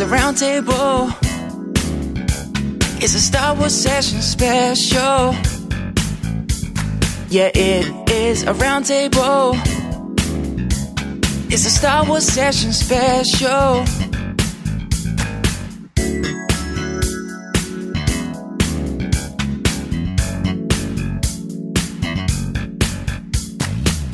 [0.00, 1.12] is a roundtable.
[3.02, 5.34] It's a Star Wars session special.
[7.28, 9.56] Yeah, it is a roundtable.
[11.50, 13.84] It's a Star Wars session special.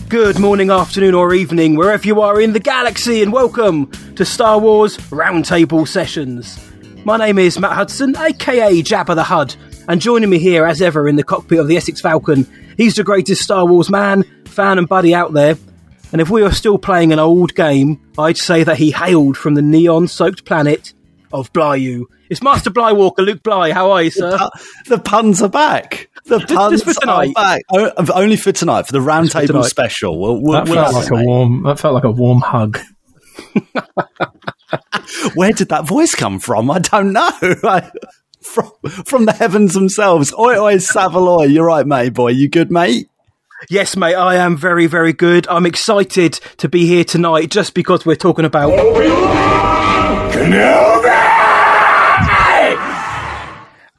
[0.08, 4.58] Good morning, afternoon, or evening, wherever you are in the galaxy, and welcome to Star
[4.58, 6.58] Wars Roundtable Sessions.
[7.04, 9.54] My name is Matt Hudson, aka Jabba the Hud,
[9.88, 12.46] and joining me here, as ever, in the cockpit of the Essex Falcon,
[12.76, 15.56] he's the greatest Star Wars man, fan, and buddy out there.
[16.12, 19.54] And if we are still playing an old game, I'd say that he hailed from
[19.54, 20.94] the neon soaked planet
[21.32, 22.04] of Blyu.
[22.30, 23.72] It's Master Blywalker, Luke Bly.
[23.72, 24.38] How are you, sir?
[24.86, 26.08] The puns are back.
[26.26, 27.62] The puns just for are back.
[27.70, 30.18] O- Only for tonight, for the roundtable special.
[30.18, 31.62] We'll, we'll, That we'll felt like a warm.
[31.64, 32.78] That felt like a warm hug.
[35.34, 36.70] Where did that voice come from?
[36.70, 37.30] I don't know.
[37.64, 37.90] I-
[38.40, 38.70] from,
[39.06, 40.32] from the heavens themselves.
[40.34, 41.50] Oi, oi, Savaloy.
[41.52, 42.28] You're right, mate, boy.
[42.28, 43.08] You good, mate?
[43.70, 45.46] Yes, mate, I am very, very good.
[45.48, 48.70] I'm excited to be here tonight just because we're talking about.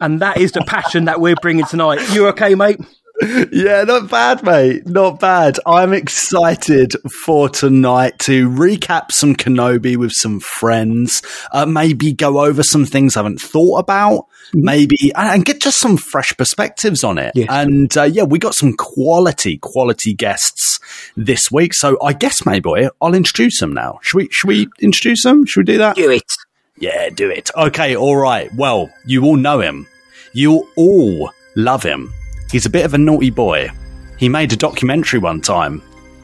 [0.02, 2.14] And that is the passion that we're bringing tonight.
[2.14, 2.80] You okay, mate?
[3.22, 4.86] Yeah, not bad, mate.
[4.88, 5.58] Not bad.
[5.66, 11.22] I'm excited for tonight to recap some Kenobi with some friends.
[11.52, 14.28] Uh, maybe go over some things I haven't thought about.
[14.54, 17.32] Maybe and and get just some fresh perspectives on it.
[17.36, 17.48] Yes.
[17.50, 20.80] And uh, yeah, we got some quality, quality guests
[21.16, 21.74] this week.
[21.74, 24.00] So I guess, maybe boy, I'll introduce them now.
[24.02, 24.28] Should we?
[24.32, 25.46] Should we introduce them?
[25.46, 25.96] Should we do that?
[25.96, 26.32] Do it.
[26.78, 27.50] Yeah, do it.
[27.56, 28.54] Okay, all right.
[28.54, 29.88] Well, you all know him.
[30.34, 32.14] You all love him.
[32.56, 33.70] He's a bit of a naughty boy.
[34.18, 35.82] He made a documentary one time,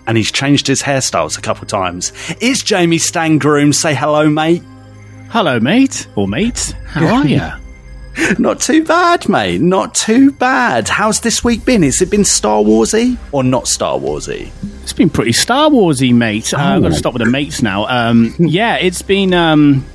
[0.07, 2.13] and he's changed his hairstyles a couple times.
[2.39, 3.75] It's Jamie Stangroom.
[3.75, 4.63] Say hello, mate.
[5.27, 6.71] Hello, mate or mates.
[6.85, 7.41] How are you?
[8.39, 9.59] Not too bad, mate.
[9.59, 10.87] Not too bad.
[10.87, 11.83] How's this week been?
[11.83, 14.51] Has it been Star Warsy or not Star Warsy?
[14.83, 16.53] It's been pretty Star Warsy, mate.
[16.53, 17.87] Uh, I'm going to stop with the mates now.
[17.87, 19.33] Um, yeah, it's been.
[19.33, 19.85] Um,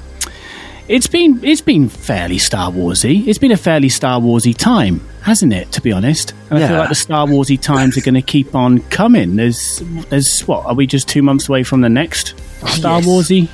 [0.89, 3.27] it's been it's been fairly Star Warsy.
[3.27, 5.73] It's been a fairly Star Warsy time, hasn't it?
[5.73, 8.55] To be honest, and I feel like the Star Warsy times are going to keep
[8.55, 9.37] on coming.
[9.37, 12.39] There's there's what are we just two months away from the next
[12.69, 13.07] Star Yes.
[13.07, 13.49] Warsy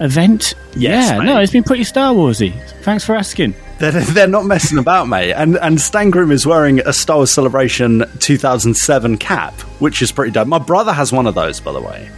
[0.00, 0.54] event?
[0.76, 1.24] Yes, yeah, mate.
[1.26, 2.52] no, it's been pretty Star Warsy.
[2.82, 3.54] Thanks for asking.
[3.78, 5.32] They're, they're not messing about, mate.
[5.32, 10.46] And and Stangroom is wearing a Star Wars Celebration 2007 cap, which is pretty dope.
[10.48, 12.10] My brother has one of those, by the way.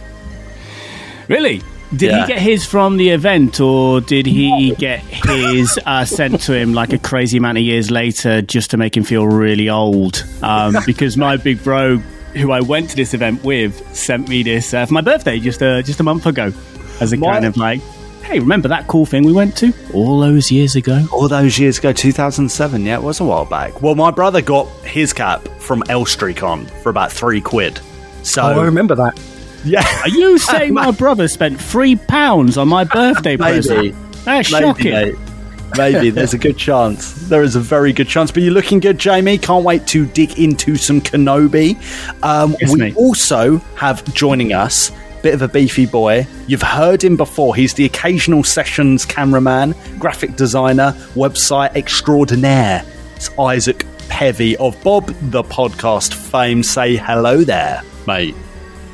[1.29, 1.61] Really?
[1.95, 2.21] Did Yeah.
[2.25, 6.73] he get his from the event, or did he get his uh, sent to him
[6.73, 10.25] like a crazy amount of years later, just to make him feel really old?
[10.41, 11.97] Um, because my big bro,
[12.33, 15.61] who I went to this event with, sent me this uh, for my birthday just
[15.61, 16.51] uh, just a month ago,
[16.99, 17.79] as a My- kind of like,
[18.23, 21.05] hey, remember that cool thing we went to all those years ago?
[21.11, 22.85] all those years ago, 2007.
[22.85, 23.81] Yeah, it was a while back.
[23.83, 27.79] Well, my brother got his cap from ElstreeCon for about three quid.
[28.23, 29.19] So, Oh, I remember that.
[29.63, 33.95] Yeah, Are you saying my brother spent three pounds on my birthday maybe, present?
[34.25, 34.91] That's maybe, shocking.
[34.91, 35.15] mate.
[35.75, 37.13] Maybe there's a good chance.
[37.29, 38.29] There is a very good chance.
[38.31, 39.39] But you're looking good, Jamie.
[39.39, 41.75] Can't wait to dig into some Kenobi.
[42.23, 42.95] Um, Yes, we mate.
[42.95, 44.91] also have joining us.
[45.23, 46.27] Bit of a beefy boy.
[46.47, 47.55] You've heard him before.
[47.55, 52.83] He's the occasional sessions cameraman, graphic designer, website extraordinaire.
[53.15, 56.61] It's Isaac Pevy of Bob the Podcast fame.
[56.61, 58.35] Say hello there, mate.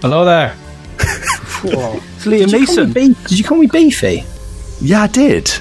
[0.02, 0.56] Hello there.
[1.00, 2.88] It's Liam Did Neeson.
[2.88, 4.24] me Be- did you call me beefy?
[4.82, 5.52] Yeah, I did.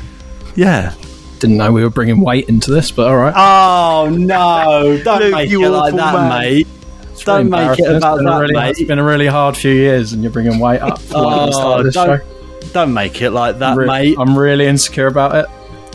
[0.54, 0.94] Yeah.
[1.41, 3.34] Didn't know we were bringing weight into this, but all right.
[3.37, 5.00] Oh no!
[5.04, 6.41] Don't Luke, make you it like awful that, man.
[6.41, 6.66] mate.
[7.12, 7.97] It's Don't really make it embarrassing.
[7.97, 8.71] about it's been that, a really, mate.
[8.71, 10.91] It's been a really hard few years, and you're bringing weight up.
[10.99, 12.20] Like the Oh, don't, show.
[12.72, 14.16] don't make it like that, Re- mate.
[14.19, 15.47] I'm really insecure about it.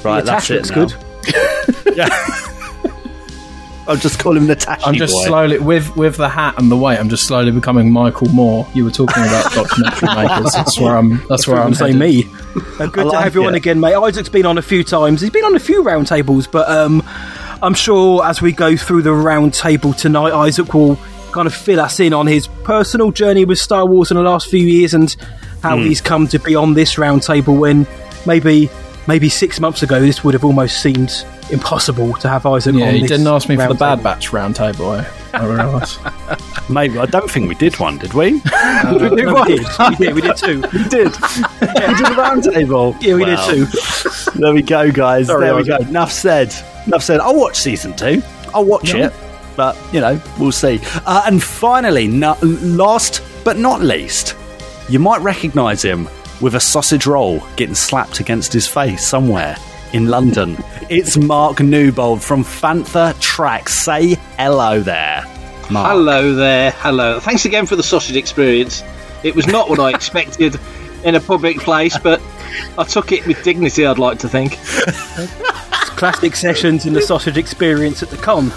[0.04, 0.56] right, Your that's it.
[0.56, 0.86] looks now.
[0.86, 0.96] good.
[1.98, 2.10] Yeah.
[3.88, 5.26] I'll just call him the Tashi I'm just boy.
[5.26, 7.00] slowly with with the hat and the weight.
[7.00, 8.66] I'm just slowly becoming Michael Moore.
[8.74, 10.54] You were talking about documentary makers.
[10.54, 11.22] That's where I'm.
[11.28, 11.74] That's where I'm.
[11.74, 12.28] say me.
[12.80, 13.96] Uh, good I to have you on again, mate.
[13.96, 15.20] Isaac's been on a few times.
[15.22, 17.04] He's been on a few roundtables, but um,
[17.62, 20.98] I'm sure as we go through the roundtable tonight, Isaac will
[21.32, 24.48] kind of fill us in on his personal journey with Star Wars in the last
[24.50, 25.16] few years and
[25.62, 25.84] how Hmm.
[25.84, 27.88] he's come to be on this roundtable when
[28.26, 28.70] maybe
[29.08, 32.94] maybe six months ago this would have almost seemed impossible to have Isaac Yeah, on
[32.96, 33.80] he this didn't ask me for the roundtable.
[33.80, 34.92] Bad Batch round table.
[34.92, 36.00] I, I realise.
[36.70, 38.42] Maybe I don't think we did one, did we?
[38.84, 39.66] No, we did.
[39.90, 40.14] We did.
[40.16, 40.62] We did two.
[40.74, 41.08] we did.
[41.62, 42.96] we did a round table.
[43.02, 43.50] Yeah, we Wow.
[43.52, 44.32] did two.
[44.40, 45.28] There we go, guys.
[45.28, 45.78] Sorry, there we go.
[45.78, 46.54] Enough said.
[46.88, 47.20] Enough said.
[47.22, 48.22] I'll watch season two.
[48.54, 49.14] I'll watch it,
[49.56, 50.80] but you know, we'll see.
[51.06, 54.36] Uh, and finally, no, last but not least,
[54.90, 56.08] you might recognise him
[56.44, 59.56] with a sausage roll getting slapped against his face somewhere
[59.94, 60.58] in London.
[60.90, 63.74] It's Mark Newbold from Fantha Tracks.
[63.74, 65.24] Say hello there.
[65.72, 65.92] Mark.
[65.92, 67.22] Hello there, hello.
[67.22, 68.84] Thanks again for the sausage experience.
[69.24, 70.60] It was not what I expected
[71.06, 72.22] in a public place, but
[72.78, 74.58] I took it with dignity, I'd like to think.
[75.96, 78.52] Classic sessions in the sausage experience at the con.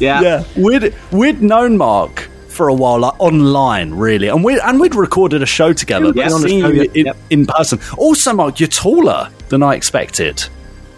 [0.00, 0.20] Yeah.
[0.20, 4.94] Yeah, we'd we'd known Mark for a while, like online, really, and we and we'd
[4.94, 6.06] recorded a show together.
[6.14, 7.16] Yeah, but on seen show, in, Yep.
[7.30, 7.78] in person.
[7.96, 10.44] Also, Mark, you're taller than I expected.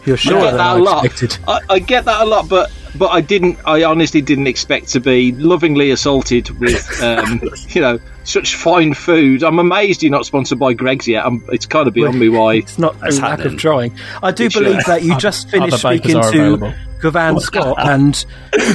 [0.04, 1.04] You're I sure get than that I a lot.
[1.04, 1.38] expected.
[1.46, 3.58] I, I get that a lot, but but I didn't.
[3.66, 9.42] I honestly didn't expect to be lovingly assaulted with, um, you know, such fine food.
[9.42, 11.24] I'm amazed you're not sponsored by Greggs yet.
[11.26, 12.54] I'm, it's kind of beyond me why.
[12.56, 13.54] It's not That's through lack happening.
[13.54, 13.96] of trying.
[14.22, 14.64] I do It should.
[14.64, 16.74] believe that you just finished speaking to available.
[17.00, 18.24] Cavan Scott, and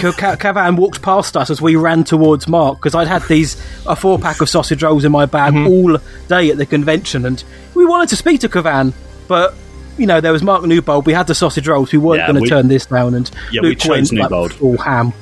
[0.01, 3.55] Ca- Ca- Cavan walked past us as we ran towards Mark because I'd had these
[3.85, 5.67] a four pack of sausage rolls in my bag Mm-hmm.
[5.67, 5.97] all
[6.27, 7.41] day at the convention, and
[7.73, 8.93] we wanted to speak to Cavan,
[9.29, 9.53] but.
[9.97, 11.05] You know, there was Mark Newbold.
[11.05, 11.91] We had the sausage rolls.
[11.91, 13.13] We weren't Yeah, going to we- turn this down.
[13.15, 14.53] And Yeah, we Luke chose went, like, Newbold.
[14.53, 15.13] full ham.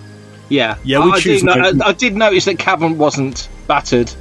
[0.50, 3.48] Yeah, Yeah, we I, I, did, no- no- I, I did notice that Cavan wasn't
[3.68, 4.12] battered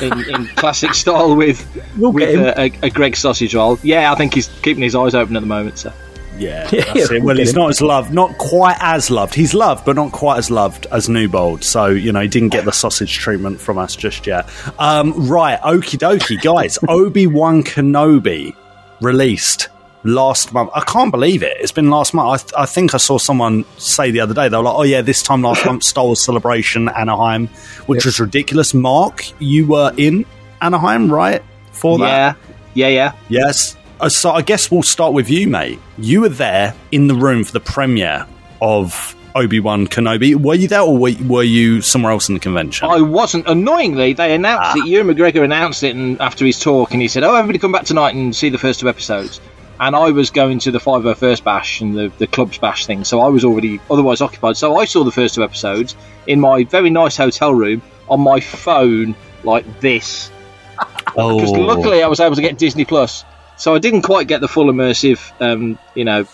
[0.00, 1.64] in, in classic style with
[1.96, 3.78] We'll with a, a, a Greg sausage roll.
[3.82, 5.78] Yeah, I think he's keeping his eyes open at the moment.
[5.78, 5.92] So
[6.36, 7.22] Yeah, Yeah, that's it.
[7.22, 7.56] we'll Well, he's him.
[7.60, 9.34] not as loved, not quite as loved.
[9.34, 11.62] He's loved, but not quite as loved as Newbold.
[11.62, 14.48] So you know, he didn't get the sausage treatment from us just yet.
[14.80, 16.78] Um, right, okie dokie, guys.
[16.88, 18.54] Obi Wan Kenobi
[19.00, 19.68] released
[20.04, 20.70] last month.
[20.74, 21.56] I can't believe it.
[21.60, 22.28] It's been last month.
[22.28, 24.82] I, th- I think I saw someone say the other day they were like, "Oh
[24.82, 27.48] yeah, this time last month, stole Celebration Anaheim,"
[27.86, 28.74] which was ridiculous.
[28.74, 30.24] Mark, you were in
[30.60, 31.42] Anaheim, right?
[31.72, 32.36] For that.
[32.74, 33.12] yeah, yeah, yeah.
[33.28, 33.76] Yes.
[34.00, 35.78] Uh, so I guess we'll start with you, mate.
[35.98, 38.26] You were there in the room for the premiere
[38.60, 40.34] of Obi Wan Kenobi.
[40.34, 42.88] Were you there, or were, were you somewhere else in the convention?
[42.88, 43.46] I wasn't.
[43.46, 44.86] Annoyingly, they announced it.
[44.86, 47.84] Ewan McGregor announced it, and after his talk, and he said, "Oh, everybody come back
[47.84, 49.40] tonight and see the first two episodes."
[49.78, 53.20] And I was going to the 501st bash and the, the club's bash thing, so
[53.20, 54.56] I was already otherwise occupied.
[54.56, 55.94] So I saw the first two episodes
[56.26, 60.30] in my very nice hotel room on my phone, like this.
[61.16, 63.22] oh, Because luckily I was able to get Disney Plus,
[63.58, 66.26] so I didn't quite get the full immersive, um, you know,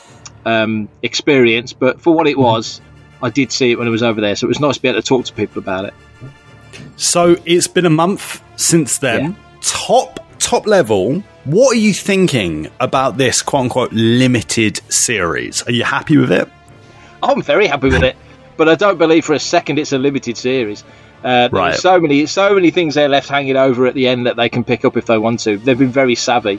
[0.44, 1.72] um, experience.
[1.72, 2.80] But for what it was,
[3.22, 4.88] I did see it when I was over there, so it was nice to be
[4.88, 5.94] able to talk to people about it.
[6.96, 9.24] so it's been a month since then.
[9.24, 9.34] Yeah.
[9.60, 11.20] Top top level.
[11.44, 15.62] What are you thinking about this quote unquote limited series?
[15.66, 16.48] Are you happy with it?
[17.22, 18.16] I'm very happy with it,
[18.56, 20.82] but I don't believe for a second it's a limited series.
[21.24, 21.76] Uh, Right.
[21.76, 24.64] So many, so many things they're left hanging over at the end that they can
[24.64, 25.56] pick up if they want to.
[25.56, 26.58] They've been very savvy,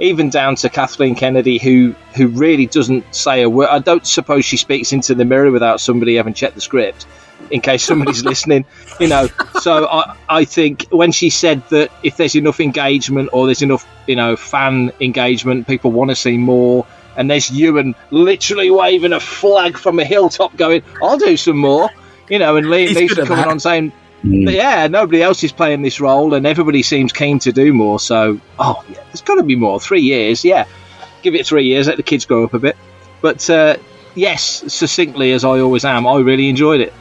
[0.00, 3.68] even down to Kathleen Kennedy, who who really doesn't say a word.
[3.68, 7.06] I don't suppose she speaks into the mirror without somebody having checked the script,
[7.50, 8.64] in case somebody's listening.
[9.00, 9.28] You know,
[9.60, 13.86] so I I think when she said that if there's enough engagement or there's enough
[14.06, 16.86] you know fan engagement, people want to see more.
[17.16, 21.90] And there's Ewan literally waving a flag from a hilltop, going, "I'll do some more,"
[22.28, 22.54] you know.
[22.54, 23.92] And Liam Neeson coming on saying,
[24.22, 28.00] but yeah, nobody else is playing this role, and everybody seems keen to do more.
[28.00, 29.80] So, oh, yeah, there's got to be more.
[29.80, 30.66] Three years, yeah.
[31.22, 32.76] Give it three years, let the kids grow up a bit.
[33.20, 33.76] But uh,
[34.14, 36.92] yes, succinctly as I always am, I really enjoyed it.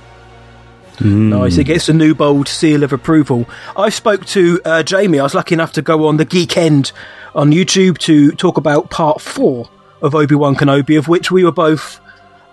[1.00, 1.58] Nice.
[1.58, 3.48] It gets a Newbold seal of approval.
[3.76, 5.20] I spoke to uh, Jamie.
[5.20, 6.92] I was lucky enough to go on the Geek End
[7.36, 9.70] on YouTube to talk about part four
[10.02, 12.00] of Obi Wan Kenobi, of which we were both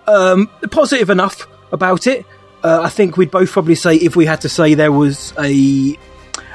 [0.07, 2.25] um, positive enough about it.
[2.65, 5.95] Uh, I think we'd both probably say if we had to say there was a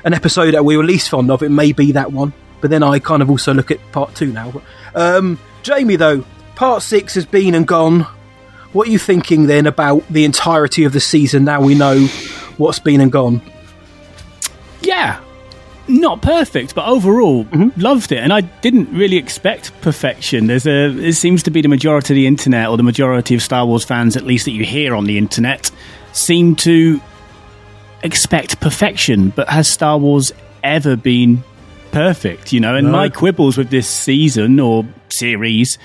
[0.03, 2.33] an episode that we were least fond of, it may be that one.
[2.61, 4.61] But then I kind of also look at part two now.
[4.97, 6.25] Um, Jamie, though,
[6.57, 8.09] part six has been and gone.
[8.73, 12.05] What are you thinking then about the entirety of the season now we know
[12.57, 13.41] what's been and gone?
[14.81, 15.21] Yeah.
[15.87, 20.47] Not perfect, but overall loved it, and I didn't really expect perfection.
[20.47, 23.43] There's a it seems to be the majority of the internet, or the majority of
[23.43, 25.73] Star Wars fans, at least that you hear on the internet,
[26.13, 27.01] seem to
[28.03, 29.31] expect perfection.
[29.31, 31.43] But has Star Wars ever been
[31.93, 32.53] perfect?
[32.53, 35.79] You know, and my quibbles with this season or series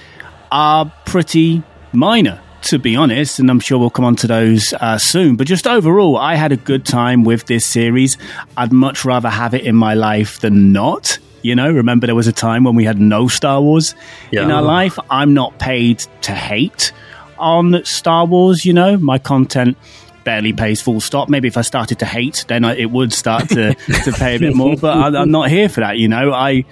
[0.51, 4.98] are pretty minor, to be honest, and I'm sure we'll come on to those uh,
[4.98, 5.36] soon.
[5.36, 8.17] But just overall, I had a good time with this series.
[8.58, 11.17] I'd much rather have it in my life than not.
[11.41, 13.94] You know, remember there was a time when we had no Star Wars
[14.32, 14.98] in our life.
[15.12, 16.91] I'm not paid to hate
[17.38, 19.77] on Star Wars, you know, my content
[20.25, 21.29] barely pays full stop.
[21.29, 24.39] Maybe if I started to hate, then I, it would start to, to pay a
[24.39, 24.75] bit more.
[24.75, 26.34] But I, I'm not here for that, you know.
[26.34, 26.65] I,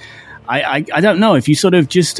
[0.50, 2.20] I, I, I don't know if you sort of just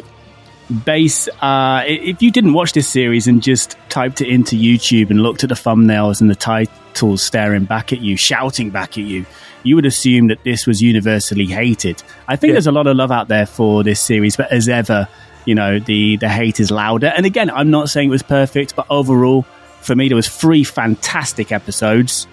[0.86, 5.22] base uh, if you didn't watch this series and just typed it into YouTube and
[5.22, 9.26] looked at the thumbnails and the titles staring back at you, shouting back at you,
[9.64, 12.02] you would assume that this was universally hated.
[12.28, 12.54] I think Yeah.
[12.54, 15.08] there's a lot of love out there for this series, but as ever,
[15.46, 17.08] you know, the the hate is louder.
[17.08, 19.46] And again, I'm not saying it was perfect, but overall,
[19.84, 22.28] for me, there was three fantastic episodes,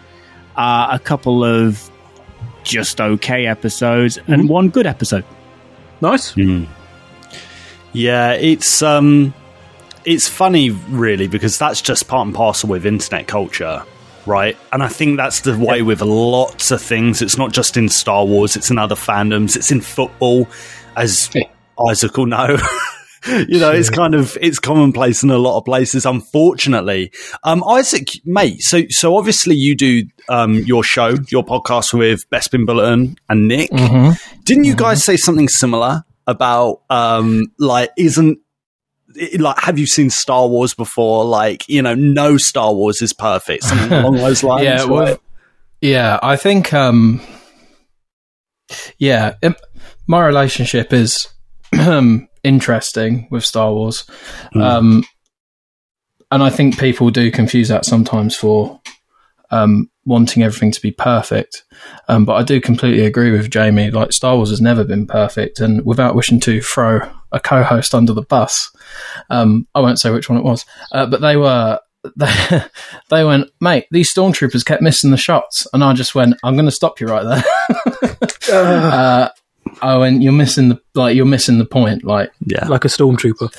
[0.57, 1.91] uh, a couple of
[2.63, 5.25] just okay episodes, and one good episode.
[6.01, 6.35] Nice.
[7.93, 9.35] Yeah, it's um,
[10.05, 13.85] it's funny really because that's just part and parcel with internet culture,
[14.27, 14.57] right?
[14.73, 17.21] And I think that's the way with lots of things.
[17.21, 19.57] It's not just in Star Wars; it's in other fandoms.
[19.57, 20.49] It's in football,
[20.97, 21.31] as
[21.89, 22.57] Isaac will know.
[23.27, 26.07] you know, it's kind of it's commonplace in a lot of places.
[26.07, 27.13] Unfortunately,
[27.45, 28.63] um, Isaac, mate.
[28.63, 33.71] So, so obviously you do um your show, your podcast with Bespin Bulletin and Nick.
[34.45, 38.39] Didn't you guys say something similar about um like isn't
[39.17, 41.25] it- like have you seen Star Wars before?
[41.25, 43.65] Like you know, no Star Wars is perfect.
[43.65, 44.65] Something along those lines.
[44.65, 45.19] yeah, well, right?
[45.81, 47.21] yeah, I think, um,
[48.99, 49.57] yeah, im-
[50.07, 51.29] my relationship is
[51.79, 54.05] um, interesting with Star Wars,
[54.55, 55.05] um,
[56.31, 58.81] and I think people do confuse that sometimes for
[59.51, 61.65] um, wanting everything to be perfect.
[62.09, 63.91] Um, but I do completely agree with Jamie.
[63.91, 67.01] Like Star Wars has never been perfect, and without wishing to throw
[67.33, 68.71] a co-host under the bus,
[69.29, 71.79] um, I won't say which one it was, uh, but they were.
[72.17, 72.63] They,
[73.11, 73.87] they went, mate.
[73.91, 77.07] These stormtroopers kept missing the shots, and I just went, "I'm going to stop you
[77.09, 78.19] right there."
[78.53, 79.29] uh,
[79.83, 81.17] I and "You're missing the like.
[81.17, 82.05] You're missing the point.
[82.05, 82.67] Like, yeah.
[82.67, 83.55] Like a stormtrooper.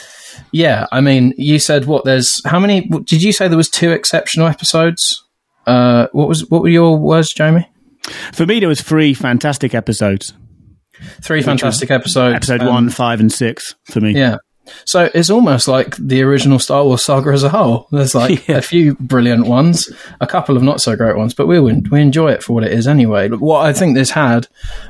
[0.51, 0.87] yeah.
[0.91, 2.05] I mean, you said what?
[2.05, 2.87] There's how many?
[2.87, 5.23] Did you say there was two exceptional episodes?
[5.67, 7.69] Uh, what was what were your words, Jamie?
[8.33, 10.33] For me, there was three fantastic episodes.
[11.21, 12.35] Three fantastic episodes.
[12.35, 14.11] Episode um, one, five, and six for me.
[14.13, 14.37] Yeah.
[14.85, 17.87] So it's almost like the original Star Wars saga as a whole.
[17.91, 18.57] There's like Yeah.
[18.57, 19.89] a few brilliant ones,
[20.21, 22.71] a couple of not so great ones, but we we enjoy it for what it
[22.71, 23.27] is anyway.
[23.29, 24.47] What I think this had,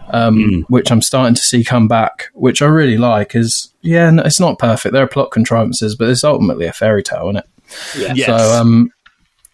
[0.09, 4.23] um, which I'm starting to see come back, which I really like, is yeah, no,
[4.23, 4.93] it's not perfect.
[4.93, 8.17] There are plot contrivances, but it's ultimately a fairy tale, isn't it?
[8.17, 8.25] Yes.
[8.27, 8.91] So um,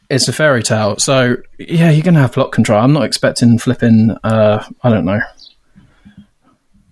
[0.09, 0.97] it's a fairy tale.
[0.97, 2.81] So yeah, you're gonna have plot control.
[2.81, 4.12] I'm not expecting flipping.
[4.24, 5.21] Uh, I don't know.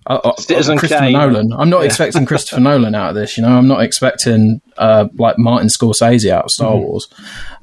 [0.06, 1.12] Uh, uh, Citizen Christopher Kane.
[1.12, 1.52] Nolan.
[1.52, 3.36] I'm not expecting Christopher Nolan out of this.
[3.36, 7.08] You know, I'm not expecting uh, like Martin Scorsese out of Star Wars.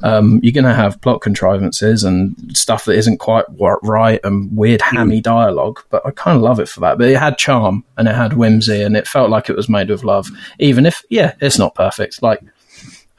[0.02, 4.82] Um, you're going to have plot contrivances and stuff that isn't quite right and weird
[4.82, 5.82] hammy dialogue.
[5.90, 6.98] But I kind of love it for that.
[6.98, 9.90] But it had charm and it had whimsy and it felt like it was made
[9.90, 10.28] with love.
[10.60, 12.22] Even if, yeah, it's not perfect.
[12.22, 12.42] Like,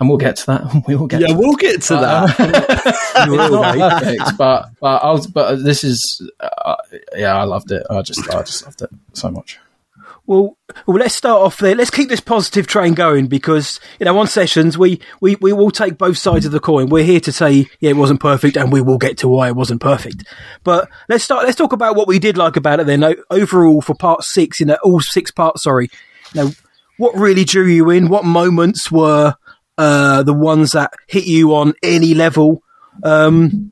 [0.00, 0.84] and we'll get to that.
[0.88, 1.20] We will get.
[1.20, 2.34] Yeah, to we'll get to that.
[2.38, 6.76] it's not perfect, but but I was, but this is uh,
[7.16, 7.86] yeah, I loved it.
[7.88, 9.58] I just I just loved it so much.
[10.26, 11.74] Well, well, let's start off there.
[11.74, 15.70] Let's keep this positive train going because you know on sessions we we we will
[15.70, 16.88] take both sides of the coin.
[16.88, 19.56] We're here to say yeah it wasn't perfect, and we will get to why it
[19.56, 20.24] wasn't perfect.
[20.64, 21.44] But let's start.
[21.44, 22.86] Let's talk about what we did like about it.
[22.86, 25.62] Then overall for part six, you know, all six parts.
[25.62, 25.90] Sorry,
[26.32, 26.50] you know,
[26.96, 28.08] what really drew you in?
[28.08, 29.34] What moments were
[29.78, 32.62] uh, the ones that hit you on any level?
[33.02, 33.70] Um,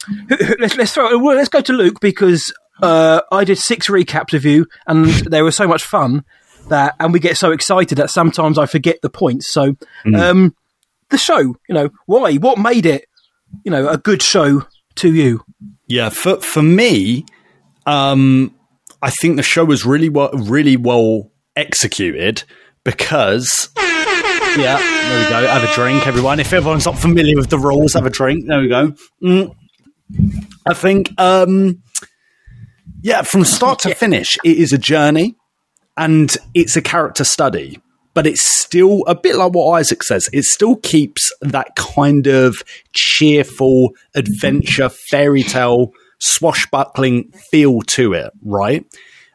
[0.58, 1.16] let's let's throw.
[1.16, 5.52] Let's go to Luke because uh, I did six recaps of you, and they were
[5.52, 6.24] so much fun
[6.68, 9.52] that, and we get so excited that sometimes I forget the points.
[9.52, 9.76] So,
[10.14, 10.54] um,
[11.10, 12.34] the show, you know, why?
[12.36, 13.06] What made it,
[13.64, 14.66] you know, a good show
[14.96, 15.44] to you?
[15.86, 17.26] Yeah, for for me,
[17.86, 18.54] um,
[19.00, 22.44] I think the show was really well, really well executed
[22.84, 23.68] because.
[24.56, 25.46] Yeah, there we go.
[25.46, 26.38] Have a drink, everyone.
[26.38, 28.46] If everyone's not familiar with the rules, have a drink.
[28.46, 28.94] There we go.
[29.22, 29.54] Mm.
[30.66, 31.82] I think, um,
[33.02, 35.36] yeah, from start to finish, it is a journey
[35.96, 37.80] and it's a character study.
[38.14, 40.28] But it's still a bit like what Isaac says.
[40.34, 42.56] It still keeps that kind of
[42.92, 48.84] cheerful adventure, fairy tale, swashbuckling feel to it, right?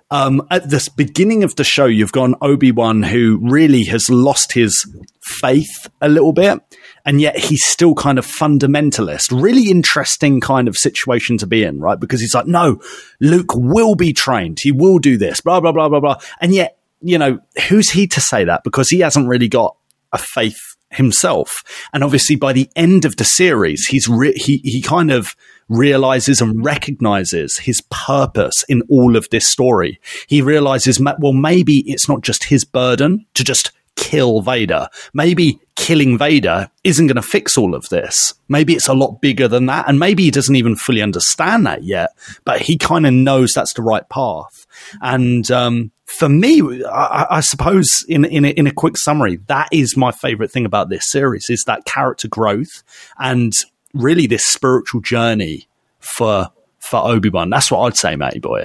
[0.10, 4.54] Um, at the beginning of the show, you've got Obi Wan who really has lost
[4.54, 4.86] his
[5.22, 6.60] faith a little bit,
[7.06, 9.32] and yet he's still kind of fundamentalist.
[9.32, 12.00] Really interesting kind of situation to be in, right?
[12.00, 12.82] Because he's like, no,
[13.20, 14.60] Luke will be trained.
[14.62, 16.18] He will do this, blah, blah, blah, blah, blah.
[16.40, 18.64] And yet, you know, who's he to say that?
[18.64, 19.76] Because he hasn't really got
[20.14, 20.60] a faith
[20.90, 21.64] himself.
[21.94, 25.36] And obviously, by the end of the series, he's re- he he kind of
[25.70, 30.00] realizes and recognizes his purpose in all of this story.
[30.28, 34.88] He realizes, well, maybe it's not just his burden to just kill Vader.
[35.14, 38.34] Maybe killing Vader isn't going to fix all of this.
[38.48, 39.90] Maybe it's a lot bigger than that.
[39.90, 42.12] And maybe he doesn't even fully understand that yet,
[42.46, 44.66] but he kind of knows that's the right path.
[45.02, 49.68] And, um, for me, I, I suppose in, in a, in a quick summary, that
[49.74, 52.82] is my favorite thing about this series is that character growth
[53.20, 53.52] and
[53.98, 55.68] really this spiritual journey
[56.00, 56.50] for
[56.80, 57.50] for Obi Wan.
[57.50, 58.64] That's what I'd say, Matty boy.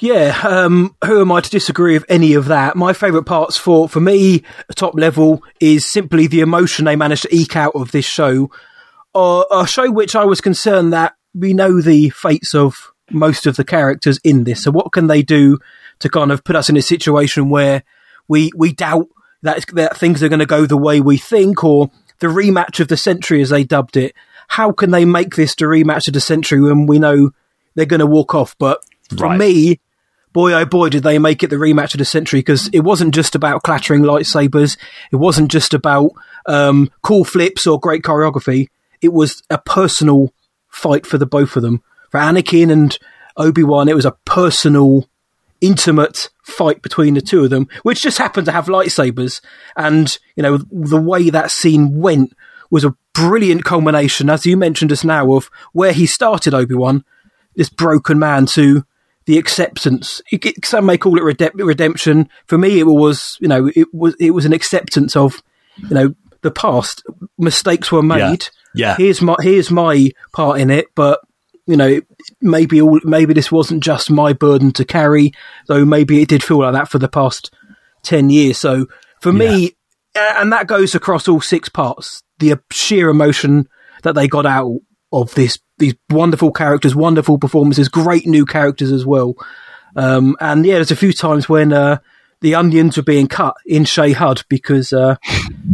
[0.00, 2.76] Yeah, um, who am I to disagree with any of that?
[2.76, 4.42] My favourite parts for, for me,
[4.74, 8.50] top level, is simply the emotion they managed to eke out of this show.
[9.14, 13.56] Uh, a show which I was concerned that we know the fates of most of
[13.56, 14.64] the characters in this.
[14.64, 15.58] So what can they do
[16.00, 17.84] to kind of put us in a situation where
[18.26, 19.08] we we doubt
[19.42, 21.90] that, that things are going to go the way we think, or
[22.20, 24.14] the rematch of the century, as they dubbed it.
[24.48, 27.30] How can they make this the rematch of the century when we know
[27.74, 28.54] they're going to walk off?
[28.58, 28.80] But
[29.16, 29.38] for Right.
[29.38, 29.80] me,
[30.32, 33.14] boy oh boy, did they make it the rematch of the century because it wasn't
[33.14, 34.76] just about clattering lightsabers.
[35.12, 36.10] It wasn't just about
[36.46, 38.68] um, cool flips or great choreography.
[39.00, 40.32] It was a personal
[40.68, 41.82] fight for the both of them.
[42.10, 42.98] For Anakin and
[43.36, 45.08] Obi Wan, it was a personal,
[45.64, 49.40] intimate fight between the two of them, which just happened to have lightsabers.
[49.76, 52.32] And you know the way that scene went
[52.70, 57.04] was a brilliant culmination, as you mentioned just now, of where he started Obi Wan,
[57.54, 58.84] this broken man, to
[59.26, 60.20] the acceptance.
[60.30, 62.28] It, it- some may call it redep- redemption.
[62.46, 65.42] For me, it was you know it was it was an acceptance of
[65.78, 67.02] you know the past.
[67.38, 68.20] Mistakes were made.
[68.74, 68.96] Yeah.
[68.96, 71.20] Here's my here's my part in it, but
[71.66, 72.00] you know
[72.44, 75.32] maybe all maybe this wasn't just my burden to carry,
[75.66, 77.52] though maybe it did feel like that for the past
[78.02, 78.58] ten years.
[78.58, 78.86] So
[79.20, 79.72] for me,
[80.14, 82.22] and that goes across all six parts.
[82.38, 83.68] The sheer emotion
[84.02, 84.78] that they got out
[85.12, 89.34] of this, these wonderful characters, wonderful performances, great new characters as well.
[89.96, 91.98] Um, and yeah, there's a few times when uh,
[92.40, 95.16] the onions were being cut in Chez Hud because uh,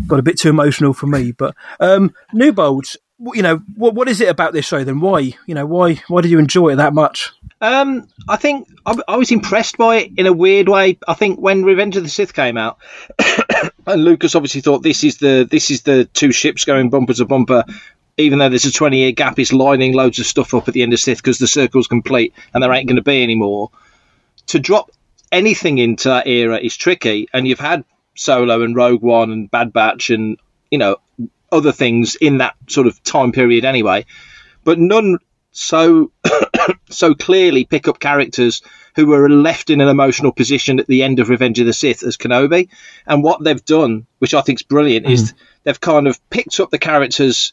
[0.07, 1.33] got a bit too emotional for me.
[1.33, 2.87] But um, Newbold,
[3.21, 5.01] you know, what what is it about this show then?
[5.01, 7.31] Why, you know, why why did you enjoy it that much?
[7.61, 10.99] Um, I think I, I was impressed by it in a weird way.
[11.07, 12.79] I think when Revenge of the Sith came out,
[13.87, 17.25] and Lucas obviously thought this is the this is the two ships going bumper to
[17.27, 17.65] bumper.
[18.17, 20.83] Even though there's a 20 year gap, it's lining loads of stuff up at the
[20.83, 23.71] end of Sith because the circle's complete and there ain't going to be any more.
[24.49, 24.91] To drop
[25.33, 27.85] anything into that era is tricky, and you've had
[28.17, 30.39] Solo and Rogue One and Bad Batch and
[30.71, 30.97] you know
[31.53, 34.07] other things in that sort of time period anyway,
[34.65, 35.19] but none
[35.53, 36.13] so
[36.91, 38.63] so clearly pick up characters
[38.97, 42.03] who were left in an emotional position at the end of Revenge of the Sith
[42.03, 42.69] as Kenobi.
[43.07, 45.45] And what they've done, which I think is brilliant, is mm-hmm.
[45.65, 47.53] they've kind of picked up the characters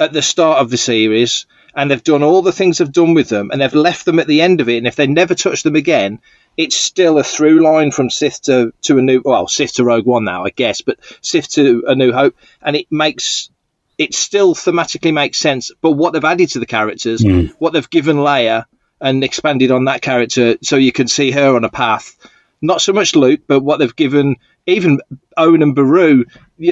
[0.00, 3.28] at the start of the series and they've done all the things they've done with
[3.28, 4.78] them and they've left them at the end of it.
[4.78, 6.20] And if they never touch them again,
[6.56, 10.06] it's still a through line from Sith to, to a new, well, Sith to Rogue
[10.06, 12.36] One now, I guess, but Sith to A New Hope.
[12.62, 13.50] And it makes
[13.98, 15.70] it still thematically makes sense.
[15.80, 17.22] But what they've added to the characters,
[17.58, 18.66] what they've given Leia
[19.00, 22.16] and expanded on that character, so you can see her on a path.
[22.62, 24.36] Not so much Luke, but what they've given
[24.66, 25.00] even
[25.36, 26.24] Owen and Beru,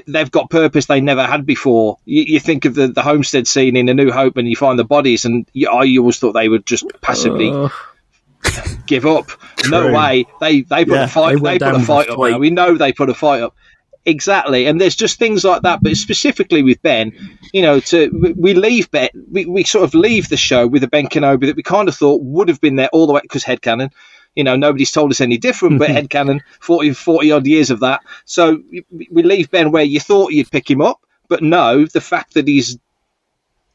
[0.07, 1.99] they've got purpose they never had before.
[2.07, 4.79] You, you think of the, the homestead scene in A New Hope, and you find
[4.79, 7.69] the bodies, and you, I always thought they would just passively Uh,
[8.87, 9.31] give up.
[9.69, 10.27] No way.
[10.41, 11.43] They they put Yeah, a fight.
[11.43, 12.19] they They, put a fight up.
[12.19, 12.39] Now.
[12.39, 13.55] We know they put a fight up.
[14.05, 15.81] Exactly, and there's just things like that.
[15.81, 17.13] But specifically with Ben,
[17.53, 20.89] you know, to we- leave Ben, we, we sort of leave the show with a
[20.89, 23.45] Ben Kenobi that we kind of thought would have been there all the way because
[23.45, 23.91] headcanon.
[24.35, 28.01] You know, nobody's told us any different, but headcanon, 40, 40 odd years of that.
[28.25, 32.35] So we leave Ben where you thought you'd pick him up, but no, the fact
[32.35, 32.79] that he's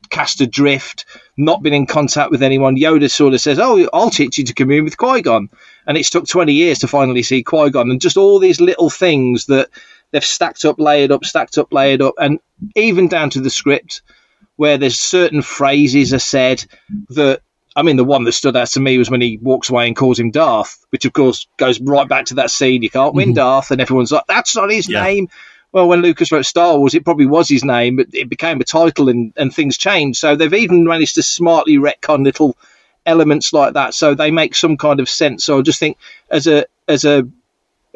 [0.09, 1.05] cast adrift,
[1.37, 2.77] not been in contact with anyone.
[2.77, 5.49] Yoda sort of says, "Oh, I'll teach you to commune with Qui Gon,"
[5.85, 8.89] and it's took twenty years to finally see Qui Gon, and just all these little
[8.89, 9.69] things that
[10.11, 12.39] they've stacked up, layered up, stacked up, layered up, and
[12.75, 14.01] even down to the script
[14.55, 16.65] where there's certain phrases are said
[17.09, 17.41] that.
[17.75, 19.95] I mean, the one that stood out to me was when he walks away and
[19.95, 22.81] calls him Darth, which of course goes right back to that scene.
[22.81, 23.35] You can't win mm-hmm.
[23.35, 25.03] Darth, and everyone's like, "That's not his Yeah.
[25.03, 25.29] name."
[25.71, 28.63] Well, when Lucas wrote Star Wars, it probably was his name, but it became a
[28.63, 30.19] title and, and things changed.
[30.19, 32.57] So they've even managed to smartly retcon little
[33.05, 35.43] elements like that, so they make some kind of sense.
[35.43, 35.97] So I just think
[36.29, 37.27] as a as a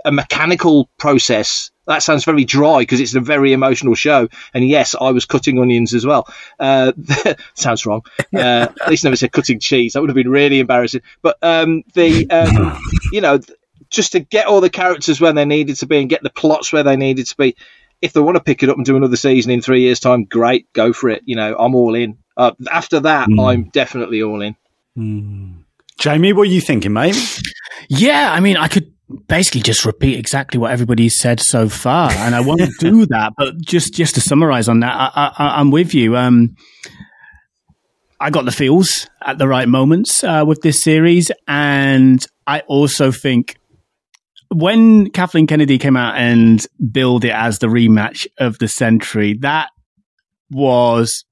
[0.03, 4.29] a mechanical process, that sounds very dry because it's a very emotional show.
[4.53, 6.27] And yes, I was cutting onions as well.
[6.59, 6.91] Uh,
[7.53, 8.03] sounds wrong.
[8.33, 9.93] Uh, at least never said cutting cheese.
[9.93, 11.01] That would have been really embarrassing.
[11.21, 12.79] But um, the um,
[13.11, 13.39] you know
[13.91, 16.73] just to get all the characters where they needed to be and get the plots
[16.73, 17.55] where they needed to be.
[18.01, 20.23] If they want to pick it up and do another season in three years' time,
[20.23, 21.21] great, go for it.
[21.25, 22.17] You know, I'm all in.
[22.35, 24.55] Uh, after that, I'm definitely all in.
[25.99, 27.41] Jamie, what are you thinking, mate?
[27.89, 28.91] Yeah, I mean, I could
[29.27, 33.33] basically just repeat exactly what everybody's said so far, and I want to do that.
[33.37, 36.17] But just just to summarize on that, I, I, I'm with you.
[36.17, 36.55] Um,
[38.19, 43.11] I got the feels at the right moments uh, with this series, and I also
[43.11, 43.57] think
[44.53, 49.69] when Kathleen Kennedy came out and billed it as the rematch of the century, that
[50.49, 51.23] was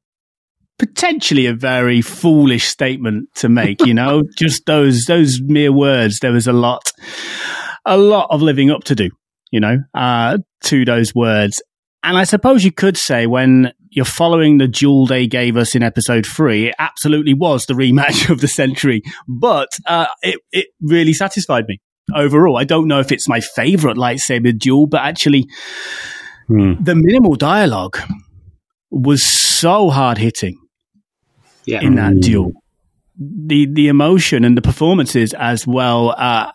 [0.78, 3.86] potentially a very foolish statement to make.
[3.86, 6.20] You know, just those those mere words.
[6.20, 6.92] There was a lot,
[7.86, 9.10] a lot of living up to do.
[9.52, 11.62] You know, uh, to those words,
[12.04, 15.82] and I suppose you could say when you're following the duel they gave us in
[15.82, 19.02] episode three, it absolutely was the rematch of the century.
[19.28, 21.82] But uh, it it really satisfied me
[22.16, 22.58] overall.
[22.58, 25.48] I don't know if it's my favorite lightsaber duel, but actually,
[26.48, 27.98] the minimal dialogue
[28.92, 30.58] was so hard hitting
[31.66, 31.82] Yeah.
[31.82, 32.52] in that duel.
[33.20, 36.16] The the emotion and the performances as well.
[36.18, 36.52] Uh,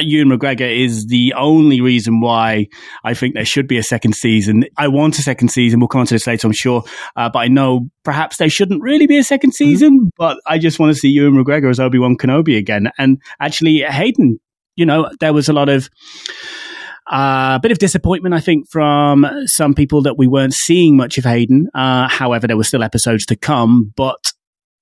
[0.00, 2.66] Ewan McGregor is the only reason why
[3.04, 4.64] I think there should be a second season.
[4.76, 5.78] I want a second season.
[5.78, 6.82] We'll come on to this later, I'm sure.
[7.14, 10.10] Uh, but I know perhaps there shouldn't really be a second season.
[10.16, 12.90] But I just want to see Ewan McGregor as Obi Wan Kenobi again.
[12.98, 14.40] And actually, Hayden,
[14.76, 15.88] you know, there was a lot of
[17.10, 21.18] uh, a bit of disappointment, I think, from some people that we weren't seeing much
[21.18, 21.68] of Hayden.
[21.74, 24.32] Uh, however, there were still episodes to come, but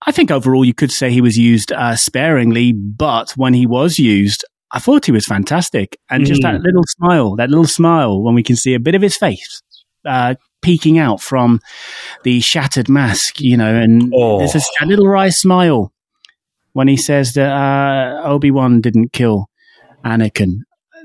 [0.06, 2.72] I think overall you could say he was used uh, sparingly.
[2.72, 7.36] But when he was used, I thought he was fantastic, and just that little smile,
[7.36, 9.62] that little smile when we can see a bit of his face
[10.04, 11.60] uh, peeking out from
[12.24, 14.38] the shattered mask, you know, and Oh.
[14.38, 15.92] there's this, a little wry smile
[16.74, 19.47] when he says that uh, Obi Wan didn't kill
[20.08, 20.60] Anakin.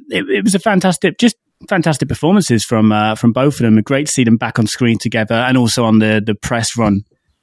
[0.09, 1.35] It, it was a fantastic, just
[1.69, 3.81] fantastic performances from uh, from both of them.
[3.81, 7.01] Great to see them back on screen together, and also on the the press run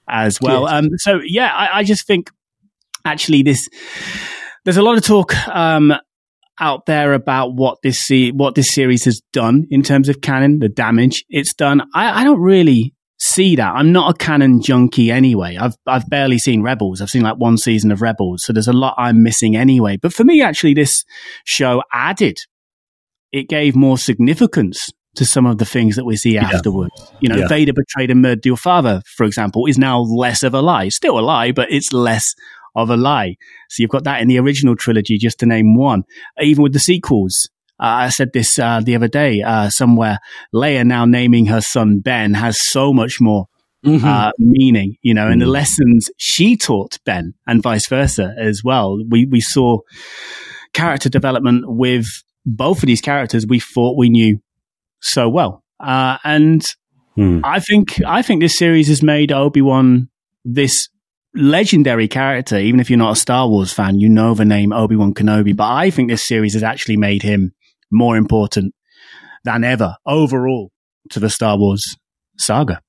[0.09, 0.67] as well.
[0.67, 2.31] Um, so yeah, I, I just think
[3.05, 3.69] actually this
[4.65, 5.95] there's a lot of talk um,
[6.59, 10.59] out there about what this se- what this series has done in terms of canon,
[10.59, 11.83] the damage it's done.
[11.95, 13.75] I, I don't really see that.
[13.75, 15.57] I'm not a canon junkie anyway.
[15.57, 17.01] I've I've barely seen Rebels.
[17.01, 19.97] I've seen like one season of Rebels, so there's a lot I'm missing anyway.
[19.97, 21.05] But for me, actually, this
[21.45, 22.39] show added.
[23.33, 27.13] It gave more significance to some of the things that we see afterwards.
[27.21, 27.49] You know, Yeah.
[27.49, 30.89] Vader betrayed and murdered your father, for example, is now less of a lie.
[30.89, 32.35] Still a lie, but it's less
[32.75, 33.37] of a lie.
[33.69, 36.03] So you've got that in the original trilogy, just to name one.
[36.41, 37.49] Even with the sequels,
[37.81, 40.19] I said this uh, the other day uh, somewhere.
[40.55, 43.47] Leia now naming her son Ben has so much more
[43.85, 48.99] uh, meaning, you know, and the lessons she taught Ben and vice versa as well.
[49.09, 49.79] We we saw
[50.75, 52.07] character development with
[52.45, 54.39] both of these characters we thought we knew
[55.01, 56.63] so well, uh, and
[57.21, 57.41] Hmm.
[57.45, 60.09] I think I think this series has made Obi Wan
[60.45, 60.89] this
[61.35, 62.57] legendary character.
[62.57, 65.55] Even if you're not a Star Wars fan, you know the name Obi Wan Kenobi.
[65.55, 67.53] But I think this series has actually made him
[67.91, 68.75] more important
[69.45, 70.71] than ever overall
[71.11, 71.97] to the Star Wars
[72.39, 72.81] saga.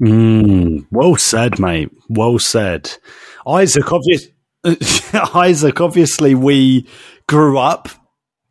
[0.00, 1.90] Mm, well said, mate.
[2.08, 2.92] Well said.
[3.46, 4.28] Isaac, obvious,
[5.34, 6.88] Isaac, obviously, we
[7.28, 7.88] grew up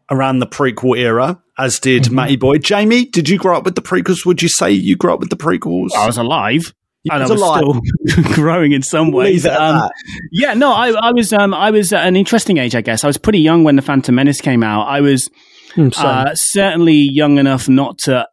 [0.09, 2.57] around the prequel era, as did Matty Boy.
[2.57, 4.25] Jamie, did you grow up with the prequels?
[4.25, 5.89] Would you say you grew up with the prequels?
[5.95, 6.73] I was alive.
[7.11, 7.63] I was alive.
[8.05, 9.43] still growing in some ways.
[9.43, 9.89] Leave it at Um,
[10.31, 13.03] yeah, no, I, I was um, I was at an interesting age, I guess.
[13.03, 14.87] I was pretty young when the Phantom Menace came out.
[14.87, 15.29] I was
[15.77, 18.27] uh, certainly young enough not to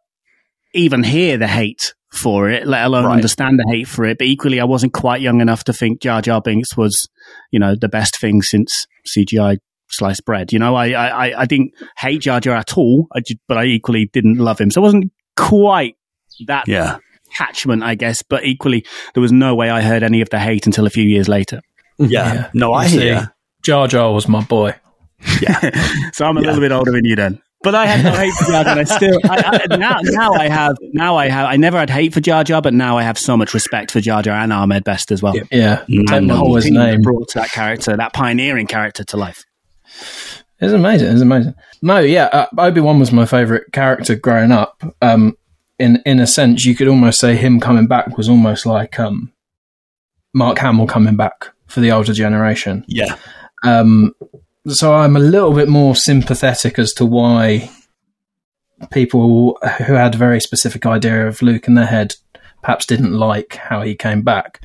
[0.73, 3.13] even hear the hate for it, let alone Right.
[3.15, 4.17] understand the hate for it.
[4.17, 7.07] But equally, I wasn't quite young enough to think Jar Jar Binks was,
[7.51, 9.57] you know, the best thing since CGI
[9.89, 10.51] sliced bread.
[10.53, 13.57] You know, I I, I- I didn't hate Jar Jar at all, I ju- but
[13.57, 14.71] I equally didn't love him.
[14.71, 15.95] So I wasn't quite
[16.47, 16.97] that Yeah.
[17.33, 18.21] attachment, I guess.
[18.23, 21.03] But equally, there was no way I heard any of the hate until a few
[21.05, 21.61] years later.
[21.97, 22.33] Yeah.
[22.33, 22.49] Yeah.
[22.53, 23.19] No, I hear.
[23.21, 23.27] see,
[23.63, 24.75] Jar Jar was my boy.
[26.13, 27.41] So I'm a little bit older than you then.
[27.63, 28.79] But I had no hate for Jar Jar.
[28.79, 32.11] I still I, I, now now I have now I have I never had hate
[32.13, 34.83] for Jar Jar, but now I have so much respect for Jar Jar and Ahmed
[34.83, 35.35] Best as well.
[35.51, 37.01] Yeah, And and the whole his team that name.
[37.01, 39.43] brought that character, that pioneering character, to life.
[40.59, 41.11] It's amazing.
[41.11, 41.53] It's amazing.
[41.83, 44.81] No, yeah, uh, Obi Wan was my favorite character growing up.
[45.01, 45.37] Um,
[45.77, 49.31] in in a sense, you could almost say him coming back was almost like um,
[50.33, 52.85] Mark Hamill coming back for the older generation.
[52.87, 53.17] Yeah.
[53.63, 54.13] Um,
[54.67, 57.69] so I'm a little bit more sympathetic as to why
[58.91, 62.15] people who had a very specific idea of Luke in their head
[62.61, 64.61] perhaps didn't like how he came back.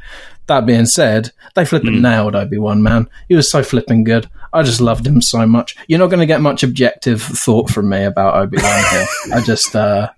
[0.46, 3.08] That being said, they flipping nailed Obi Wan, man.
[3.28, 4.28] He was so flipping good.
[4.52, 5.76] I just loved him so much.
[5.88, 9.06] You're not going to get much objective thought from me about Obi Wan here.
[9.34, 10.10] I just, uh,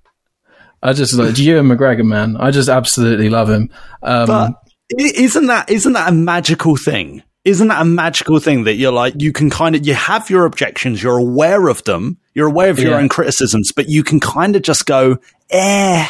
[0.82, 1.36] I just like and
[1.70, 2.36] McGregor, man.
[2.36, 3.70] I just absolutely love him.
[4.02, 4.52] Um, But
[4.98, 7.22] isn't that isn't that a magical thing?
[7.48, 10.44] Isn't that a magical thing that you're like you can kind of you have your
[10.44, 14.54] objections, you're aware of them, you're aware of your own criticisms, but you can kind
[14.56, 15.16] of just go,
[15.50, 16.06] eh,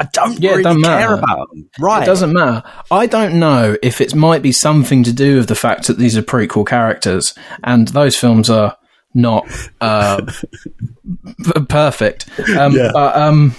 [0.00, 1.14] I don't Yeah, really doesn't care matter.
[1.14, 1.68] about them.
[1.78, 2.02] Right?
[2.02, 2.62] It doesn't matter.
[2.90, 6.16] I don't know if it might be something to do with the fact that these
[6.16, 8.76] are prequel characters, and those films are
[9.14, 9.44] not
[9.80, 10.22] uh,
[11.68, 12.26] perfect.
[12.56, 12.90] Um, Yeah.
[12.92, 13.54] But um,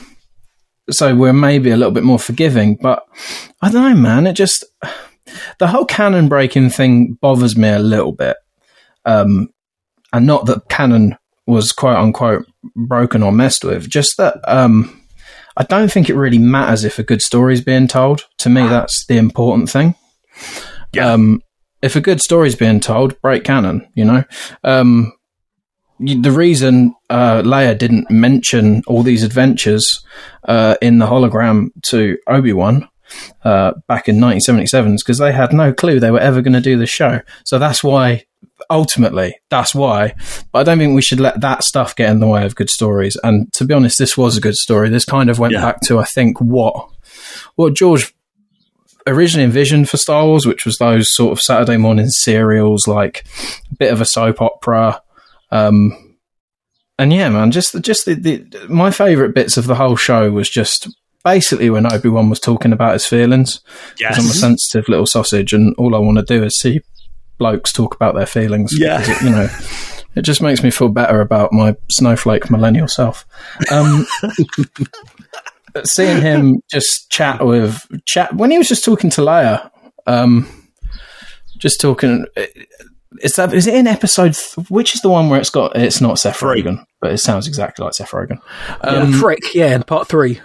[0.89, 2.75] so we're maybe a little bit more forgiving.
[2.81, 3.05] But
[3.61, 4.27] I don't know, man.
[4.27, 4.65] It just
[5.59, 8.37] the whole canon breaking thing bothers me a little bit.
[9.05, 9.49] Um,
[10.13, 11.17] and not that canon
[11.47, 15.01] was quote unquote broken or messed with, just that um,
[15.57, 18.25] I don't think it really matters if a good story is being told.
[18.39, 19.95] To me, that's the important thing.
[20.93, 21.11] Yeah.
[21.11, 21.41] Um,
[21.81, 24.23] if a good story is being told, break canon, you know?
[24.63, 25.13] Um,
[25.99, 30.03] the reason uh, Leia didn't mention all these adventures
[30.47, 32.87] uh, in the hologram to Obi Wan
[33.43, 36.61] uh, back in 1977 is because they had no clue they were ever going to
[36.61, 37.21] do the show.
[37.45, 38.23] So that's why,
[38.69, 40.15] ultimately, that's why.
[40.51, 42.69] But I don't think we should let that stuff get in the way of good
[42.69, 43.17] stories.
[43.23, 44.89] And to be honest, this was a good story.
[44.89, 45.61] This kind of went Yeah.
[45.61, 46.89] back to, I think, what
[47.55, 48.13] what George
[49.07, 53.25] originally envisioned for Star Wars, which was those sort of Saturday morning serials, like
[53.71, 55.01] a bit of a soap opera.
[55.49, 56.17] Um,
[56.99, 60.47] and yeah, man, just just the, the my favorite bits of the whole show was
[60.49, 60.87] just
[61.23, 63.61] basically when Obi Wan was talking about his feelings.
[64.09, 66.81] 'Cause I'm a sensitive little sausage, and all I want to do is see
[67.37, 68.71] blokes talk about their feelings.
[68.77, 69.01] Yeah.
[69.03, 69.49] it, you know,
[70.15, 73.25] it just makes me feel better about my snowflake millennial self.
[73.71, 74.05] Um,
[75.73, 79.69] but seeing him just chat with chat when he was just talking to Leia,
[80.07, 80.47] um,
[81.57, 82.25] just talking.
[83.21, 84.33] Is that is it in episode?
[84.33, 85.75] Th- which is the one where it's got?
[85.75, 86.63] It's not Seth Three.
[86.63, 88.39] Rogen, but it sounds exactly like Seth Rogen.
[88.81, 90.39] Um, Um, Freck, yeah, in part three.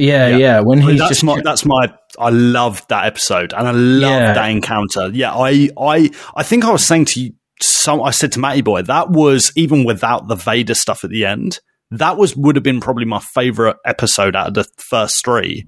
[0.00, 0.36] Yeah, Yeah.
[0.36, 4.02] yeah, When he's that's just my that's my I loved that episode and I loved
[4.02, 4.32] Yeah.
[4.34, 5.08] that encounter.
[5.12, 7.32] Yeah, I I I think I was saying to you
[7.62, 11.26] some I said to Matty Boy that was even without the Vader stuff at the
[11.26, 11.60] end.
[11.90, 15.66] That was would have been probably my favorite episode out of the first three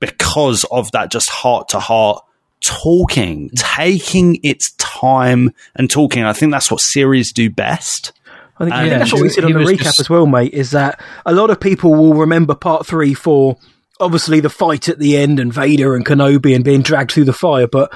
[0.00, 2.22] because of that just heart to heart
[2.64, 3.76] talking, mm.
[3.76, 6.24] taking its time and talking.
[6.24, 8.12] I think that's what series do best.
[8.58, 10.54] I think, I think that's what we said on the recap just- as well, mate.
[10.54, 13.56] Is that a lot of people will remember part three for
[14.00, 17.32] obviously the fight at the end and Vader and Kenobi and being dragged through the
[17.32, 17.92] fire, but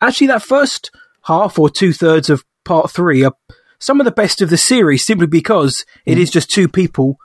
[0.00, 0.90] actually that first
[1.24, 3.34] half or two thirds of part three are
[3.78, 7.18] some of the best of the series simply because it is just two people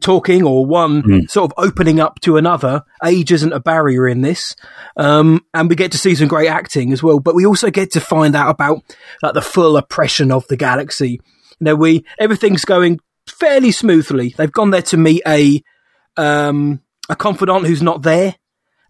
[0.00, 2.82] talking or one sort of opening up to another.
[3.04, 4.56] Age isn't a barrier in this.
[4.96, 7.92] Um, and we get to see some great acting as well, but we also get
[7.92, 8.82] to find out about
[9.22, 11.20] like the full oppression of the galaxy.
[11.60, 14.34] You know, we, everything's going fairly smoothly.
[14.36, 15.62] They've gone there to meet a,
[16.16, 18.36] um, a confidant who's not there.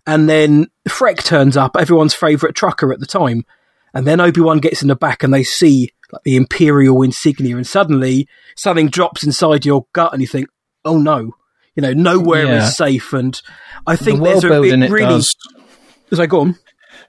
[0.06, 3.44] And then Freck turns up, everyone's favourite trucker at the time.
[3.92, 7.56] And then Obi Wan gets in the back and they see like the Imperial insignia,
[7.56, 10.48] and suddenly something drops inside your gut, and you think,
[10.84, 11.34] "Oh no!"
[11.74, 12.64] You know, nowhere Yeah.
[12.68, 13.12] is safe.
[13.12, 13.40] And
[13.88, 15.06] I think world there's a it really.
[15.06, 15.34] does.
[16.12, 16.58] As I go on,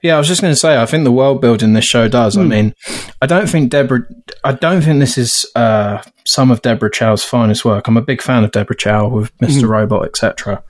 [0.02, 2.36] Yeah, I was just going to say, I think the world building this show does.
[2.36, 2.74] I mean,
[3.20, 4.06] I don't think Deborah,
[4.44, 7.88] I don't think this is uh, some of Deborah Chow's finest work.
[7.88, 10.62] I'm a big fan of Deborah Chow with mister Robot, etc.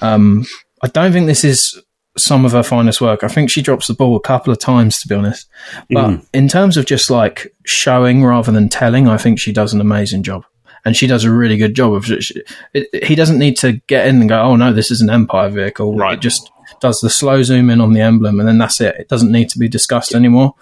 [0.00, 0.46] Um,
[0.82, 1.82] I don't think this is
[2.18, 3.24] some of her finest work.
[3.24, 5.48] I think she drops the ball a couple of times, to be honest.
[5.90, 9.80] But in terms of just like showing rather than telling, I think she does an
[9.80, 10.44] amazing job.
[10.84, 12.06] And she does a really good job of.
[12.06, 12.42] She,
[12.74, 15.48] it, he doesn't need to get in and go, "Oh no, this is an Empire
[15.48, 16.14] vehicle." Right.
[16.14, 18.96] It just does the slow zoom in on the emblem, and then that's it.
[18.98, 20.54] It doesn't need to be discussed anymore.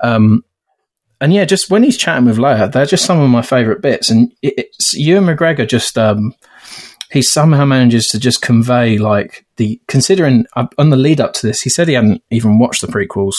[0.00, 0.44] Um,
[1.20, 4.10] and yeah, just when he's chatting with Leia, they're just some of my favourite bits.
[4.10, 6.34] And it, it's Ewan McGregor just um,
[7.10, 11.46] he somehow manages to just convey like the considering uh, on the lead up to
[11.46, 13.34] this, he said he hadn't even watched the prequels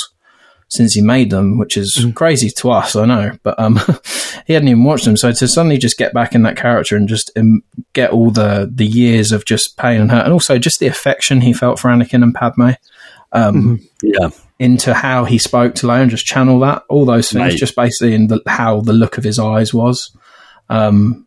[0.70, 3.80] since he made them, which is crazy to us, I know, but um,
[4.48, 5.18] he hadn't even watched them.
[5.18, 8.70] So to suddenly just get back in that character and just um, get all the
[8.74, 11.90] the years of just pain and hurt, and also just the affection he felt for
[11.90, 12.72] Anakin and Padme.
[13.32, 14.30] Um, Yeah.
[14.60, 17.58] into how he spoke to Leia and just channel that, all those things, Mate.
[17.60, 20.12] just basically in the, how the look of his eyes was.
[20.70, 21.26] Um,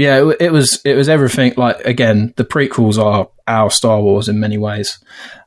[0.00, 1.54] yeah, it, it was it was everything.
[1.56, 4.98] Like again, the prequels are our Star Wars in many ways.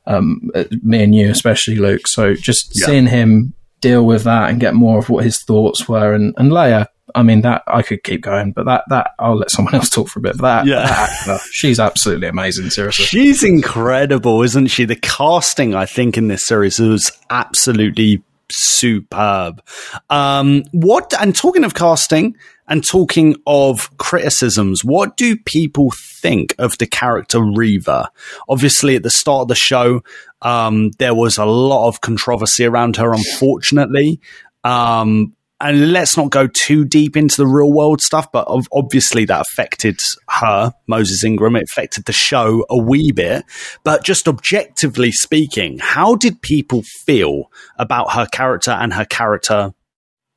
[0.06, 2.06] Um, uh, me and you, especially Luke.
[2.06, 2.86] So just Yeah.
[2.86, 6.50] seeing him deal with that and get more of what his thoughts were, and and
[6.50, 6.86] Leia.
[7.14, 10.08] I mean that I could keep going, but that that I'll let someone else talk
[10.08, 10.36] for a bit.
[10.38, 10.86] But that, Yeah.
[10.86, 12.70] that actor, she's absolutely amazing.
[12.70, 14.84] Seriously, She's incredible, isn't she?
[14.84, 19.62] The casting, I think, in this series was absolutely superb.
[20.10, 22.36] Um, what and talking of casting
[22.66, 28.10] and talking of criticisms, what do people think of the character Reva?
[28.48, 30.02] Obviously, at the start of the show,
[30.42, 34.20] um, there was a lot of controversy around her, unfortunately.
[34.62, 39.40] Um, and let's not go too deep into the real world stuff, but obviously that
[39.40, 39.98] affected
[40.28, 41.56] her, Moses Ingram.
[41.56, 43.44] It affected the show a wee bit.
[43.84, 49.72] But just objectively speaking, how did people feel about her character and her character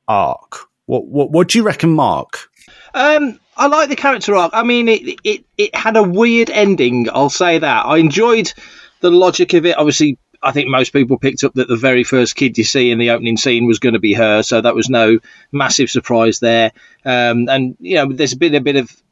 [0.06, 0.67] arc?
[0.88, 2.48] What what, what do you reckon, Mark?
[2.94, 4.52] Um, I like the character arc.
[4.54, 7.08] I mean, it, it it had a weird ending.
[7.12, 7.84] I'll say that.
[7.84, 8.54] I enjoyed
[9.00, 9.76] the logic of it.
[9.76, 12.98] Obviously, I think most people picked up that the very first kid you see in
[12.98, 15.18] the opening scene was going to be her, so that was no
[15.52, 16.72] massive surprise there.
[17.04, 19.02] Um, and you know, there's been a bit of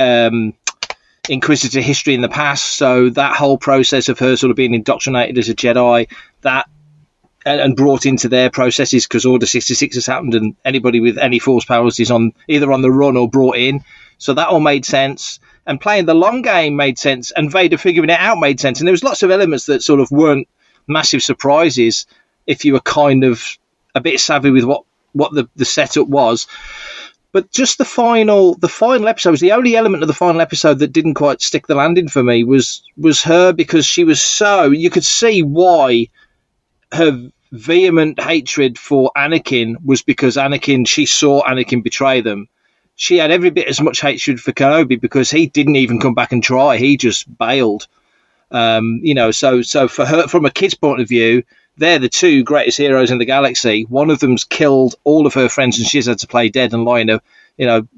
[0.00, 0.54] um,
[1.28, 5.38] Inquisitor history in the past, so that whole process of her sort of being indoctrinated
[5.38, 6.68] as a Jedi, that
[7.44, 11.38] and, and brought into their processes because Order 66 has happened and anybody with any
[11.38, 13.84] force powers is on either on the run or brought in.
[14.18, 15.40] So that all made sense.
[15.66, 18.80] And playing the long game made sense, and Vader figuring it out made sense.
[18.80, 20.46] And there was lots of elements that sort of weren't
[20.86, 22.06] massive surprises
[22.46, 23.42] if you were kind of
[23.94, 26.46] a bit savvy with what what the, the setup was.
[27.32, 30.80] But just the final the final episode was the only element of the final episode
[30.80, 34.70] that didn't quite stick the landing for me was was her because she was so
[34.70, 36.08] you could see why
[36.92, 42.48] her vehement hatred for Anakin was because Anakin she saw Anakin betray them.
[42.96, 46.32] She had every bit as much hatred for Kenobi because he didn't even come back
[46.32, 46.76] and try.
[46.76, 47.86] He just bailed.
[48.50, 51.44] Um, you know, so so for her from a kid's point of view,
[51.76, 53.84] they're the two greatest heroes in the galaxy.
[53.84, 56.84] One of them's killed all of her friends and she's had to play dead and
[56.84, 57.20] lie in a
[57.56, 57.88] you know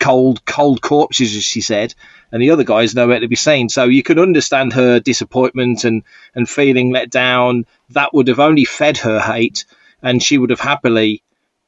[0.00, 1.94] cold cold corpses as she said
[2.32, 3.68] and the other guy is nowhere to be seen.
[3.68, 6.02] So you can understand her disappointment and,
[6.34, 7.66] and feeling let down.
[7.90, 9.64] That would have only fed her hate,
[10.02, 11.22] and she would have happily,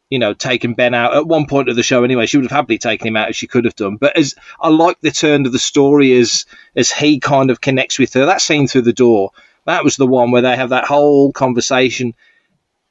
[0.09, 2.05] you know, taken Ben out at one point of the show.
[2.05, 3.97] Anyway, she would have happily taken him out if she could have done.
[3.97, 7.99] But as I like the turn of the story as as he kind of connects
[7.99, 8.27] with her.
[8.27, 9.33] That scene through the door,
[9.66, 12.14] that was the one where they have that whole conversation,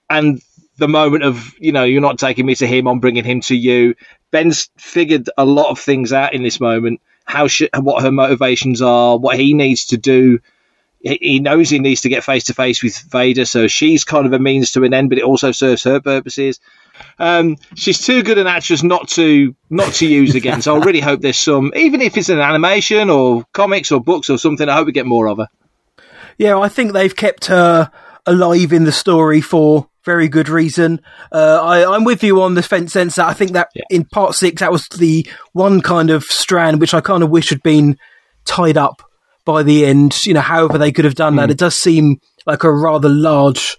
[0.09, 0.41] and
[0.77, 3.55] the moment of you know you're not taking me to him, I'm bringing him to
[3.55, 3.95] you.
[4.31, 8.81] Ben's figured a lot of things out in this moment how she, what her motivations
[8.81, 10.39] are, what he needs to do.
[10.99, 14.33] He knows he needs to get face to face with Vader, so she's kind of
[14.33, 16.59] a means to an end, but it also serves her purposes.
[17.17, 20.61] Um, she's too good an actress not to not to use again.
[20.61, 24.29] so I really hope there's some, even if it's an animation or comics or books
[24.29, 24.69] or something.
[24.69, 25.47] I hope we get more of her.
[26.37, 27.91] Yeah, I think they've kept her
[28.27, 31.01] alive in the story for very good reason.
[31.31, 33.83] Uh, I, am with you on the fence sense that I think that yeah.
[33.89, 37.49] in part six, that was the one kind of strand which I kind of wish
[37.49, 37.97] had been
[38.45, 39.01] tied up
[39.45, 40.17] by the end.
[40.25, 41.37] You know, however they could have done mm.
[41.37, 41.45] that.
[41.45, 41.51] Hmm.
[41.51, 43.77] It does seem like a rather large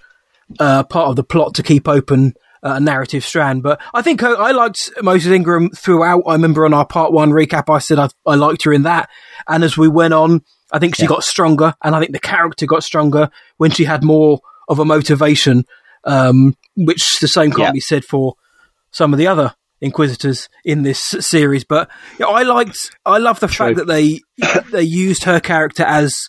[0.59, 3.63] uh, part of the plot to keep open uh, a narrative strand.
[3.63, 6.23] But I think I, I, liked Moses Ingram throughout.
[6.27, 9.09] I remember on our part one recap, I said I, I liked her in that.
[9.49, 11.09] And as we went on, I think she yeah.
[11.09, 14.85] got stronger, and I think the character got stronger when she had more of a
[14.85, 15.65] motivation
[16.05, 17.73] um, which the same can't yeah.
[17.73, 18.35] be said for
[18.91, 21.65] some of the other Inquisitors in this series.
[21.65, 23.67] But you know, I liked, I love the True.
[23.67, 24.21] fact that they
[24.71, 26.29] they used her character as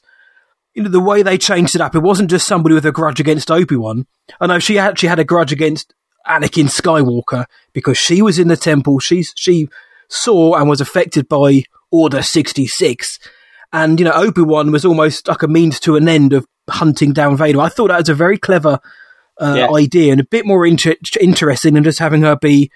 [0.73, 1.93] you know the way they changed it up.
[1.95, 4.07] It wasn't just somebody with a grudge against Obi Wan.
[4.41, 5.93] I know she actually had a grudge against
[6.25, 8.97] Anakin Skywalker because she was in the temple.
[8.97, 9.69] She she
[10.09, 13.19] saw and was affected by Order sixty six.
[13.71, 17.13] And you know, Obi Wan was almost like a means to an end of hunting
[17.13, 17.62] down Vader.
[17.62, 18.79] I thought that was a very clever
[19.43, 19.71] uh, yeah.
[19.71, 22.71] idea and a bit more inter- interesting than just having her be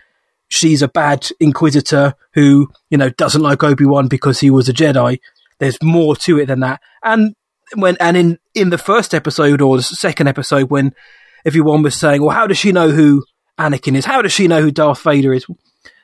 [0.49, 4.73] she's a bad inquisitor who you know doesn't like Obi Wan because he was a
[4.73, 5.19] Jedi.
[5.59, 6.81] There's more to it than that.
[7.03, 7.35] And
[7.75, 10.93] when and in in the first episode or the second episode when
[11.45, 13.23] everyone was saying, "Well, how does she know who
[13.59, 14.05] Anakin is?
[14.05, 15.45] How does she know who Darth Vader is?"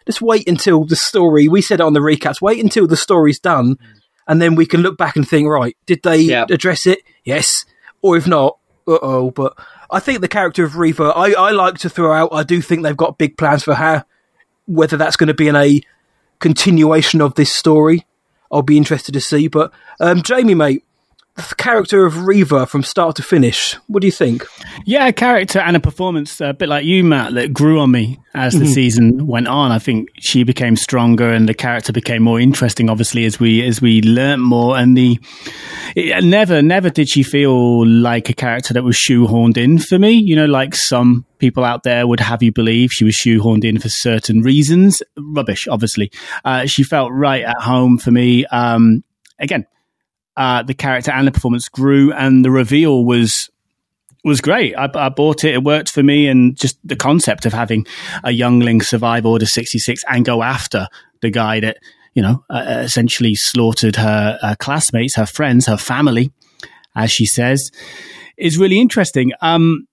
[0.06, 1.48] Just wait until the story.
[1.48, 2.42] We said it on the recaps.
[2.42, 3.78] Wait until the story's done,
[4.28, 6.50] and then we can look back and think, right, did they yep.
[6.50, 7.00] address it?
[7.24, 7.64] Yes,
[8.02, 9.32] or if not, uh oh.
[9.32, 9.54] But
[9.94, 12.30] I think the character of Reva, I, I like to throw out.
[12.34, 14.04] I do think they've got big plans for her.
[14.66, 15.82] Whether that's going to be in a
[16.40, 18.08] continuation of this story,
[18.52, 19.48] I'll be interested to see.
[19.48, 20.84] But um, Jamie, mate,
[21.58, 23.74] character of Reva from start to finish.
[23.88, 24.46] What do you think?
[24.86, 28.20] Yeah, a character and a performance, a bit like you, Matt, that grew on me
[28.36, 28.74] as the mm-hmm.
[28.74, 29.72] season went on.
[29.72, 32.90] I think she became stronger and the character became more interesting.
[32.90, 35.20] Obviously, as we as we learnt more, and the
[35.96, 40.12] it, never never did she feel like a character that was shoehorned in for me.
[40.12, 43.80] You know, like some people out there would have you believe she was shoehorned in
[43.80, 45.02] for certain reasons.
[45.18, 46.12] Rubbish, obviously.
[46.46, 48.46] Uh, she felt right at home for me.
[48.46, 49.04] Um,
[49.40, 49.66] again,
[50.36, 53.50] uh, the character and the performance grew, and the reveal was
[54.24, 54.76] was great.
[54.76, 57.86] I, I, bought it; it worked for me, and just the concept of having
[58.24, 60.88] a youngling survive Order sixty six and go after
[61.22, 61.78] the guy that
[62.14, 66.32] you know uh, essentially slaughtered her uh, classmates, her friends, her family,
[66.96, 67.72] as she says,
[68.38, 69.32] is really interesting.
[69.42, 69.88] Um,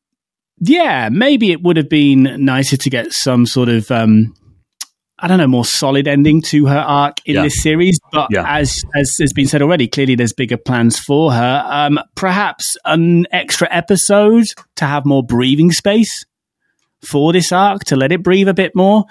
[0.60, 4.34] yeah, maybe it would have been nicer to get some sort of um,
[5.22, 7.42] I don't know, more solid ending to her arc in yeah.
[7.42, 7.98] this series.
[8.12, 8.44] But yeah.
[8.46, 11.64] as as has been said already, clearly there's bigger plans for her.
[11.66, 14.46] Um, perhaps an extra episode
[14.76, 16.24] to have more breathing space
[17.02, 19.04] for this arc to let it breathe a bit more.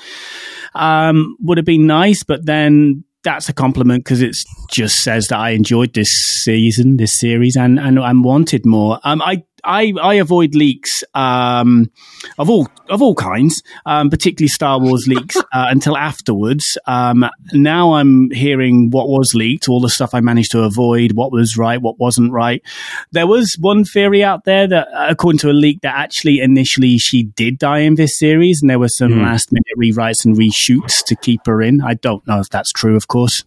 [0.76, 4.36] um, would have been nice, but then that's a compliment because it
[4.72, 9.00] just says that I enjoyed this season, this series, and and, and wanted more.
[9.04, 11.92] Um, I I, I avoid leaks um,
[12.38, 16.78] of all of all kinds, um, particularly Star Wars leaks, uh, until afterwards.
[16.88, 21.32] Um, now I'm hearing what was leaked, all the stuff I managed to avoid, what
[21.32, 22.62] was right, what wasn't right.
[23.12, 27.24] There was one theory out there that, according to a leak, that actually initially she
[27.24, 29.24] did die in this series, and there were some Mm.
[29.24, 31.82] last minute rewrites and reshoots to keep her in.
[31.82, 33.44] I don't know if that's true, of course.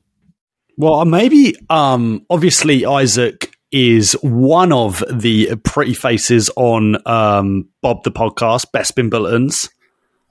[0.77, 8.13] Well, maybe, um, obviously, Isaac is one of the pretty faces on um, Bob the
[8.13, 9.69] podcast, Bespin Bulletins.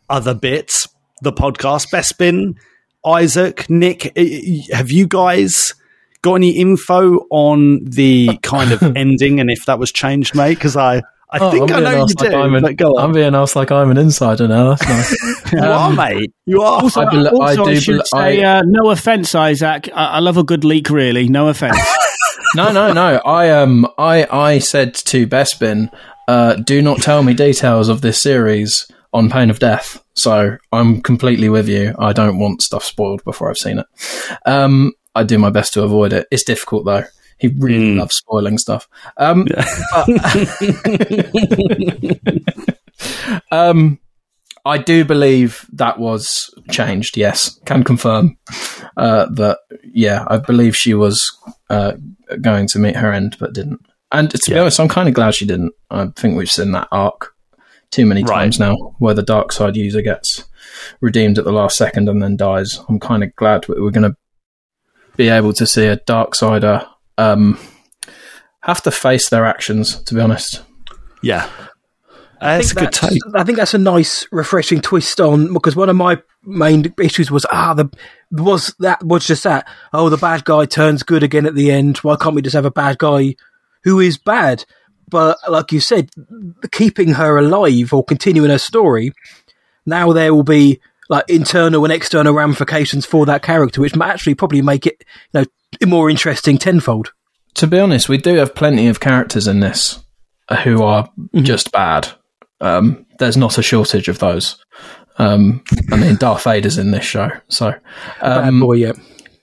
[0.10, 0.88] Other bits,
[1.22, 2.56] the podcast, Bespin,
[3.06, 4.12] Isaac, Nick.
[4.18, 5.74] eh, Have you guys
[6.22, 10.56] got any info on the kind of ending and if that was changed, mate?
[10.56, 10.98] Because I,
[11.32, 12.36] I Oh, think I'm I being know you asked like do.
[12.38, 14.76] I'm an- go I'm being asked like I'm an insider now.
[14.76, 14.88] That's
[15.18, 15.54] nice.
[15.54, 16.34] you are, mate.
[16.46, 16.82] You are.
[16.84, 19.89] Also, I bel- also, I, do should bel- say, I- uh, no offense, Isaac.
[19.96, 21.30] I, I love a good leak, really.
[21.30, 21.80] No offense.
[22.56, 23.22] No, no, no.
[23.26, 25.91] I um, I I said to Bespin,
[26.28, 30.04] uh, do not tell me details of this series on pain of death.
[30.14, 31.95] So I'm completely with you.
[31.99, 33.86] I don't want stuff spoiled before I've seen it.
[34.45, 36.28] Um, I do my best to avoid it.
[36.32, 37.04] It's difficult though.
[37.38, 37.99] He really Mm.
[37.99, 38.88] loves spoiling stuff.
[39.18, 40.08] Um, but-
[43.52, 43.99] um,
[44.66, 47.18] I do believe that was changed.
[47.18, 48.38] Yes, can confirm
[48.97, 49.59] uh, that.
[49.93, 51.20] Yeah, I believe she was
[51.70, 51.93] uh,
[52.41, 53.80] going to meet her end, but didn't.
[54.12, 55.74] And to be honest, I'm kind of glad she didn't.
[55.89, 57.34] I think we've seen that arc
[57.91, 58.36] too many Right.
[58.43, 60.45] times now, where the dark side user gets
[61.01, 62.80] redeemed at the last second and then dies.
[62.88, 64.16] I'm kind of glad we're going to
[65.18, 66.86] be able to see a dark sider
[67.18, 67.59] um,
[68.62, 70.01] have to face their actions.
[70.03, 70.62] To be honest,
[71.24, 71.49] yeah.
[72.42, 73.22] That's a good that's- take.
[73.36, 77.46] I think that's a nice, refreshing twist on because one of my main issues was
[77.52, 77.88] ah the
[78.32, 81.98] was that was just that oh the bad guy turns good again at the end.
[82.00, 83.36] Why can't we just have a bad guy
[83.84, 84.66] who is bad?
[85.08, 86.10] But like you said,
[86.72, 89.12] keeping her alive or continuing her story,
[89.86, 90.80] now there will be
[91.10, 95.42] like internal and external ramifications for that character, which might actually probably make it you
[95.42, 95.46] know
[95.86, 97.12] more interesting tenfold.
[97.56, 100.00] to be honest, we do have plenty of characters in this
[100.64, 102.10] who are just bad.
[102.62, 104.64] Um, there's not a shortage of those.
[105.18, 107.74] Um, I mean, Darth Vader's in this show, so
[108.22, 108.93] Bad um, boy, yeah.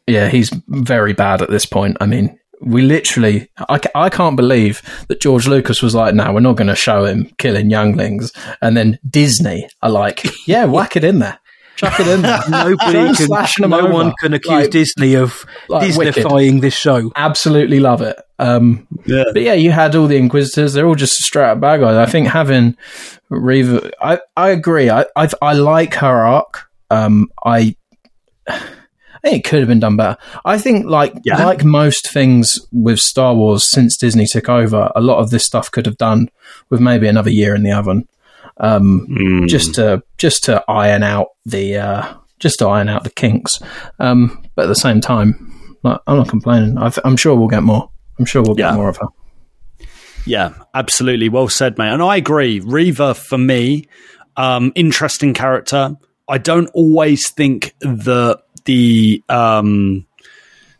[0.06, 1.98] yeah, he's very bad at this point.
[2.00, 6.40] I mean, we literally, I, I can't believe that George Lucas was like, no, we're
[6.40, 8.32] not going to show him killing younglings.
[8.60, 11.38] And then Disney are like, yeah, whack it in there.
[11.78, 12.22] Chuck it in.
[12.50, 13.92] Nobody can, slash 'em no over.
[13.92, 16.24] one can accuse Like- Disney of like Wicked.
[16.24, 17.12] Disneyfying this show.
[17.14, 18.20] Absolutely love it.
[18.40, 19.24] Um, Yeah.
[19.32, 20.72] But yeah, you had all the Inquisitors.
[20.72, 21.96] They're all just straight up bad guys.
[21.96, 22.76] I think having
[23.30, 24.90] Reva, I, I agree.
[24.90, 26.68] I, I, I like her arc.
[26.90, 27.76] Um, I,
[28.48, 28.58] I
[29.30, 30.16] think it could have been done better.
[30.44, 31.44] I think like, Yeah.
[31.44, 35.70] like most things with Star Wars since Disney took over, a lot of this stuff
[35.70, 36.28] could have done
[36.70, 38.08] with maybe another year in the oven.
[38.60, 39.48] Um, Mm.
[39.48, 43.60] just to, just to iron out the, uh, just to iron out the kinks.
[43.98, 46.76] Um, but at the same time, like, I'm not complaining.
[46.78, 47.88] I I'm sure we'll get more.
[48.18, 49.06] I'm sure we'll get more of her.
[50.26, 51.28] Yeah, absolutely.
[51.28, 51.92] Well said, mate.
[51.92, 52.60] And I agree.
[52.60, 53.86] Reva, for me,
[54.36, 55.96] um, interesting character.
[56.28, 60.04] I don't always think that the um,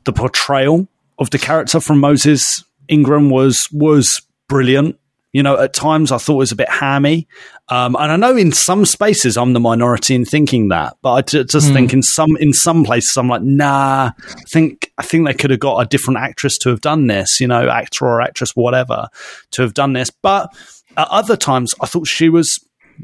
[0.04, 0.86] the portrayal
[1.18, 4.98] of the character from Moses Ingram was was brilliant.
[5.32, 7.28] You know, at times I thought it was a bit hammy,
[7.70, 10.96] um, and I know in some spaces I'm the minority in thinking that.
[11.02, 14.10] But I ju- just think in some in some places I'm like, nah.
[14.16, 17.40] I think I think they could have got a different actress to have done this.
[17.40, 19.08] You know, actor or actress, whatever,
[19.52, 20.10] to have done this.
[20.10, 20.50] But
[20.96, 22.58] at other times I thought she was,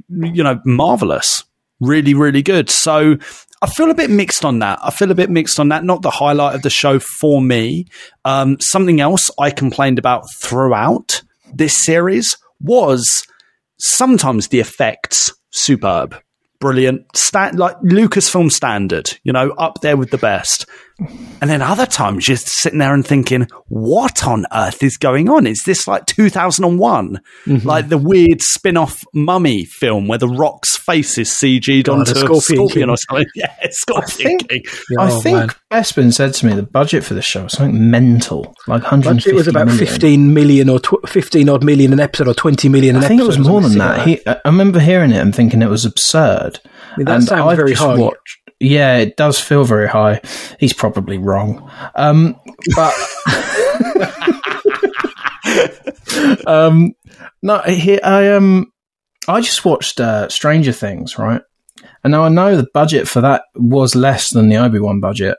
[0.09, 1.45] you know, marvelous,
[1.81, 2.71] really, really good.
[2.71, 3.17] So
[3.61, 4.79] I feel a bit mixed on that.
[4.83, 5.85] I feel a bit mixed on that.
[5.85, 7.87] Not the highlight of the show for me.
[8.25, 13.27] Um, something else I complained about throughout this series was
[13.85, 16.17] sometimes the effects superb,
[16.59, 20.67] brilliant, sta- like Lucasfilm standard, you know, up there with the best.
[21.41, 25.45] And then other times you're sitting there and thinking, what on earth is going on?
[25.47, 27.19] Is this like 2001?
[27.47, 27.67] Mm-hmm.
[27.69, 32.13] Like the weird spin off mummy film where the rock's face is CG'd God, onto
[32.13, 32.91] a Scorpion scorpion King.
[32.91, 33.27] or something?
[33.35, 34.63] Yeah, Scorpion think- King.
[34.99, 35.49] I Oh, think man.
[35.73, 39.35] Bespin said to me the budget for the show was something mental, like 150 Budget
[39.35, 39.87] was about million.
[39.87, 43.09] 15 million or tw- 15 odd million an episode or 20 million an I episode.
[43.09, 44.07] think it was more than something that.
[44.07, 46.61] He, I I remember hearing it and thinking it was absurd.
[46.93, 47.97] I mean, that and sounds I've very just high.
[47.97, 50.21] watched- yeah, it does feel very high.
[50.59, 52.39] He's probably wrong, um,
[52.75, 52.95] but
[56.47, 56.93] um,
[57.43, 58.73] no, he, I um,
[59.29, 61.43] I just watched uh, Stranger Things, right?
[62.03, 65.37] And now I know the budget for that was less than the Obi Wan budget,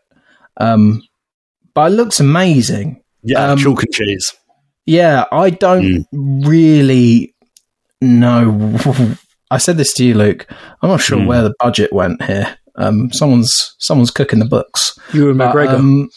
[0.57, 1.01] um,
[1.73, 3.01] but it looks amazing.
[3.23, 4.33] Yeah, Um, chalk and cheese.
[4.85, 7.33] Yeah, I don't really
[8.01, 8.77] know.
[9.51, 10.45] I said this to you, Luke.
[10.81, 11.25] I'm not sure Hmm.
[11.27, 12.57] where the budget went here.
[12.77, 14.97] Um, someone's someone's cooking the books.
[15.13, 16.09] You and But, um,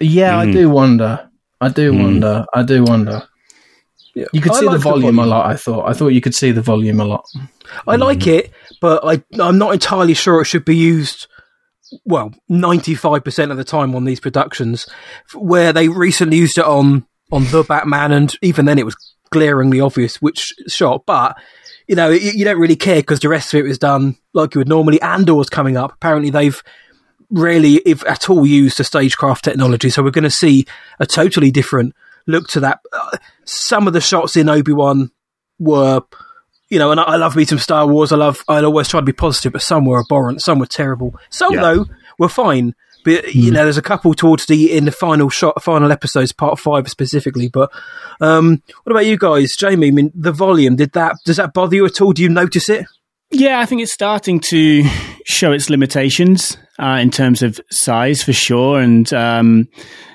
[0.00, 0.52] yeah, I Mm.
[0.52, 1.30] do wonder.
[1.60, 2.02] I do Mm.
[2.02, 2.44] wonder.
[2.54, 3.22] I do wonder.
[4.14, 4.26] Yeah.
[4.32, 5.46] You could I see like the the volume a lot.
[5.46, 5.88] I thought.
[5.88, 7.24] I thought you could see the volume a lot.
[7.86, 11.26] I like it, but I, I'm not entirely sure it should be used.
[12.04, 14.86] Well, 95% of the time on these productions,
[15.34, 18.96] where they recently used it on on the Batman, and even then it was
[19.30, 21.02] glaringly obvious which shot.
[21.06, 21.36] But
[21.86, 24.54] you know, you, you don't really care because the rest of it was done like
[24.54, 25.00] you would normally.
[25.00, 25.92] Andor's coming up.
[25.92, 26.62] Apparently, they've
[27.30, 29.90] rarely, if at all, used the stagecraft technology.
[29.90, 30.66] So we're going to see
[31.00, 31.94] a totally different
[32.26, 32.80] look to that.
[32.92, 35.10] Uh, some of the shots in Obi Wan
[35.58, 36.02] were
[36.68, 38.12] you know, and I, I love me some Star Wars.
[38.12, 41.14] I love, I'll always try to be positive, but some were abhorrent, some were terrible.
[41.30, 41.60] Some Yeah.
[41.60, 41.86] though
[42.18, 42.74] were fine.
[43.06, 46.58] But you know, there's a couple towards the in the final shot, final episodes, part
[46.58, 47.48] five specifically.
[47.48, 47.70] But
[48.20, 49.86] um, what about you guys, Jamie?
[49.86, 51.14] I mean, the volume did that?
[51.24, 52.12] Does that bother you at all?
[52.12, 52.84] Do you notice it?
[53.30, 54.82] Yeah, I think it's starting to
[55.24, 59.68] show its limitations uh, in terms of size for sure, and um,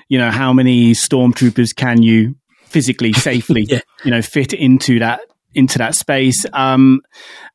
[0.10, 2.36] you know how many stormtroopers can you
[2.66, 3.80] physically safely, Yeah.
[4.04, 5.22] you know, fit into that
[5.54, 6.46] into that space.
[6.54, 7.02] Um,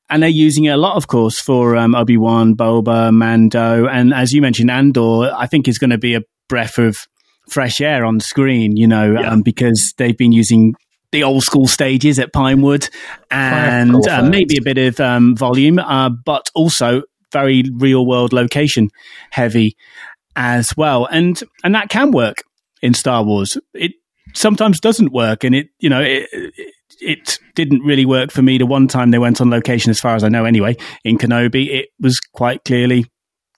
[0.08, 4.14] and they're using it a lot, of course, for um, Obi Wan, Boba, Mando, and
[4.14, 5.32] as you mentioned, Andor.
[5.36, 6.96] I think is going to be a breath of
[7.48, 9.30] fresh air on screen, you know, Yeah.
[9.30, 10.74] um, because they've been using
[11.12, 12.88] the old school stages at Pinewood
[13.30, 17.02] and uh, maybe a bit of um, volume, uh, but also
[17.32, 18.90] very real world location
[19.30, 19.76] heavy
[20.34, 21.06] as well.
[21.06, 22.36] And and that can work
[22.82, 23.56] in Star Wars.
[23.74, 23.92] It
[24.34, 26.28] sometimes doesn't work, and it you know it.
[26.32, 30.00] it it didn't really work for me the one time they went on location, as
[30.00, 31.68] far as I know, anyway, in Kenobi.
[31.68, 33.06] It was quite clearly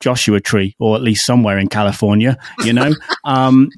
[0.01, 2.93] Joshua Tree, or at least somewhere in California, you know?
[3.25, 3.69] um,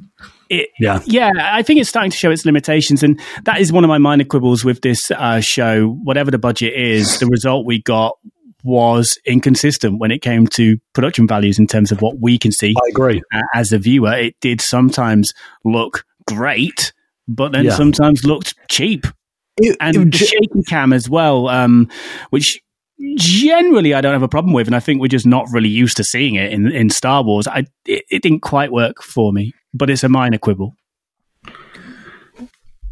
[0.51, 1.01] it, Yeah.
[1.07, 3.99] yeah, I think it's starting to show its limitations, and that is one of my
[3.99, 5.89] minor quibbles with this uh, show.
[6.03, 8.17] Whatever the budget is, the result we got
[8.63, 12.75] was inconsistent when it came to production values in terms of what we can see
[12.77, 13.23] I agree.
[13.33, 14.13] uh, as a viewer.
[14.15, 15.33] It did sometimes
[15.65, 16.93] look great,
[17.27, 17.77] but then Yeah.
[17.77, 19.07] sometimes looked cheap,
[19.61, 21.89] It- and it- the shaky cam as well, um,
[22.31, 22.61] which.
[23.17, 25.97] Generally, I don't have a problem with, and I think we're just not really used
[25.97, 27.47] to seeing it in, in Star Wars.
[27.49, 30.75] I, it, it didn't quite work for me, but it's a minor quibble.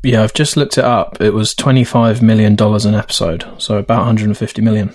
[0.02, 1.20] Yeah, I've just looked it up.
[1.20, 4.94] It was twenty five million dollars an episode, so about one hundred and fifty million.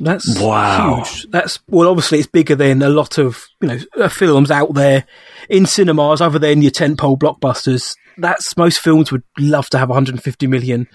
[0.00, 1.04] That's Wow.
[1.04, 1.26] huge.
[1.30, 5.04] That's well, obviously it's bigger than a lot of you know uh, films out there
[5.48, 7.96] in cinemas, other than your tentpole blockbusters.
[8.16, 10.86] That's most films would love to have 150 million.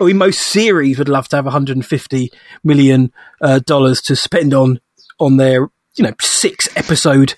[0.00, 2.30] I mean, most series would love to have 150
[2.64, 4.80] million uh, dollars to spend on
[5.18, 7.34] on their you know six episode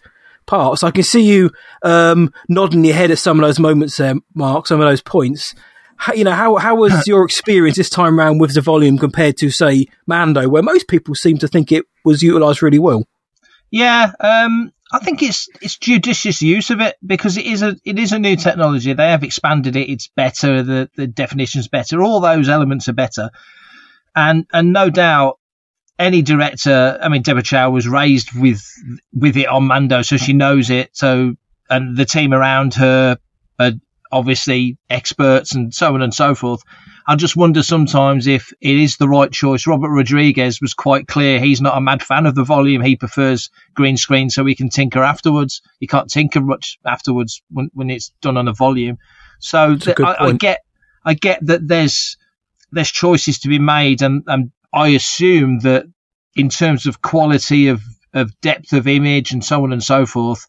[0.46, 0.82] parts.
[0.82, 1.50] I can see you
[1.82, 4.66] um, nodding your head at some of those moments there, Mark.
[4.66, 5.54] Some of those points.
[5.98, 9.36] How, you know how how was your experience this time round with the volume compared
[9.38, 13.04] to say Mando, where most people seem to think it was utilised really well?
[13.70, 17.98] Yeah, um, I think it's it's judicious use of it because it is a it
[17.98, 18.92] is a new technology.
[18.92, 19.90] They have expanded it.
[19.90, 20.62] It's better.
[20.62, 22.02] The the definition's better.
[22.02, 23.30] All those elements are better,
[24.16, 25.38] and and no doubt
[25.98, 26.98] any director.
[27.02, 28.64] I mean, Deborah Chow was raised with
[29.12, 30.96] with it on Mando, so she knows it.
[30.96, 31.34] So
[31.68, 33.18] and the team around her
[33.58, 33.72] are
[34.10, 36.62] obviously experts and so on and so forth.
[37.06, 39.66] I just wonder sometimes if it is the right choice.
[39.66, 42.82] Robert Rodriguez was quite clear he's not a mad fan of the volume.
[42.82, 45.62] He prefers green screen so he can tinker afterwards.
[45.80, 48.98] You can't tinker much afterwards when, when it's done on a volume.
[49.38, 50.60] So th- good I, I get
[51.04, 52.16] I get that there's
[52.70, 55.86] there's choices to be made, and, and I assume that
[56.36, 57.82] in terms of quality of
[58.12, 60.46] of depth of image and so on and so forth,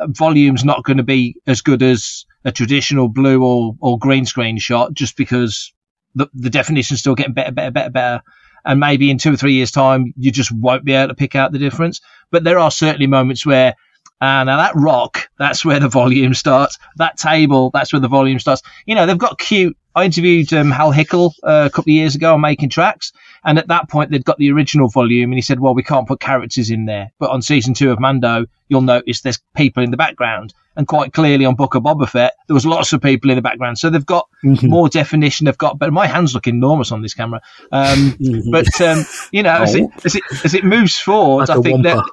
[0.00, 4.58] volume's not going to be as good as a traditional blue or, or green screen
[4.58, 5.72] shot just because
[6.14, 8.22] the, the definition's still getting better, better, better, better.
[8.64, 11.36] And maybe in two or three years' time, you just won't be able to pick
[11.36, 12.00] out the difference.
[12.30, 13.74] But there are certainly moments where,
[14.20, 16.78] ah, now that rock, that's where the volume starts.
[16.96, 18.62] That table, that's where the volume starts.
[18.86, 19.76] You know, they've got cute.
[19.94, 23.12] I interviewed um, Hal Hickel uh, a couple of years ago on Making Tracks,
[23.44, 26.06] and at that point they'd got the original volume, and he said, "Well, we can't
[26.06, 29.90] put characters in there, but on season two of Mando, you'll notice there's people in
[29.90, 33.30] the background, and quite clearly on Book of Boba Fett, there was lots of people
[33.30, 34.28] in the background, so they've got
[34.62, 35.46] more definition.
[35.46, 37.40] They've got, but my hands look enormous on this camera.
[37.72, 38.16] Um,
[38.50, 42.04] but um, you know, as, it, as it as it moves forward, I think that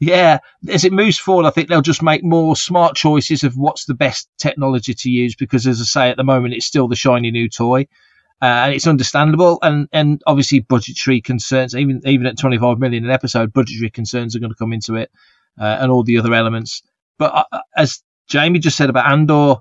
[0.00, 3.84] yeah, as it moves forward, I think they'll just make more smart choices of what's
[3.84, 6.96] the best technology to use because, as I say, at the moment it's still the
[6.96, 7.86] shiny new toy.
[8.42, 9.58] Uh, and it's understandable.
[9.62, 14.40] And and obviously budgetary concerns, even even at 25 million an episode, budgetary concerns are
[14.40, 15.10] going to come into it,
[15.60, 16.82] uh, and all the other elements.
[17.18, 19.56] But uh, as Jamie just said about Andor,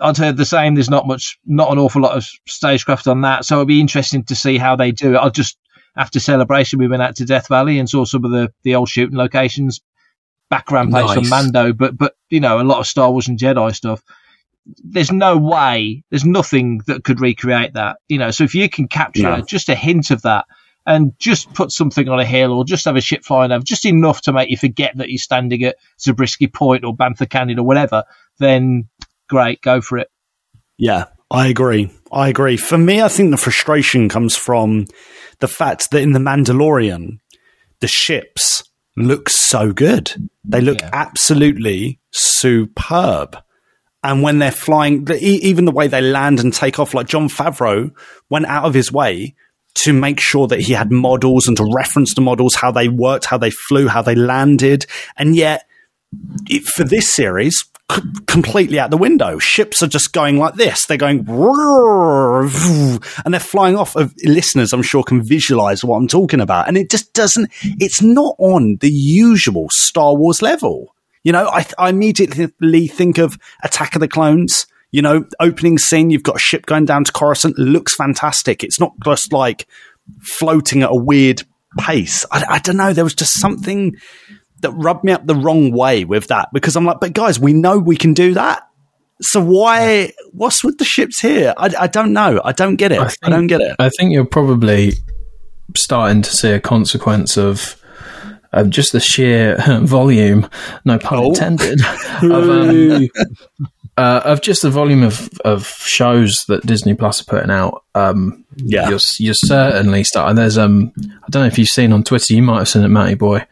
[0.00, 0.74] I'd heard the same.
[0.74, 4.24] There's not much, not an awful lot of stagecraft on that, so it'll be interesting
[4.24, 5.18] to see how they do it.
[5.18, 5.56] I'll just
[5.96, 8.88] after celebration, we went out to Death Valley and saw some of the the old
[8.88, 9.80] shooting locations,
[10.50, 11.18] Background rampage Nice.
[11.18, 14.02] from Mando, but but you know a lot of Star Wars and Jedi stuff.
[14.84, 17.96] There's no way, there's nothing that could recreate that.
[18.08, 19.42] You know, so if you can capture No.
[19.42, 20.44] just a hint of that
[20.86, 23.84] and just put something on a hill or just have a ship flying over, just
[23.84, 27.66] enough to make you forget that you're standing at Zabriskie Point or Bantha Canyon or
[27.66, 28.04] whatever,
[28.38, 28.88] then
[29.28, 30.08] great, go for it.
[30.78, 31.90] Yeah, I agree.
[32.12, 32.56] I agree.
[32.56, 34.86] For me, I think the frustration comes from
[35.40, 37.18] the fact that in The Mandalorian,
[37.80, 38.62] the ships
[38.96, 40.12] look so good.
[40.44, 40.90] They look Yeah.
[40.92, 43.36] absolutely superb.
[44.04, 47.92] And when they're flying, even the way they land and take off, like Jon Favreau
[48.28, 49.34] went out of his way
[49.74, 53.26] to make sure that he had models and to reference the models, how they worked,
[53.26, 54.86] how they flew, how they landed.
[55.16, 55.66] And yet,
[56.50, 59.38] it, for this series, c- completely out the window.
[59.38, 60.84] Ships are just going like this.
[60.86, 61.24] They're going,
[63.24, 63.96] and they're flying off.
[63.96, 66.68] Of listeners, I'm sure, can visualize what I'm talking about.
[66.68, 70.94] And it just doesn't, it's not on the usual Star Wars level.
[71.24, 74.66] You know, I, I immediately think of Attack of the Clones.
[74.90, 77.58] You know, opening scene, you've got a ship going down to Coruscant.
[77.58, 78.62] Looks fantastic.
[78.62, 79.66] It's not just like
[80.20, 81.42] floating at a weird
[81.78, 82.26] pace.
[82.30, 82.92] I, I don't know.
[82.92, 83.96] There was just something
[84.60, 87.52] that rubbed me up the wrong way with that because I'm like, but guys, we
[87.52, 88.68] know we can do that.
[89.22, 90.12] So why?
[90.32, 91.54] What's with the ships here?
[91.56, 92.40] I, I don't know.
[92.44, 92.98] I don't get it.
[92.98, 93.76] I, think- don't get it.
[93.78, 94.92] I think you're probably
[95.76, 97.81] starting to see a consequence of
[98.52, 100.48] of just the sheer volume,
[100.84, 101.28] no pun Oh.
[101.30, 101.80] intended,
[102.22, 103.08] of, um,
[103.96, 107.82] uh, of just the volume of, of shows that Disney Plus are putting out.
[107.94, 108.88] Um, Yeah.
[108.88, 110.36] you're, you're certainly starting.
[110.36, 112.34] There's um, I don't know if you've seen on Twitter.
[112.34, 113.46] You might have seen it, Matty Boy.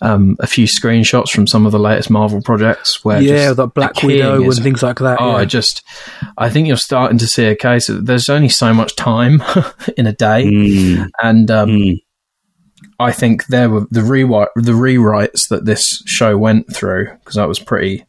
[0.00, 3.66] Um, a few screenshots from some of the latest Marvel projects where yeah, just that
[3.68, 5.18] Black Widow is and things like that.
[5.20, 5.36] Oh, yeah.
[5.36, 5.84] I just,
[6.36, 9.40] I think you're starting to see a case of there's only so much time
[9.96, 12.02] in a day, Mm, and um, mm.
[13.02, 17.48] I think there were the rewrite, the rewrites that this show went through because that
[17.48, 18.04] was pretty.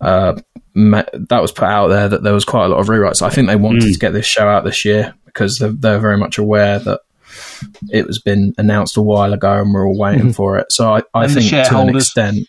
[0.00, 0.38] Uh,
[0.74, 3.22] ma- that was put out there that there was quite a lot of rewrites.
[3.22, 3.92] I think they wanted Mm.
[3.94, 7.00] to get this show out this year because they're, they're very much aware that
[7.90, 10.66] it was been announced a while ago and we're all waiting for it.
[10.70, 12.46] So I, I think to an extent,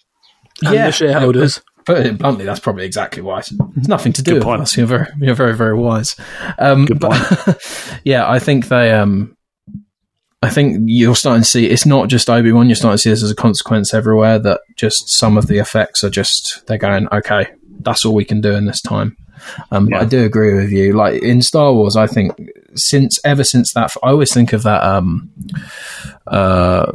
[0.65, 1.61] and the shareholders.
[1.85, 3.39] Put it bluntly, that's probably exactly why.
[3.39, 3.53] It's
[3.87, 4.61] nothing to do Good with point.
[4.61, 4.75] us.
[4.75, 6.17] You're very, you're very, very wise.
[6.59, 8.91] Um, but- yeah, I think they.
[8.91, 9.36] Um,
[10.41, 12.67] I think you're starting to see it's not just Obi Wan.
[12.67, 14.37] You're starting to see this as a consequence everywhere.
[14.37, 17.47] That just some of the effects are just they're going okay.
[17.79, 19.17] That's all we can do in this time.
[19.71, 20.93] Um, but I do agree with you.
[20.93, 22.33] Like in Star Wars, I think
[22.75, 25.31] since ever since that, I always think of that um,
[26.27, 26.91] uh,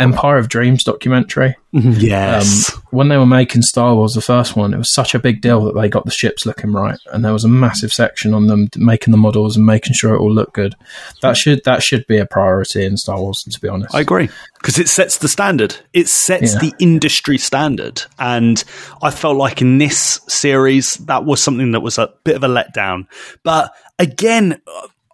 [0.00, 2.74] Empire of Dreams documentary Yes.
[2.74, 5.40] um, when they were making Star Wars, the first one, it was such a big
[5.40, 8.46] deal that they got the ships looking right, and there was a massive section on
[8.46, 10.74] them making the models and making sure it all looked good.
[11.22, 13.94] That should that should be a priority in Star Wars, to be honest.
[13.94, 14.28] I agree
[14.60, 15.76] because it sets the standard.
[15.94, 16.60] It sets Yeah.
[16.60, 18.62] the industry standard, and
[19.02, 22.48] I felt like in this series that was something that was a bit of a
[22.48, 23.06] letdown.
[23.44, 24.60] But again,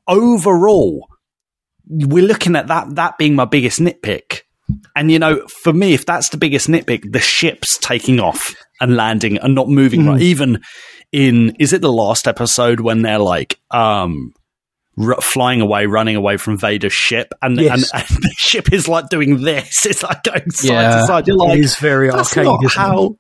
[0.09, 1.08] overall,
[1.89, 4.41] we're looking at that that being my biggest nitpick.
[4.95, 8.97] And you know, for me, if that's the biggest nitpick, the ships taking off and
[8.97, 10.61] landing and not moving right, even
[11.13, 14.33] in is it the last episode when they're like um
[15.03, 17.91] r- flying away, running away from Vader's ship, and, Yes.
[17.95, 19.87] and, and the ship is like doing this.
[19.87, 21.01] It's like going side Yeah.
[21.01, 21.27] to side.
[21.27, 22.45] You're like, is very that's arcade.
[22.45, 22.85] not isn't it?
[22.87, 23.17] how.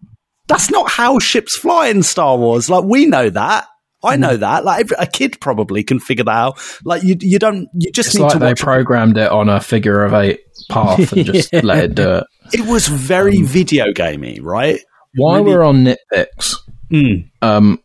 [0.49, 2.69] That's not how ships fly in Star Wars.
[2.71, 3.67] Like we know that.
[4.05, 4.41] I know Mm.
[4.41, 4.65] that.
[4.65, 6.59] Like every, a kid probably can figure that out.
[6.85, 7.69] Like you, you don't.
[7.75, 10.41] You just It's need like to they programmed it on a figure of eight
[10.71, 12.25] path and just let it do it.
[12.53, 14.81] it was very video gamey, right?
[15.17, 16.55] While Maybe- we're on nitpicks,
[16.93, 17.29] Mm.
[17.43, 17.81] um,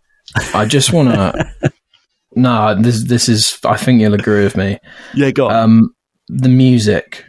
[0.54, 1.72] I just want to.
[2.36, 3.58] no, this this is.
[3.66, 4.78] I think you'll agree with me.
[5.14, 5.56] Yeah, go on.
[5.56, 5.96] Um,
[6.30, 7.26] the music.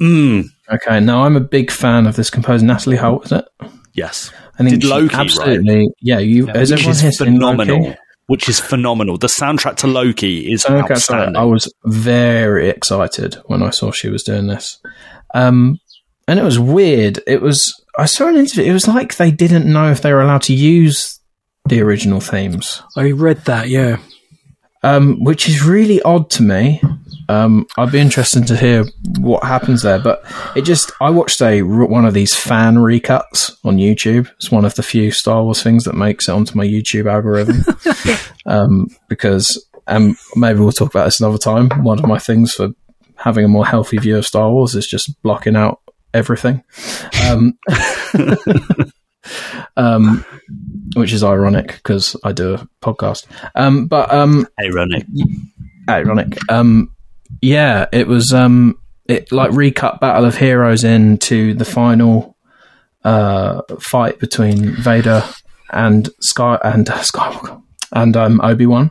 [0.00, 0.44] mm.
[0.70, 3.26] Okay, now I'm a big fan of this composer, Natalie Holt.
[3.26, 3.44] Is it?
[3.94, 5.14] Yes, I think Did Loki, right?
[5.20, 5.88] absolutely.
[6.02, 6.48] Yeah, you.
[6.50, 7.80] everyone is here phenomenal.
[7.82, 7.96] Loki?
[8.28, 9.18] Which is phenomenal.
[9.18, 11.36] The soundtrack to Loki is Okay, so outstanding.
[11.36, 14.80] I was very excited when I saw she was doing this.
[15.34, 15.80] Um,
[16.28, 17.20] and it was weird.
[17.26, 20.20] It was, I saw an interview, it was like they didn't know if they were
[20.20, 21.18] allowed to use
[21.68, 23.68] the original themes, I read that.
[23.68, 23.98] Yeah,
[24.82, 26.80] um, which is really odd to me.
[27.28, 28.84] Um, I'd be interested to hear
[29.18, 30.22] what happens there, but
[30.56, 34.30] it just, I watched a, one of these fan recuts on YouTube.
[34.36, 37.64] It's one of the few Star Wars things that makes it onto my YouTube algorithm.
[38.46, 41.70] um, because and maybe we'll talk about this another time.
[41.82, 42.68] One of my things for
[43.16, 45.80] having a more healthy view of Star Wars is just blocking out
[46.14, 46.62] everything,
[47.24, 47.58] um,
[49.76, 50.24] um,
[50.94, 53.26] which is ironic because I do a podcast.
[53.54, 55.06] Um, but um, Ironic.
[55.88, 56.36] ironic.
[56.50, 56.94] Um,
[57.40, 62.36] yeah, it was um, it like recut Battle of Heroes into the final
[63.04, 65.24] uh, fight between Vader
[65.70, 67.62] and Sky and uh, Skywalker
[67.92, 68.90] and um, Obi Wan,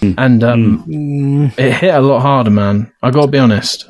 [0.00, 2.92] and um, it hit a lot harder, man.
[3.02, 3.89] I got to be honest.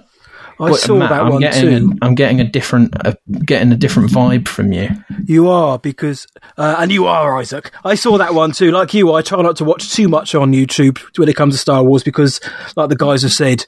[0.60, 1.92] I But, saw Matt, that I'm one getting too.
[2.02, 3.14] A, I'm getting a different, uh,
[3.46, 4.90] getting a different vibe from you.
[5.24, 6.26] You are because,
[6.58, 7.70] uh, and you are Isaac.
[7.84, 8.70] I saw that one too.
[8.70, 11.58] Like you, I try not to watch too much on YouTube when it comes to
[11.58, 12.40] Star Wars because,
[12.76, 13.64] like the guys have said,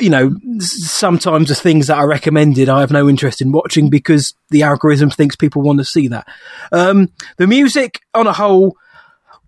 [0.00, 4.34] you know, sometimes the things that are recommended I have no interest in watching because
[4.50, 6.26] the algorithm thinks people want to see that.
[6.72, 8.76] Um, the music on a whole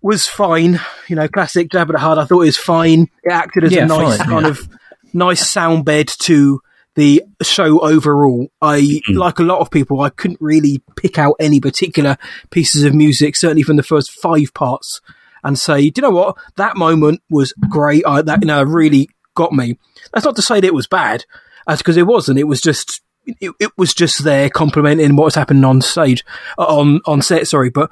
[0.01, 0.79] was fine.
[1.07, 2.19] You know, classic Jabba the Hutt.
[2.19, 3.07] I thought it was fine.
[3.23, 4.51] It acted as Yeah, a nice fine, kind yeah.
[4.51, 4.69] of
[5.13, 6.61] nice sound bed to
[6.95, 8.47] the show overall.
[8.61, 12.17] I, like a lot of people, I couldn't really pick out any particular
[12.49, 14.99] pieces of music, certainly from the first five parts,
[15.43, 16.37] and say, do you know what?
[16.55, 18.03] That moment was great.
[18.05, 19.77] I, that, you know, really got me.
[20.11, 21.25] That's not to say that it was bad,
[21.67, 22.39] That's because it wasn't.
[22.39, 26.23] It was just, it, it was just there complimenting what was happening on stage,
[26.57, 27.69] uh, on, on set, sorry.
[27.69, 27.91] But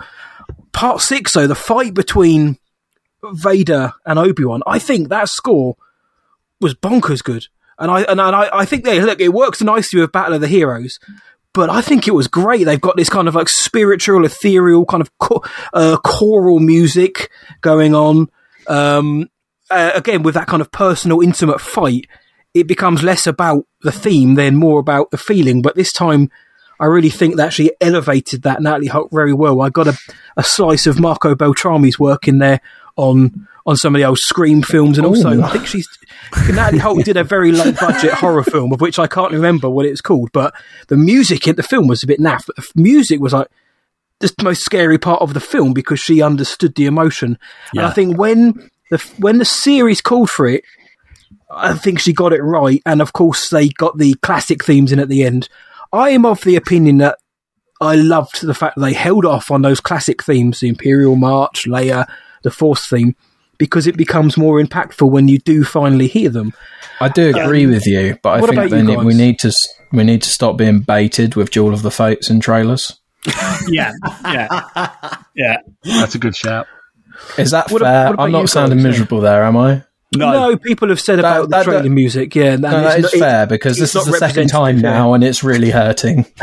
[0.72, 2.57] part six, though, the fight between
[3.24, 5.76] Vader and Obi Wan, I think that score
[6.62, 7.47] was bonkers good.
[7.78, 10.47] And I and, I, I think they look it works nicely with Battle of the
[10.47, 10.97] Heroes,
[11.53, 12.66] but I think it was great.
[12.66, 15.12] They've got this kind of like spiritual, ethereal kind of
[15.74, 17.30] uh, choral music
[17.62, 18.30] going on.
[18.68, 19.30] Um,
[19.70, 22.08] uh, again, with that kind of personal, intimate fight,
[22.53, 25.62] it becomes less about the theme than more about the feeling.
[25.62, 26.30] But this time,
[26.80, 29.62] I really think that actually elevated that Natalie Holt very well.
[29.62, 29.97] I got a,
[30.38, 32.62] a slice of Marco Beltrami's work in there
[32.95, 35.41] on on some of the old Scream films, and also Ooh.
[35.41, 35.88] I think she's
[36.49, 39.86] Natalie Holt did a very low budget horror film of which I can't remember what
[39.86, 40.53] it was called, but
[40.88, 42.45] the music in the film was a bit naff.
[42.47, 43.47] But the music was like
[44.20, 47.38] the most scary part of the film because she understood the emotion,
[47.74, 50.63] and I think when the when the series called for it,
[51.49, 52.82] I think she got it right.
[52.86, 55.49] And of course, they got the classic themes in at the end.
[55.91, 57.18] I am of the opinion that
[57.82, 61.66] I loved the fact that they held off on those classic themes, the Imperial March,
[61.68, 62.05] Leia,
[62.43, 63.16] the Force theme,
[63.58, 66.53] because it becomes more impactful when you do finally hear them.
[66.99, 69.51] I do um, agree with you, but I think then we need to
[69.91, 72.99] we need to stop being baited with Duel of the Fates in trailers.
[73.68, 73.91] Yeah,
[74.24, 75.58] yeah, yeah.
[75.84, 76.68] That's a good shout.
[77.38, 78.06] Is that What fair?
[78.06, 78.84] what about I'm not sounding guys?
[78.86, 79.84] miserable there, am I?
[80.20, 82.55] No, people have said about that- the trailer that- music, yeah.
[82.55, 85.13] No, that is not- it- fair because it's this not is the second time now,
[85.13, 86.26] and it's really hurting.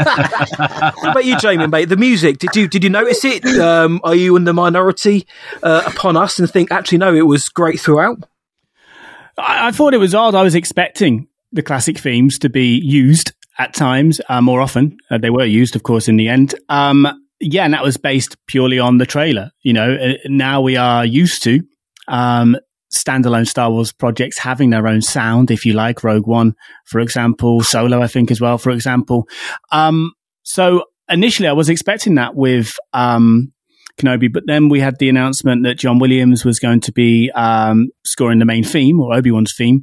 [0.00, 1.88] What about you, Jamie, mate?
[1.88, 3.44] The music, did you did you notice it?
[3.58, 5.26] Um, are you in the minority
[5.62, 8.18] uh, upon us and think, actually, no, it was great throughout?
[9.38, 10.34] I, I thought it was odd.
[10.34, 14.96] I was expecting the classic themes to be used at times uh, more often.
[15.10, 16.54] Uh, they were used, of course, in the end.
[16.68, 17.06] Um,
[17.40, 19.50] yeah, and that was based purely on the trailer.
[19.62, 21.60] You know, uh, now we are used to
[22.08, 22.56] um,
[22.96, 26.02] standalone Star Wars projects having their own sound, if you like.
[26.02, 26.54] Rogue One,
[26.86, 29.28] for example, Solo, I think, as well, for example.
[29.70, 30.12] Um,
[30.42, 33.52] so initially, I was expecting that with um,
[34.00, 37.88] Kenobi, but then we had the announcement that John Williams was going to be um,
[38.04, 39.82] scoring the main theme or Obi Wan's theme.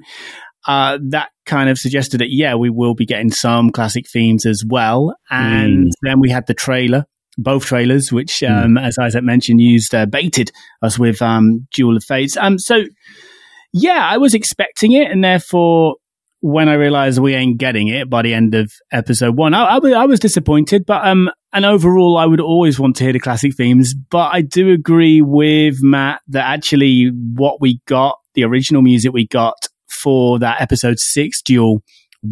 [0.66, 4.64] Uh, that kind of suggested that yeah, we will be getting some classic themes as
[4.68, 5.16] well.
[5.30, 7.06] And then we had the trailer,
[7.38, 12.04] both trailers, which, um, as Isaac mentioned, used uh, baited us with um, Duel of
[12.04, 12.36] Fates.
[12.38, 12.84] Um, so
[13.74, 15.96] yeah, I was expecting it, and therefore.
[16.40, 19.80] When I realized we ain't getting it by the end of episode one, I, I,
[19.80, 20.86] was- I was disappointed.
[20.86, 23.96] But um, and overall, I would always want to hear the classic themes.
[23.96, 29.26] But I do agree with Matt that actually what we got, the original music we
[29.26, 29.56] got
[30.04, 31.82] for that episode six duel,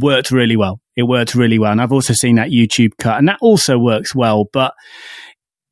[0.02, 0.80] worked really well.
[0.96, 1.72] It worked really well.
[1.72, 4.46] And I've also seen that YouTube cut, and that also works well.
[4.52, 4.74] But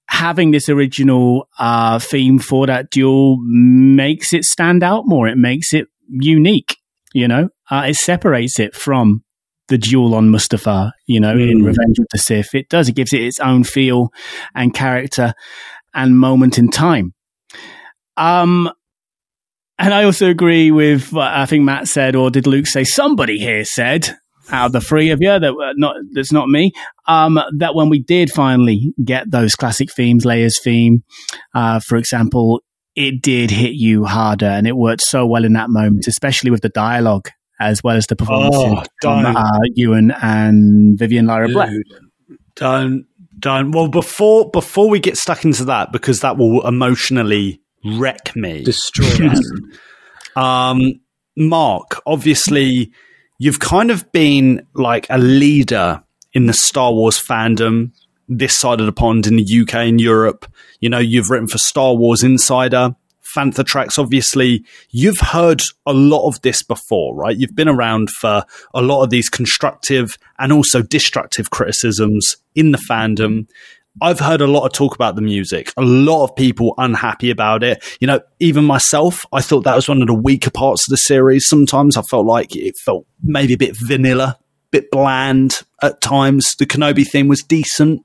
[0.09, 5.27] having this original uh, theme for that duel makes it stand out more.
[5.27, 6.77] It makes it unique.
[7.13, 9.23] You know, uh, it separates it from
[9.69, 11.65] the duel on Mustafar, You know, in Mm.
[11.65, 12.89] Revenge of the Sith, it does.
[12.89, 14.09] It gives it its own feel
[14.53, 15.33] and character
[15.93, 17.13] and moment in time.
[18.17, 18.69] Um,
[19.79, 22.83] and I also agree with what I think Matt said, or did Luke say?
[22.83, 24.15] Somebody here said
[24.51, 26.71] out of the three of you that not that's not me.
[27.07, 31.03] Um, that when we did finally get those classic themes, Leia's theme,
[31.55, 32.61] uh, for example,
[32.95, 36.61] it did hit you harder, and it worked so well in that moment, especially with
[36.61, 41.71] the dialogue as well as the performance Oh, from uh, Ewan and Vivien Lyra Blair.
[42.55, 48.63] Don't well before before we get stuck into that because that will emotionally wreck me.
[48.63, 49.51] Destroy us.
[50.35, 50.99] Um,
[51.35, 52.91] Mark, obviously,
[53.39, 56.03] you've kind of been like a leader
[56.33, 57.91] in the Star Wars fandom
[58.27, 60.45] this side of the pond in the UK and Europe.
[60.79, 62.95] You know, you've written for Star Wars Insider,
[63.35, 64.63] Fantha Tracks, obviously.
[64.89, 67.37] You've heard a lot of this before, right?
[67.37, 72.81] You've been around for a lot of these constructive and also destructive criticisms in the
[72.89, 73.47] fandom.
[74.01, 77.63] I've heard a lot of talk about the music, a lot of people unhappy about
[77.63, 77.83] it.
[77.99, 80.97] You know, even myself, I thought that was one of the weaker parts of the
[80.97, 81.47] series.
[81.47, 84.39] Sometimes I felt like it felt maybe a bit vanilla,
[84.71, 86.55] bit bland at times.
[86.55, 88.03] The Kenobi theme was decent.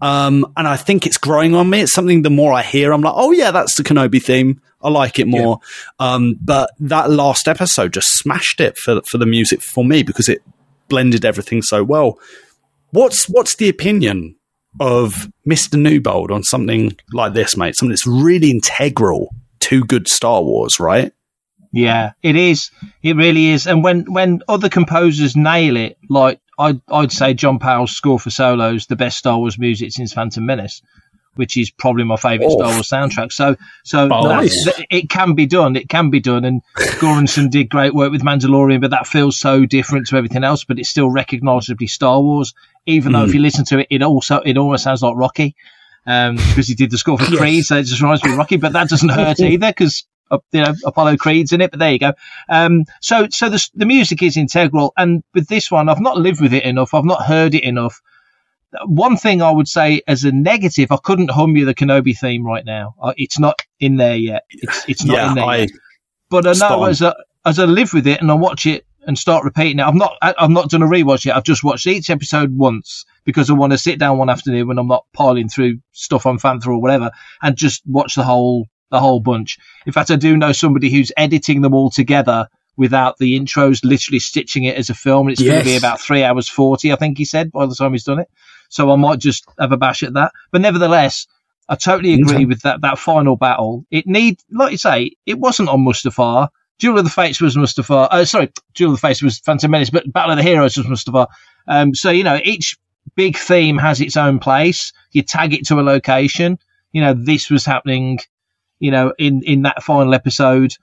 [0.00, 1.80] Um, and I think it's growing on me.
[1.80, 4.60] It's something the more I hear, I'm like, oh yeah, that's the Kenobi theme.
[4.82, 5.58] I like it more.
[5.98, 10.28] Um, but that last episode just smashed it for for the music for me because
[10.28, 10.42] it
[10.88, 12.18] blended everything so well.
[12.90, 14.36] What's what's the opinion
[14.80, 15.80] of Mr.
[15.80, 17.76] Newbold on something like this, mate?
[17.76, 21.12] Something that's really integral to good Star Wars, right?
[21.72, 22.70] Yeah, it is.
[23.02, 23.66] It really is.
[23.66, 28.30] And when when other composers nail it, like I'd I'd say John Powell's score for
[28.30, 30.80] Solo's the best Star Wars music since Phantom Menace,
[31.36, 32.56] which is probably my favourite Oh.
[32.58, 33.32] Star Wars soundtrack.
[33.32, 34.64] So so Nice.
[34.64, 35.76] that- that- it can be done.
[35.76, 36.44] It can be done.
[36.44, 40.64] And Göransson did great work with Mandalorian, but that feels so different to everything else.
[40.64, 42.54] But it's still recognisably Star Wars.
[42.86, 45.54] Even though if you listen to it, it also it almost sounds like Rocky.
[46.06, 48.56] Um, because he did the score for Creed, so it just reminds me of Rocky.
[48.58, 51.72] But that doesn't hurt either, because uh, you know Apollo Creed's in it.
[51.72, 52.12] But there you go.
[52.48, 56.40] Um, so so the the music is integral, and with this one, I've not lived
[56.40, 56.94] with it enough.
[56.94, 58.00] I've not heard it enough.
[58.84, 62.44] One thing I would say as a negative, I couldn't hum you the Kenobi theme
[62.44, 62.94] right now.
[63.16, 64.42] It's not in there yet.
[64.50, 65.44] It's it's not yeah, in there.
[65.44, 65.70] I yet.
[66.28, 67.14] But I know as I
[67.44, 69.84] as I live with it and I watch it and start repeating it.
[69.84, 71.36] I've not I- I've not done a rewatch yet.
[71.36, 74.78] I've just watched each episode once because I want to sit down one afternoon when
[74.78, 79.00] I'm not piling through stuff on Fantha or whatever and just watch the whole the
[79.00, 79.58] whole bunch.
[79.86, 84.18] In fact, I do know somebody who's editing them all together without the intros, literally
[84.18, 85.28] stitching it as a film.
[85.28, 87.74] And it's going to be about three hours forty, I think he said, by the
[87.74, 88.28] time he's done it.
[88.68, 90.32] So I might just have a bash at that.
[90.50, 91.26] But nevertheless,
[91.68, 93.84] I totally agree with that that final battle.
[93.90, 96.48] It need, like you say, it wasn't on Mustafar.
[96.78, 98.08] Duel of the Fates was Mustafar.
[98.10, 100.86] Uh, sorry, Duel of the Fates was Phantom Menace, but Battle of the Heroes was
[100.86, 101.28] Mustafar.
[101.66, 102.76] Um, so you know, each
[103.14, 104.92] big theme has its own place.
[105.12, 106.58] You tag it to a location.
[106.92, 108.20] You know, this was happening.
[108.78, 110.74] You know, in in that final episode,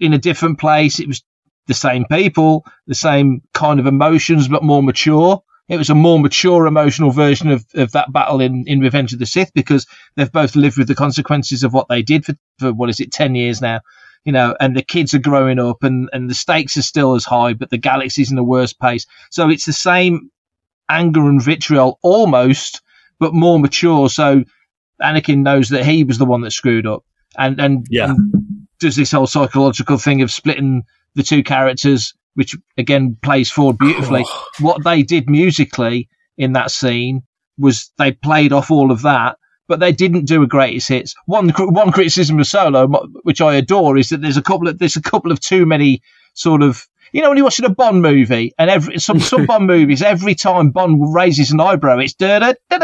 [0.00, 1.00] in a different place.
[1.00, 1.22] It was
[1.66, 5.42] the same people, the same kind of emotions, but more mature.
[5.68, 9.18] It was a more mature emotional version of, of that battle in, in Revenge of
[9.18, 12.72] the Sith because they've both lived with the consequences of what they did for, for
[12.72, 13.80] what is it, 10 years now,
[14.24, 17.24] you know, and the kids are growing up and, and the stakes are still as
[17.24, 19.06] high, but the galaxy's in the worst pace.
[19.30, 20.30] So it's the same
[20.88, 22.80] anger and vitriol almost,
[23.18, 24.08] but more mature.
[24.08, 24.44] So
[25.02, 27.04] Anakin knows that he was the one that screwed up
[27.36, 28.10] and, and, Yeah.
[28.10, 33.78] and does this whole psychological thing of splitting the two characters, which again plays forward
[33.78, 34.24] beautifully.
[34.26, 34.44] Oh.
[34.60, 36.08] What they did musically
[36.38, 37.22] in that scene
[37.58, 41.14] was they played off all of that, but they didn't do a greatest hits.
[41.26, 42.86] One one criticism of Solo,
[43.22, 46.02] which I adore, is that there's a couple of there's a couple of too many
[46.34, 46.86] sort of.
[47.12, 50.34] You know when you're watching a Bond movie, and every some some Bond movies, every
[50.34, 52.78] time Bond raises an eyebrow, it's da da da da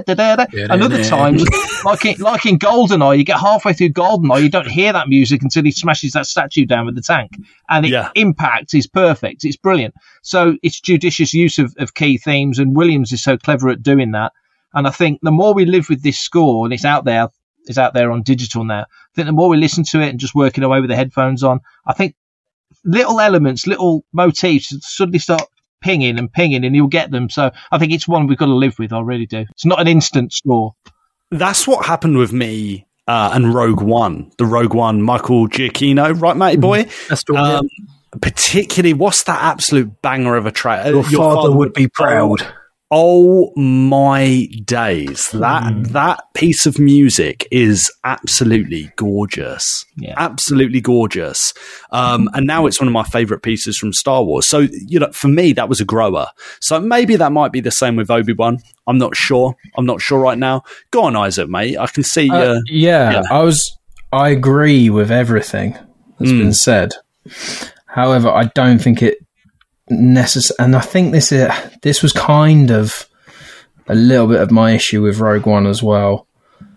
[0.00, 0.36] da da.
[0.36, 0.44] da.
[0.52, 1.44] And other times,
[1.84, 5.42] like in, like in Goldeneye, you get halfway through Goldeneye, you don't hear that music
[5.42, 7.32] until he smashes that statue down with the tank,
[7.68, 8.10] and the Yeah.
[8.14, 9.44] impact is perfect.
[9.44, 9.94] It's brilliant.
[10.22, 14.12] So it's judicious use of, of key themes, and Williams is so clever at doing
[14.12, 14.32] that.
[14.74, 17.28] And I think the more we live with this score, and it's out there,
[17.66, 18.82] it's out there on digital now.
[18.82, 21.42] I think the more we listen to it and just working away with the headphones
[21.42, 22.14] on, I think
[22.84, 25.42] little elements, little motifs suddenly start
[25.80, 27.30] pinging and pinging, and you'll get them.
[27.30, 28.92] So I think it's one we've got to live with.
[28.92, 29.44] I really do.
[29.50, 30.74] It's not an instant score.
[31.30, 36.36] that's what happened with me uh, and Rogue One, the Rogue One, Michael Giacchino, right,
[36.36, 36.86] matey boy?
[37.08, 37.50] That's the one.
[37.50, 37.68] Um,
[38.20, 40.86] particularly, what's that absolute banger of a track?
[40.86, 42.46] Uh, Your, father, would be proud.
[42.90, 45.28] Oh my days!
[45.32, 45.82] That Hmm.
[45.92, 49.84] that piece of music is absolutely gorgeous.
[49.98, 50.14] Yeah.
[50.16, 51.52] Absolutely gorgeous.
[51.92, 54.46] Um, and now it's one of my favorite pieces from Star Wars.
[54.48, 56.28] So you know, for me, that was a grower.
[56.60, 58.56] So maybe that might be the same with Obi Wan.
[58.86, 59.54] I'm not sure.
[59.76, 60.62] I'm not sure right now.
[60.90, 61.76] Go on, Isaac, mate.
[61.76, 62.30] I can see.
[62.30, 63.22] Uh, Uh, yeah, yeah.
[63.30, 63.70] I was.
[64.12, 65.72] I agree with everything
[66.18, 66.38] that's Mm.
[66.38, 66.94] been said.
[67.86, 69.18] However, I don't think it
[69.90, 70.56] necessary.
[70.58, 71.50] And I think this is
[71.82, 73.08] this was kind of
[73.88, 76.26] a little bit of my issue with Rogue One as well.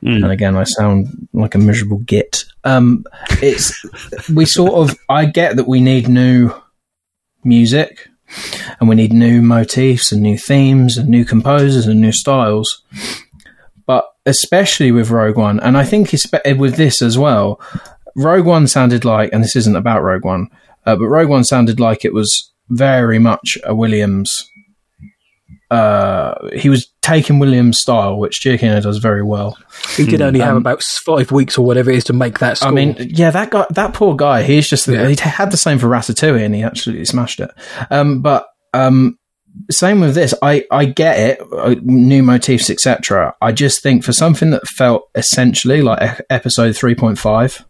[0.04, 0.24] Mm.
[0.24, 2.46] And again, I sound like a miserable git.
[2.64, 3.06] Um,
[3.42, 3.86] it's
[4.34, 4.98] we sort of.
[5.10, 6.54] I get that we need new
[7.44, 8.10] music,
[8.80, 12.84] and we need new motifs and new themes and new composers and new styles.
[13.86, 16.14] But especially with Rogue One, and I think
[16.58, 17.60] with this as well.
[18.16, 20.50] Rogue One sounded like, and this isn't about Rogue One,
[20.86, 24.48] uh, but Rogue One sounded like it was very much a Williams.
[25.70, 29.58] Uh, he was taking Williams' style, which Giacchino does very well.
[29.96, 32.58] He did only have Um, about five weeks or whatever it is to make that
[32.58, 32.70] score.
[32.70, 34.44] I mean, yeah, that guy, that poor guy.
[34.44, 37.52] He's just he had the same for Ratatouille, and he absolutely smashed it.
[37.90, 39.18] Um, but um,
[39.70, 40.34] same with this.
[40.42, 43.34] I I get it, uh, new motifs, etc.
[43.42, 47.64] I just think for something that felt essentially like episode three point five,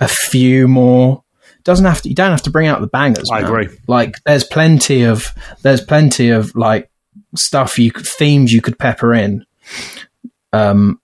[0.00, 1.23] a few more.
[1.64, 2.08] Doesn't have to.
[2.08, 3.30] You don't have to bring out the bangers.
[3.32, 3.50] I man.
[3.50, 3.68] agree.
[3.88, 6.90] Like, there's plenty of there's plenty of like
[7.36, 9.44] stuff you could, themes you could pepper in.
[10.52, 11.00] Um,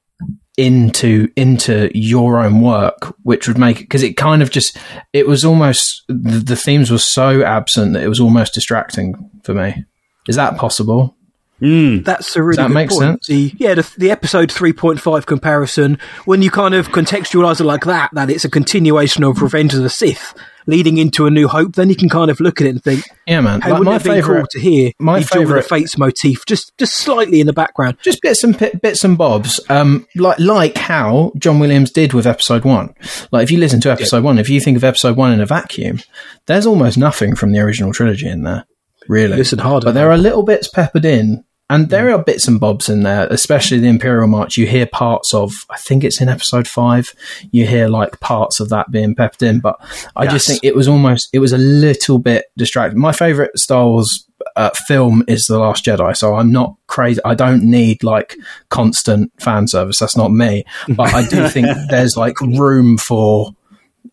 [0.61, 4.77] into into your own work, which would make it because it kind of just
[5.15, 9.55] it was almost the, the themes were so absent that it was almost distracting for
[9.55, 9.85] me.
[10.29, 11.17] Is that possible?
[11.61, 13.01] That's a really that good make point.
[13.01, 13.27] sense?
[13.27, 18.11] The, yeah, the, the episode 3.5 comparison, when you kind of contextualize it like that,
[18.15, 20.35] that it's a continuation of Revenge of the Sith
[20.67, 23.03] leading into A New Hope, then you can kind of look at it and think,
[23.27, 23.61] Yeah, man.
[23.61, 25.55] hey, Like, my it have been favorite, cool to hear my the Duel of the
[25.63, 27.97] favourite- Fates motif just, just slightly in the background?
[28.03, 32.27] just bits and pi- bits and bobs, um, like like how John Williams did with
[32.27, 32.95] Episode One.
[33.33, 35.47] Like if you listen to Episode One, if you think of Episode One in a
[35.47, 36.01] vacuum,
[36.47, 38.65] there's almost nothing from the original trilogy in there,
[39.09, 39.39] really.
[39.39, 42.89] Listen harder, but there are little bits peppered in, and there are bits and bobs
[42.89, 44.57] in there, especially the Imperial March.
[44.57, 47.15] You hear parts of, I think it's in Episode Five.
[47.53, 49.77] You hear like parts of that being peppered in, but
[50.17, 52.99] I just think it was almost, it was a little bit distracting.
[52.99, 57.21] My favorite Star Wars uh, film is The Last Jedi, so I'm not crazy.
[57.25, 58.37] I don't need like
[58.71, 60.01] constant fan service.
[60.01, 60.65] That's not me.
[60.89, 63.53] But I do think there's like room for.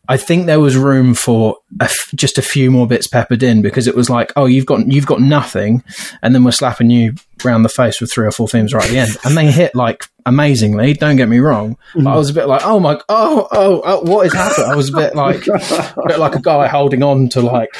[0.10, 3.62] I think there was room for a f- just a few more bits peppered in
[3.62, 5.84] because it was like, oh, you've got you've got nothing,
[6.22, 7.14] and then we're slapping you
[7.44, 9.76] round the face with three or four themes right at the end, and they hit
[9.76, 10.94] like amazingly.
[10.94, 14.02] Don't get me wrong, but I was a bit like, oh my, oh, oh, oh
[14.02, 14.70] what is happening?
[14.70, 17.76] I was a bit like, a bit like a guy holding on to like,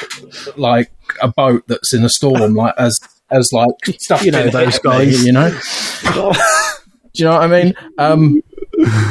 [0.58, 0.90] like
[1.22, 3.00] a boat that's in a storm, like as
[3.30, 4.22] as like stuff.
[4.22, 5.24] You know those hit me, guys.
[5.24, 5.58] you know.
[7.14, 7.74] Do you know what I mean?
[7.96, 8.42] Um,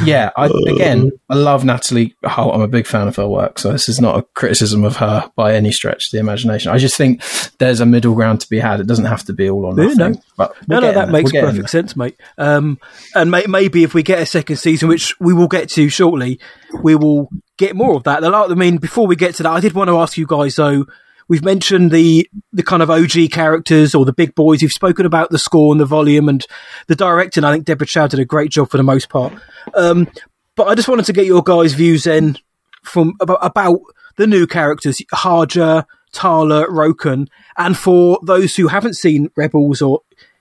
[0.04, 2.54] yeah, I, again, I love Natalie Holt.
[2.54, 5.30] I'm a big fan of her work, so this is not a criticism of her
[5.36, 6.70] by any stretch of the imagination.
[6.72, 7.22] I just think
[7.58, 8.80] there's a middle ground to be had.
[8.80, 10.12] It doesn't have to be all or Yeah, nothing.
[10.14, 10.20] no.
[10.36, 11.06] But No, no, that there.
[11.12, 12.16] makes perfect sense, mate.
[12.38, 12.78] Um,
[13.14, 16.40] and may- maybe if we get a second season, which we will get to shortly,
[16.82, 18.24] we will get more of that.
[18.24, 20.86] I mean, before we get to that, I did want to ask you guys though.
[21.28, 24.62] We've mentioned the the kind of OG characters or the big boys.
[24.62, 26.44] You've spoken about the score and the volume and
[26.86, 27.44] the directing.
[27.44, 29.34] I think Deborah Chow did a great job for the most part.
[29.74, 30.08] Um,
[30.56, 32.36] but I just wanted to get your guys' views then
[32.82, 33.80] from about, about
[34.16, 40.00] the new characters, Haja, Tala, Roken, and for those who haven't seen Rebels or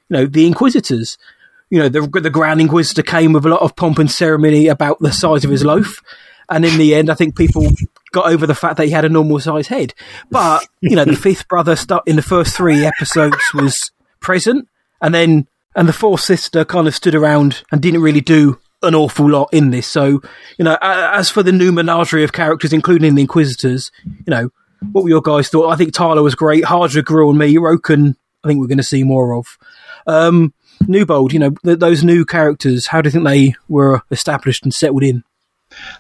[0.09, 1.17] you know the Inquisitors.
[1.69, 4.99] You know the the Grand Inquisitor came with a lot of pomp and ceremony about
[4.99, 6.01] the size of his loaf,
[6.49, 7.67] and in the end, I think people
[8.11, 9.93] got over the fact that he had a normal size head.
[10.29, 14.67] But you know, the fifth brother stu- in the first three episodes was present,
[15.01, 18.95] and then and the fourth sister kind of stood around and didn't really do an
[18.95, 19.87] awful lot in this.
[19.87, 20.21] So
[20.57, 24.49] you know, as for the new menagerie of characters, including the Inquisitors, you know,
[24.91, 25.71] what were your guys thought?
[25.71, 26.63] I think Tyler was great.
[26.63, 27.55] Hardra grew on me.
[27.55, 29.57] Roken, I think we're going to see more of.
[30.05, 30.53] Um,
[30.87, 34.73] Newbold, you know, th- those new characters, how do you think they were established and
[34.73, 35.23] settled in?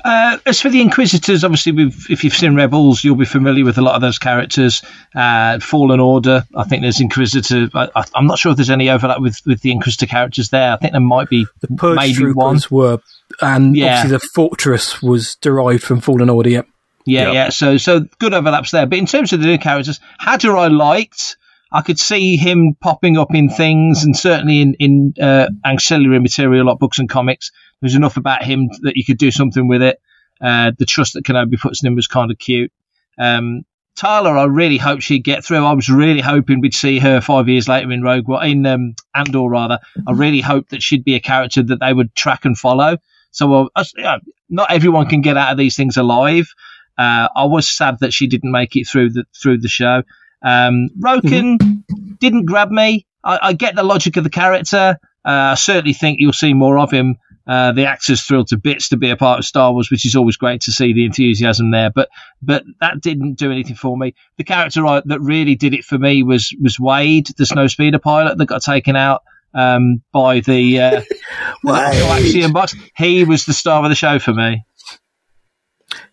[0.03, 3.77] Uh, as for the Inquisitors, obviously, we've, if you've seen Rebels, you'll be familiar with
[3.77, 4.81] a lot of those characters.
[5.15, 7.69] Uh, Fallen Order, I think there's Inquisitor.
[7.73, 10.71] I, I, I'm not sure if there's any overlap with, with the Inquisitor characters there.
[10.73, 12.79] I think there might be The Purge maybe Troopers one.
[12.79, 12.99] were,
[13.41, 14.01] and Yeah.
[14.01, 16.49] obviously the Fortress was derived from Fallen Order.
[16.49, 16.67] Yep.
[17.05, 17.33] Yeah, Yep.
[17.33, 17.49] yeah.
[17.49, 18.85] So, so good overlaps there.
[18.85, 21.37] But in terms of the new characters, Haja I liked.
[21.69, 26.65] I could see him popping up in things, and certainly in in uh, ancillary material
[26.65, 27.51] like books and comics.
[27.81, 29.99] There's enough about him that you could do something with it.
[30.41, 32.71] Uh, the trust that Kenobi puts in him was kind of cute.
[33.17, 33.65] Um,
[33.95, 35.65] Tyler, I really hope she'd get through.
[35.65, 38.95] I was really hoping we'd see her five years later in Rogue One, in um,
[39.15, 39.79] Andor rather.
[40.07, 42.97] I really hoped that she'd be a character that they would track and follow.
[43.31, 44.19] So, uh,
[44.49, 46.47] not everyone can get out of these things alive.
[46.95, 50.03] Uh, I was sad that she didn't make it through the through the show.
[50.43, 51.83] Um, Roken
[52.19, 53.07] didn't grab me.
[53.23, 54.99] I, I get the logic of the character.
[55.25, 57.17] Uh, I certainly think you'll see more of him.
[57.47, 60.15] Uh, the actor's thrilled to bits to be a part of Star Wars, which is
[60.17, 61.89] always great to see the enthusiasm there.
[61.89, 62.09] But
[62.41, 64.15] but that didn't do anything for me.
[64.37, 68.37] The character I, that really did it for me was was Wade, the snowspeeder pilot
[68.37, 69.23] that got taken out
[69.53, 71.01] um, by the uh,
[71.65, 72.75] Galaxian box.
[72.95, 74.65] He was the star of the show for me.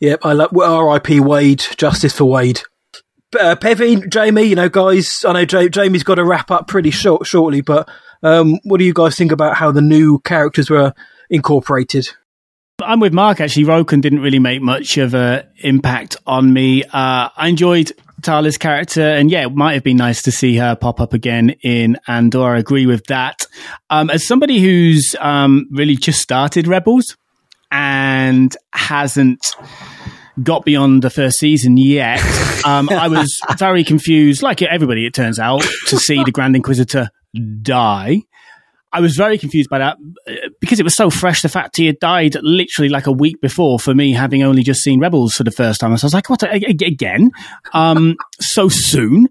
[0.01, 0.21] Yep.
[0.25, 1.21] I love well, R.I.P.
[1.21, 1.65] Wade.
[1.77, 2.61] Justice for Wade.
[3.39, 6.93] Uh, Pevin, Jamie, you know, guys, I know Ja- Jamie's got to wrap up pretty
[6.93, 7.89] short, shortly, but
[8.23, 10.95] Um, what do you guys think about how the new characters were
[11.31, 12.09] incorporated?
[12.83, 13.41] I'm with Mark.
[13.41, 16.83] Actually, Roken didn't really make much of an impact on me.
[16.83, 20.75] Uh, I enjoyed Tala's character, and yeah, it might have been nice to see her
[20.75, 22.55] pop up again in Andor.
[22.57, 23.47] I agree with that.
[23.91, 27.17] Um, as somebody who's um, really just started Rebels
[27.71, 29.55] and hasn't
[30.43, 32.21] got beyond the first season yet,
[32.65, 37.11] um, I was very confused, like everybody, it turns out, to see the Grand Inquisitor
[37.63, 38.23] die.
[38.95, 39.97] I was very confused by that
[40.29, 41.43] uh, because it was so fresh.
[41.43, 44.83] The fact he had died literally like a week before for me, having only just
[44.83, 45.97] seen Rebels for the first time.
[45.97, 47.33] So I was like, what again?
[47.73, 49.29] Um, so soon.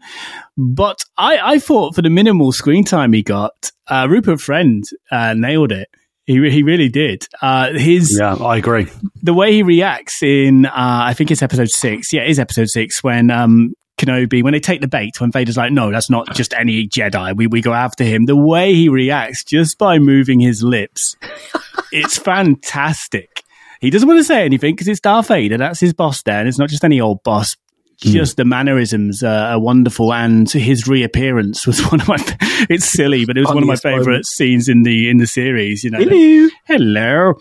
[0.57, 5.33] But I, I thought for the minimal screen time he got, uh, Rupert Friend uh,
[5.33, 5.87] nailed it.
[6.25, 7.25] He he really did.
[7.41, 8.87] Uh, his yeah, I agree.
[9.21, 12.11] The way he reacts in, uh, I think it's episode six.
[12.13, 15.57] Yeah, it is episode six when um, Kenobi, when they take the bait, when Vader's
[15.57, 18.89] like, no, that's not just any Jedi, we, we go after him, the way he
[18.89, 21.15] reacts just by moving his lips,
[21.91, 23.43] it's fantastic.
[23.81, 25.57] He doesn't want to say anything because it's Darth Vader.
[25.57, 26.39] That's his boss there.
[26.39, 27.57] And it's not just any old boss.
[28.03, 28.11] Hmm.
[28.11, 28.37] Just mm.
[28.37, 32.17] the mannerisms are wonderful, and his reappearance was one of my.
[32.69, 34.25] It's silly, but it was Funniest one of my favorite moment.
[34.27, 35.83] scenes in the in the series.
[35.83, 37.33] You know, hello, hello.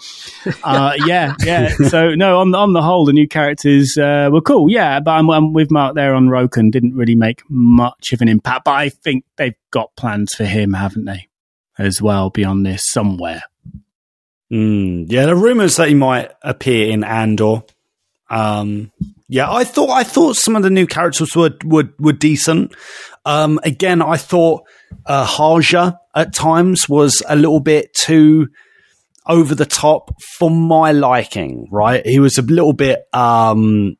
[0.62, 1.74] Uh, yeah, yeah.
[1.88, 4.70] So no, on on the whole, the new characters uh, were cool.
[4.70, 6.70] Yeah, but I'm, I'm, with Mark there on Roken.
[6.70, 10.74] Didn't really make much of an impact, but I think they've got plans for him,
[10.74, 11.28] haven't they?
[11.78, 13.42] As well beyond this somewhere.
[14.52, 17.62] Mm, yeah, the rumors that he might appear in Andor.
[18.28, 18.92] Um,
[19.32, 22.74] yeah, I thought I thought some of the new characters were were, were decent.
[23.24, 24.64] Um, again, I thought
[25.06, 28.48] uh, Haja at times was a little bit too
[29.26, 31.66] over the top for my liking.
[31.72, 33.04] Right, he was a little bit.
[33.14, 33.96] Um,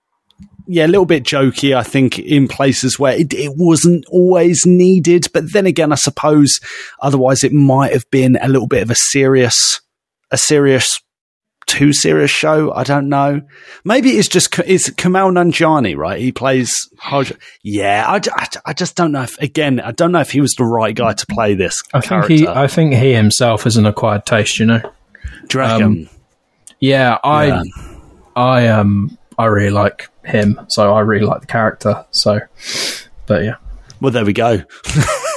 [0.66, 5.28] yeah, a little bit jokey, I think, in places where it, it, wasn't always needed.
[5.32, 6.60] But then again, I suppose
[7.00, 9.80] otherwise it might have been a little bit of a serious,
[10.30, 11.01] a serious
[11.66, 12.72] too serious show.
[12.72, 13.42] I don't know.
[13.84, 16.20] Maybe it's just it's Kumail Nanjiani, right?
[16.20, 16.88] He plays
[17.62, 20.52] Yeah, I, I, I, just don't know if again I don't know if he was
[20.52, 21.82] the right guy to play this.
[21.94, 22.28] I character.
[22.28, 24.58] think he I think he himself is an acquired taste.
[24.58, 24.92] You know.
[25.50, 26.08] You um,
[26.80, 27.62] yeah, I yeah.
[28.36, 32.04] I um I really like him, so I really like the character.
[32.10, 32.40] So,
[33.26, 33.56] but yeah.
[34.00, 34.62] Well, there we go.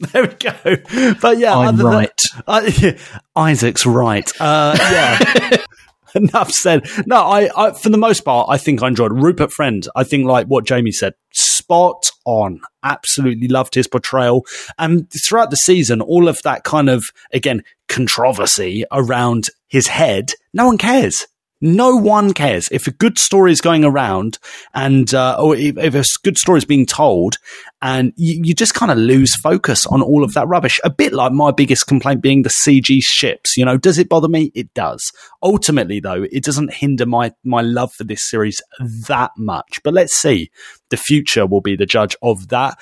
[0.12, 1.14] there we go.
[1.20, 2.10] But yeah, I'm right.
[2.34, 2.98] Than, uh, yeah,
[3.34, 4.30] Isaac's right.
[4.40, 5.56] Uh, yeah.
[6.14, 6.88] Enough said.
[7.06, 9.86] No, I, I, for the most part, I think I enjoyed Rupert Friend.
[9.94, 12.60] I think, like what Jamie said, spot on.
[12.82, 14.46] Absolutely loved his portrayal.
[14.78, 20.66] And throughout the season, all of that kind of, again, controversy around his head, no
[20.66, 21.26] one cares.
[21.60, 24.38] No one cares if a good story is going around
[24.74, 27.36] and, uh, or if, if, a good story is being told
[27.82, 30.80] and you, you just kind of lose focus on all of that rubbish.
[30.84, 33.56] A bit like my biggest complaint being the CG ships.
[33.56, 34.52] You know, does it bother me?
[34.54, 35.02] It does.
[35.42, 38.62] Ultimately, though, it doesn't hinder my, my love for this series
[39.08, 39.80] that much.
[39.82, 40.50] But let's see.
[40.90, 42.78] The future will be the judge of that.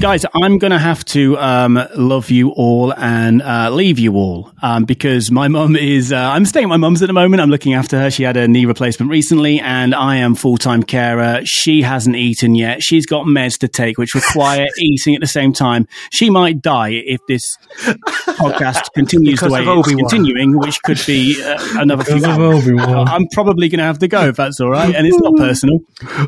[0.00, 4.52] Guys, I'm going to have to um, love you all and uh, leave you all
[4.60, 6.12] um, because my mum is.
[6.12, 7.40] Uh, I'm staying at my mum's at the moment.
[7.40, 8.10] I'm looking after her.
[8.10, 11.42] She had a knee replacement recently, and I am full time carer.
[11.44, 12.82] She hasn't eaten yet.
[12.82, 15.86] She's got meds to take, which require eating at the same time.
[16.10, 21.40] She might die if this podcast continues because the way it's continuing, which could be
[21.42, 22.68] uh, another few hours.
[23.08, 25.78] I'm probably going to have to go if that's all right, and it's not personal.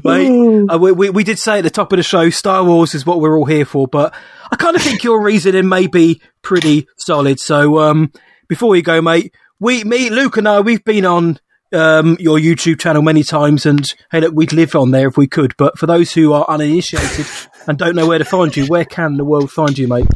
[0.04, 2.94] Mate, uh, we, we, we did say at the top of the show, Star Wars
[2.94, 4.14] is what we're all here for, but
[4.50, 7.40] I kind of think your reasoning may be pretty solid.
[7.40, 8.12] So, um,
[8.48, 11.38] before you go, mate, we, me, Luke, and I, we've been on
[11.72, 15.26] um, your YouTube channel many times, and hey, look, we'd live on there if we
[15.26, 15.56] could.
[15.56, 17.26] But for those who are uninitiated
[17.68, 20.06] and don't know where to find you, where can the world find you, mate?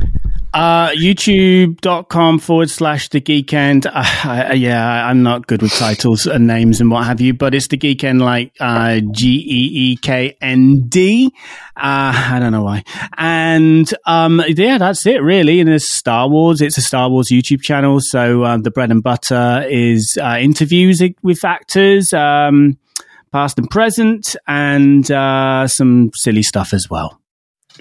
[0.54, 3.86] Uh, YouTube.com forward slash the geekend.
[3.86, 7.66] Uh, yeah, I'm not good with titles and names and what have you, but it's
[7.66, 11.32] the geekend like, uh, G E E K N D.
[11.76, 12.84] Uh, I don't know why.
[13.18, 15.58] And, um, yeah, that's it really.
[15.58, 16.60] And it's Star Wars.
[16.60, 17.98] It's a Star Wars YouTube channel.
[18.00, 22.78] So, uh, the bread and butter is, uh, interviews with actors, um,
[23.32, 27.20] past and present and, uh, some silly stuff as well.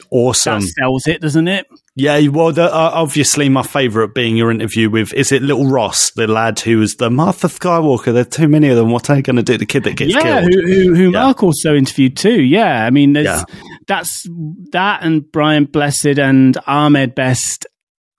[0.09, 0.61] Awesome.
[0.61, 1.67] That sells it, doesn't it?
[1.95, 6.09] Yeah, well, the, uh, obviously, my favourite being your interview with is it Little Ross,
[6.11, 8.05] the lad who was the Martha Skywalker.
[8.05, 8.89] There are too many of them.
[8.89, 9.57] What are you going to do?
[9.57, 10.53] The kid that gets yeah, killed.
[10.53, 11.23] Who, who, who yeah.
[11.23, 12.41] Mark also interviewed too.
[12.41, 13.43] Yeah, I mean, there's yeah.
[13.85, 14.27] that's
[14.71, 17.67] that and Brian Blessed and Ahmed Best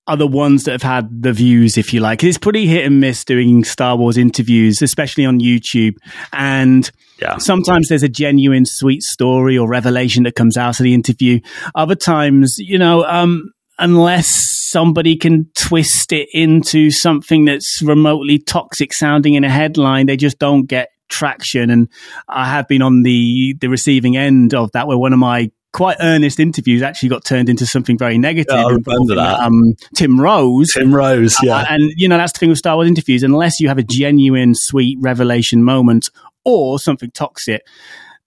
[0.06, 2.22] are the ones that have had the views, if you like.
[2.22, 5.94] It's pretty hit and miss doing Star Wars interviews, especially on YouTube.
[6.32, 6.88] And
[7.20, 7.38] yeah.
[7.38, 11.40] sometimes there's a genuine sweet story or revelation that comes out of the interview.
[11.74, 14.28] Other times, you know, um, unless
[14.70, 20.38] somebody can twist it into something that's remotely toxic sounding in a headline, they just
[20.38, 21.70] don't get traction.
[21.70, 21.88] And
[22.28, 25.96] I have been on the the receiving end of that, where one of my quite
[26.00, 28.54] earnest interviews actually got turned into something very negative.
[28.54, 29.40] Yeah, I remember that.
[29.40, 30.72] Um, Tim Rose.
[30.72, 31.56] Tim Rose, yeah.
[31.58, 33.22] Uh, and you know that's the thing with Star Wars interviews.
[33.22, 36.08] Unless you have a genuine, sweet revelation moment
[36.44, 37.66] or something toxic,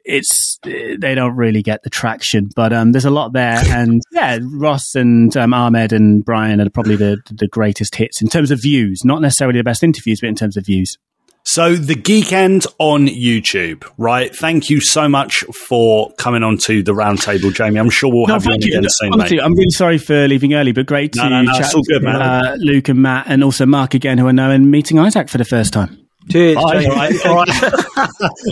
[0.08, 2.50] it's they don't really get the traction.
[2.56, 6.70] But um, there's a lot there, and yeah, Ross and um, Ahmed and Brian are
[6.70, 9.02] probably the the greatest hits in terms of views.
[9.04, 10.98] Not necessarily the best interviews, but in terms of views.
[11.44, 14.36] So the Geek End on YouTube, right?
[14.36, 17.80] Thank you so much for coming on to the roundtable, Jamie.
[17.80, 19.44] I'm sure we'll have you on again soon, Honestly, mate.
[19.44, 21.84] I'm really sorry for leaving early, but great to No, no, no, chat it's all
[21.84, 22.10] good, to.
[22.10, 25.38] Uh, Luke and Matt, and also Mark again, who I know, and meeting Isaac for
[25.38, 26.07] the first time.
[26.32, 26.58] Cheers.
[26.58, 26.88] All Jamie.
[26.90, 27.50] right, all right,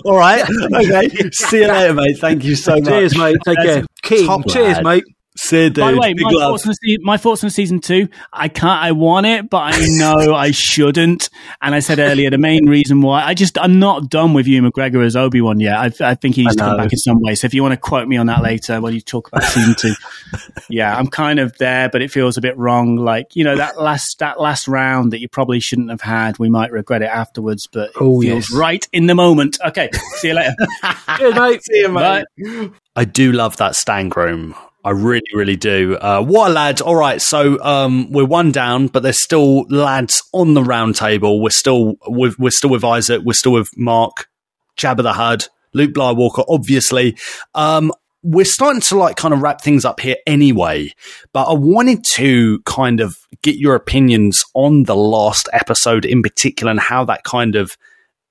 [0.06, 0.44] all right.
[0.74, 2.18] Okay, see you later, mate.
[2.20, 2.86] Thank you so much.
[2.86, 3.38] Cheers, mate.
[3.46, 3.86] Take That's care.
[4.02, 4.28] King.
[4.28, 4.84] top Cheers, lad.
[4.84, 5.04] mate.
[5.38, 5.82] See you, dude.
[5.84, 6.52] By the way, Big my love.
[6.52, 8.08] thoughts, on se- my thoughts on season two.
[8.32, 8.82] I can't.
[8.82, 11.30] I want it, but I know I shouldn't.
[11.62, 14.62] And I said earlier, the main reason why I just I'm not done with you,
[14.62, 15.76] McGregor as Obi Wan yet.
[15.78, 17.36] I, I think he needs to come back in some way.
[17.36, 19.76] So if you want to quote me on that later when you talk about season
[19.78, 19.94] two,
[20.70, 22.96] yeah, I'm kind of there, but it feels a bit wrong.
[22.96, 26.40] Like you know that last that last round that you probably shouldn't have had.
[26.40, 28.58] We might regret it afterwards, but it Oh, feels yes.
[28.58, 29.58] right in the moment.
[29.66, 30.54] Okay, see you later.
[31.18, 31.64] Cheers, mate.
[31.66, 32.24] See you, Bye.
[32.96, 34.56] I do love that stank room.
[34.86, 35.98] I really, really do.
[35.98, 36.80] Uh, what a lad.
[36.80, 37.20] All right.
[37.20, 41.42] So, um, we're one down, but there's still lads on the round table.
[41.42, 43.24] We're still with, we're still with Isaac.
[43.26, 44.28] We're still with Mark,
[44.78, 47.18] Jabba the Hud, Luke Blywalker, obviously.
[47.56, 47.92] Um,
[48.22, 50.94] we're starting to like kind of wrap things up here anyway,
[51.34, 56.70] but I wanted to kind of get your opinions on the last episode in particular
[56.70, 57.76] and how that kind of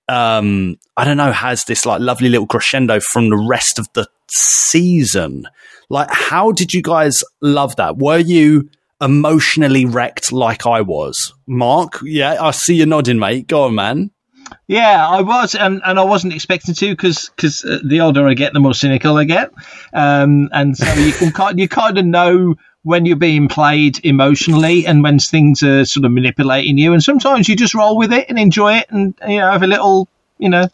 [0.08, 4.06] um, I don't know, has this like lovely little crescendo from the rest of the
[4.30, 5.46] season.
[5.90, 7.96] Like, how did you guys love that?
[7.98, 8.68] Were you
[9.00, 11.32] emotionally wrecked like I was?
[11.46, 13.46] Mark, yeah, I see you nodding, mate.
[13.48, 14.10] Go on, man.
[14.66, 18.34] Yeah, I was, and, and I wasn't expecting to because because uh, the older I
[18.34, 19.52] get, the more cynical I get,
[19.92, 24.86] um, and so you can kind you kind of know when you're being played emotionally
[24.86, 28.28] and when things are sort of manipulating you, and sometimes you just roll with it
[28.28, 30.08] and enjoy it, and you know have a little
[30.38, 30.68] you know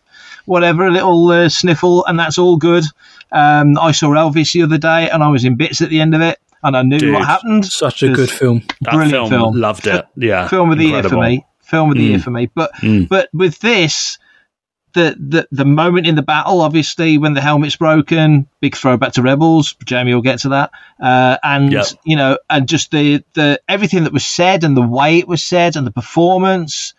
[0.47, 2.85] whatever a little uh, sniffle, and that's all good.
[3.33, 6.15] Um, I saw Elvis the other day, and I was in bits at the end
[6.15, 7.65] of it, and I knew Dude, what happened.
[7.67, 8.63] Such a good film.
[8.83, 9.57] That Brilliant film, film.
[9.57, 10.07] loved it.
[10.17, 11.45] Yeah, film of the year for me.
[11.63, 12.23] Film of the year Mm.
[12.25, 12.51] for me.
[12.55, 13.09] But Mm.
[13.09, 14.19] but with this,
[14.93, 19.23] the, the the moment in the battle, obviously when the helmet's broken, big throwback to
[19.23, 19.77] Rebels.
[19.85, 20.73] Jamie will get to that.
[21.01, 21.87] Uh, and Yep.
[22.05, 25.43] you know, and just the the everything that was said and the way it was
[25.45, 26.95] said and the performance.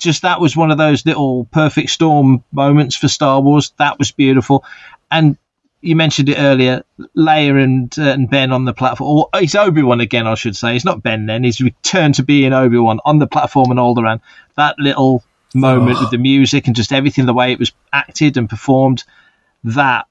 [0.00, 3.72] Just that was one of those little perfect storm moments for Star Wars.
[3.78, 4.64] That was beautiful,
[5.10, 5.36] and
[5.80, 6.84] you mentioned it earlier,
[7.16, 9.10] Leia and uh, and Ben on the platform.
[9.10, 10.74] Or it's Obi Wan again, I should say.
[10.74, 11.44] It's not Ben then.
[11.44, 14.20] He's returned to being Obi Wan on the platform and all Alderaan.
[14.56, 15.22] That little
[15.54, 19.04] moment with the music and just everything, the way it was acted and performed,
[19.64, 20.06] that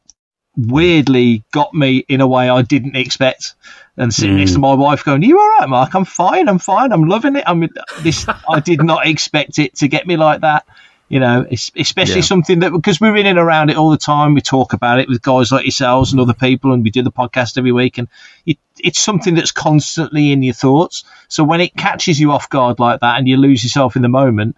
[0.56, 3.56] weirdly got me in a way I didn't expect.
[3.98, 5.96] And sitting next to my wife, going, "You all right, Mark?
[5.96, 6.48] I'm fine.
[6.48, 6.92] I'm fine.
[6.94, 7.44] I'm loving it.
[7.46, 7.70] I mean,
[8.02, 10.66] this I did not expect it to get me like that."
[11.10, 12.22] You know, especially Yeah.
[12.22, 14.34] something that because we're in and around it all the time.
[14.34, 17.12] We talk about it with guys like yourselves and other people, and we do the
[17.14, 17.98] podcast every week.
[17.98, 18.10] And
[18.46, 21.06] it, it's something that's constantly in your thoughts.
[21.30, 24.10] So when it catches you off guard like that, and you lose yourself in the
[24.10, 24.58] moment,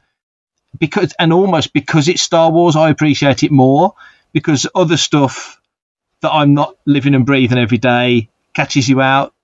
[0.79, 3.93] because and almost because it's Star Wars, I appreciate it more
[4.33, 5.61] because other stuff
[6.21, 9.35] that I'm not living and breathing every day catches you out.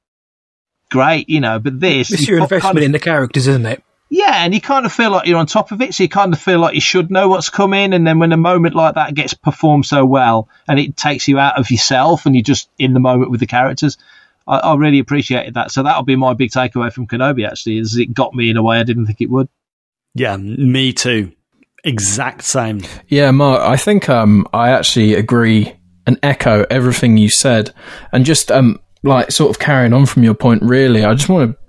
[0.89, 3.65] Great, you know, but this It's you your kind investment of- in the characters, isn't
[3.67, 3.83] it?
[4.15, 6.33] Yeah, and you kind of feel like you're on top of it, so you kind
[6.33, 7.91] of feel like you should know what's coming.
[7.91, 11.37] And then when a moment like that gets performed so well, and it takes you
[11.37, 13.97] out of yourself, and you're just in the moment with the characters,
[14.47, 15.71] I, I really appreciated that.
[15.71, 17.45] So that'll be my big takeaway from Kenobi.
[17.45, 19.49] Actually, is it got me in a way I didn't think it would.
[20.13, 21.33] Yeah, me too.
[21.83, 22.83] Exact same.
[23.09, 25.75] Yeah, Mark, I think um, I actually agree
[26.07, 27.73] and echo everything you said.
[28.13, 31.51] And just um, like sort of carrying on from your point, really, I just want
[31.51, 31.64] to.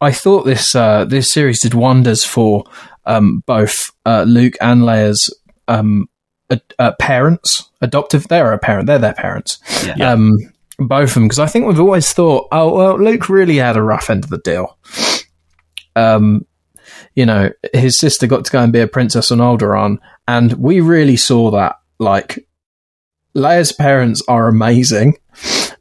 [0.00, 2.64] I thought this uh, this series did wonders for
[3.04, 5.34] um, both uh, Luke and Leia's
[5.68, 6.08] um,
[6.50, 8.28] uh, parents, adoptive.
[8.28, 8.86] They're a parent.
[8.86, 9.58] They're their parents.
[9.84, 10.12] Yeah.
[10.12, 10.32] Um,
[10.78, 13.82] both of them, because I think we've always thought, oh well, Luke really had a
[13.82, 14.78] rough end of the deal.
[15.94, 16.46] Um,
[17.14, 19.98] you know, his sister got to go and be a princess on Alderaan,
[20.28, 21.76] and we really saw that.
[21.98, 22.46] Like,
[23.34, 25.16] Leia's parents are amazing.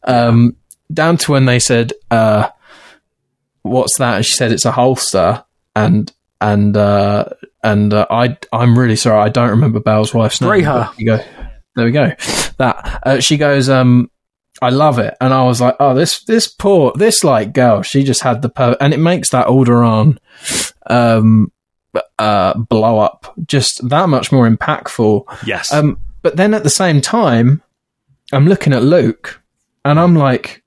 [0.04, 0.56] Um,
[0.94, 2.48] down to when they said, uh,
[3.66, 5.44] "What's that?" And she said, "It's a holster."
[5.76, 7.26] And and uh,
[7.64, 10.50] and uh, I I'm really sorry, I don't remember Bail's wife's name.
[10.50, 11.18] But You go.
[11.76, 12.12] There we go.
[12.58, 13.70] That uh, she goes.
[13.70, 14.10] Um,
[14.62, 18.04] I love it, and I was like, oh, this this poor this like girl, she
[18.04, 20.18] just had the per- and it makes that Alderaan
[20.88, 21.52] um
[22.20, 25.26] uh blow up just that much more impactful.
[25.46, 25.74] Yes.
[25.74, 27.62] Um, but then at the same time,
[28.32, 29.42] I'm looking at Luke,
[29.84, 30.64] and I'm like,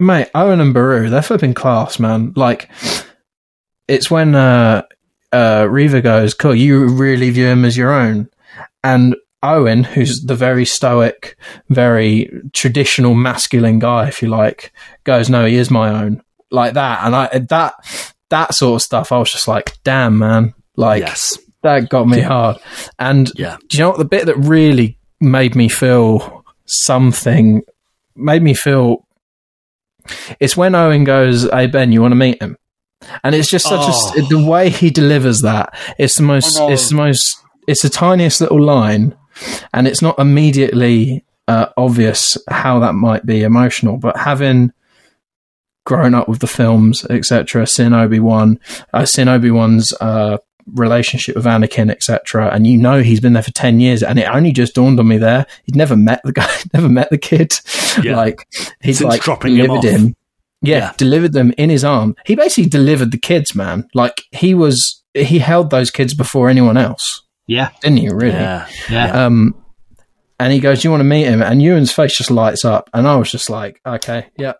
[0.00, 2.32] mate, Owen and Beru, they're flipping class, man.
[2.34, 2.68] Like,
[3.86, 4.82] it's when uh,
[5.32, 8.28] uh, Reva goes, cool, you really view him as your own.
[8.82, 11.36] And Owen, who's the very stoic,
[11.68, 14.72] very traditional masculine guy, if you like,
[15.04, 16.22] goes, no, he is my own.
[16.50, 17.04] Like that.
[17.04, 17.74] And I, that,
[18.30, 20.54] that sort of stuff, I was just like, damn, man.
[20.76, 21.38] Like, yes.
[21.62, 22.58] that got me hard.
[22.98, 23.56] And Yeah.
[23.68, 23.98] do you know what?
[23.98, 27.62] The bit that really made me feel something,
[28.16, 29.06] made me feel,
[30.40, 32.56] it's when Owen goes, Hey, Ben, you want to meet him?
[33.24, 34.12] And it's just such Oh.
[34.16, 38.40] a, the way he delivers that, it's the most, it's the most, it's the tiniest
[38.40, 39.16] little line,
[39.72, 44.72] and it's not immediately uh, obvious how that might be emotional, but having
[45.86, 48.60] grown up with the films, etc., seen Obi Wan,
[48.92, 50.36] uh, seen Obi Wan's uh,
[50.74, 54.28] relationship with Anakin, etc., and you know he's been there for ten years, and it
[54.28, 57.52] only just dawned on me there he'd never met the guy, never met the kid,
[58.02, 58.16] Yeah.
[58.16, 58.46] like
[58.80, 60.00] he'd Since like dropping him delivered off.
[60.00, 60.16] him.
[60.62, 60.92] Yeah, Yeah.
[60.96, 62.14] delivered them in his arm.
[62.26, 63.88] He basically delivered the kids, man.
[63.94, 68.08] Like he was, he held those kids before anyone else, Yeah, didn't he?
[68.10, 68.32] Really?
[68.34, 68.68] Yeah.
[68.90, 69.24] yeah.
[69.26, 69.54] Um,
[70.38, 72.88] and he goes, "Do you want to meet him?" And Ewan's face just lights up,
[72.94, 74.52] and I was just like, "Okay, yeah."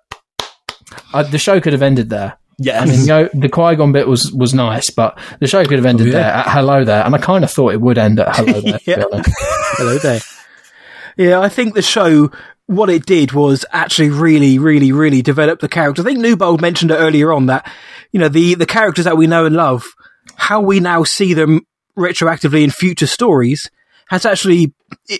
[1.15, 2.37] I, the show could have ended there.
[2.62, 2.81] Yeah.
[2.81, 5.78] I mean, you know, the Qui Gon bit was was nice, but the show could
[5.78, 6.16] have ended Oh, yeah.
[6.23, 8.78] there at "Hello there," and I kind of thought it would end at "Hello there."
[8.87, 9.05] Yeah.
[9.78, 10.20] Hello there.
[11.16, 12.31] Yeah, I think the show,
[12.66, 16.03] what it did was actually really, really, really develop the character.
[16.03, 17.70] I think Newbold mentioned it earlier on that,
[18.12, 19.85] you know, the, the characters that we know and love,
[20.37, 21.66] how we now see them
[21.99, 23.70] retroactively in future stories
[24.09, 24.73] has actually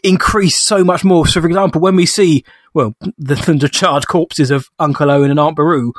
[0.05, 1.27] increased so much more.
[1.27, 5.41] So, for example, when we see, well, the, the charred corpses of Uncle Owen and
[5.41, 5.93] Aunt Beru,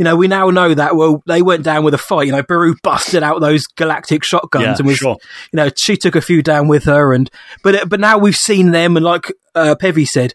[0.00, 2.24] you know, we now know that, well, they went down with a fight.
[2.24, 5.18] You know, Beru busted out those galactic shotguns Yeah, and was, sure.
[5.52, 7.30] you know, she took a few down with her, and
[7.62, 10.32] but but now we've seen them, and like uh, Pevy said,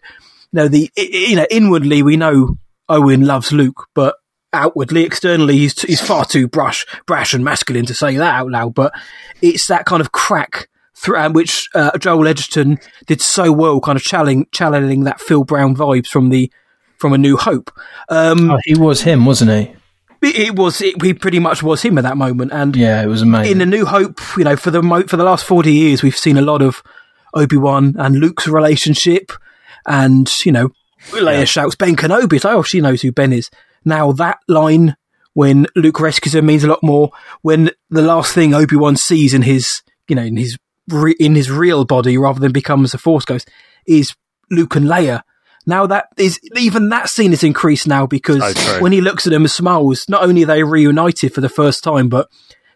[0.52, 4.14] you know, the you know inwardly we know Owen loves Luke, but
[4.52, 8.72] outwardly, externally, he's he's far too brush, brash and masculine to say that out loud.
[8.72, 8.92] But
[9.42, 13.96] it's that kind of crack through um, which uh, Joel Edgerton did so well, kind
[13.96, 16.52] of challenging, channeling that Phil Brown vibes from the
[16.98, 17.70] from A New Hope.
[18.08, 19.74] Um, Oh, he was him, wasn't he?
[20.22, 23.22] it, was it, he pretty much was him at that moment, and Yeah, it was
[23.22, 23.52] amazing.
[23.52, 26.16] in A New Hope, you know, for the mo- for the last forty years, we've
[26.16, 26.82] seen a lot of
[27.34, 29.30] Obi Wan and Luke's relationship,
[29.86, 30.70] and you know,
[31.10, 32.34] Leia shouts Ben Kenobi.
[32.34, 33.50] It's like, oh, she knows who Ben is.
[33.84, 34.96] Now that line
[35.34, 37.10] when Luke rescues her means a lot more.
[37.42, 40.56] When the last thing Obi Wan sees in his, you know, in his
[40.88, 43.48] re- in his real body, rather than becomes a Force ghost,
[43.86, 44.14] is
[44.50, 45.22] Luke and Leia.
[45.66, 49.42] Now that is even that scene is increased now because when he looks at them
[49.42, 52.28] and smiles, not only are they reunited for the first time, but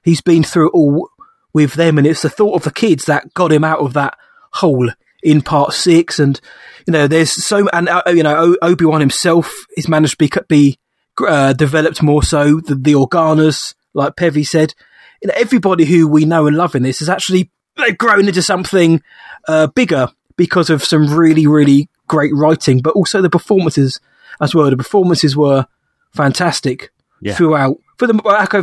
[0.03, 1.09] he's been through it all
[1.53, 4.17] with them, and it's the thought of the kids that got him out of that
[4.55, 4.91] hole
[5.23, 6.19] in part six.
[6.19, 6.41] And
[6.87, 10.31] you know, there's so and uh, you know Obi Wan himself is managed to be
[10.49, 10.79] be
[11.27, 12.61] uh, developed more so.
[12.61, 14.75] The, the Organas, like Pevy said,
[15.23, 18.43] you know, everybody who we know and love in this has actually they've grown into
[18.43, 19.03] something
[19.49, 20.09] uh, bigger
[20.41, 24.01] because of some really really great writing, but also the performances
[24.41, 24.71] as well.
[24.71, 25.67] The performances were
[26.15, 26.91] fantastic
[27.21, 27.35] Yeah.
[27.35, 27.77] throughout.
[27.99, 28.15] For the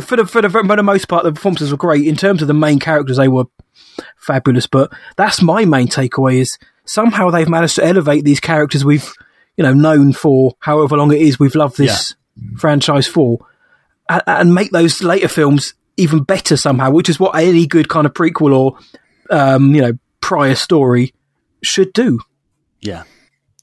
[0.04, 2.04] for the for the for the most part, the performances were great.
[2.04, 3.44] In terms of the main characters, they were
[4.16, 4.66] fabulous.
[4.66, 9.12] But that's my main takeaway: is somehow they've managed to elevate these characters we've
[9.56, 12.16] you know known for however long it is we've loved this
[12.56, 13.38] franchise for,
[14.08, 16.90] and, and make those later films even better somehow.
[16.90, 18.78] Which is what any good kind of prequel or
[19.30, 21.14] um, you know prior story
[21.62, 22.20] should do.
[22.80, 23.04] Yeah.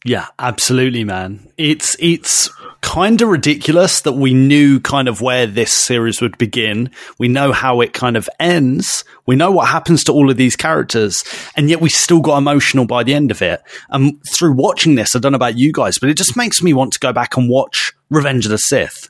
[0.06, 1.52] Yeah, absolutely, man.
[1.58, 2.52] It's it's
[2.82, 6.92] kind of ridiculous that we knew kind of where this series would begin.
[7.18, 9.04] We know how it kind of ends.
[9.26, 11.24] We know what happens to all of these characters,
[11.56, 13.64] and yet we still got emotional by the end of it.
[13.90, 16.72] And through watching this, I don't know about you guys, but it just makes me
[16.72, 19.10] want to go back and watch Revenge of the Sith.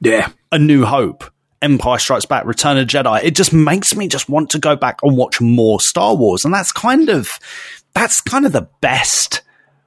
[0.00, 1.22] Yeah, A New Hope,
[1.60, 3.22] Empire Strikes Back, Return of Jedi.
[3.22, 6.54] It just makes me just want to go back and watch more Star Wars, and
[6.54, 7.28] that's kind of
[7.94, 9.42] that's kind of the best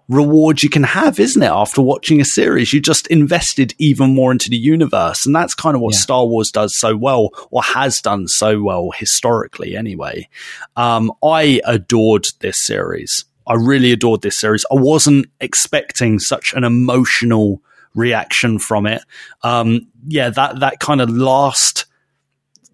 [0.09, 1.47] reward you can have, isn't it?
[1.47, 5.75] After watching a series, you just invested even more into the universe, and that's kind
[5.75, 10.27] of what Star Wars does so well, or has done so well historically, anyway.
[10.75, 13.25] Um, I adored this series.
[13.47, 14.65] I really adored this series.
[14.71, 17.61] I wasn't expecting such an emotional
[17.95, 19.03] reaction from it.
[19.43, 21.85] Um, yeah, that that kind of last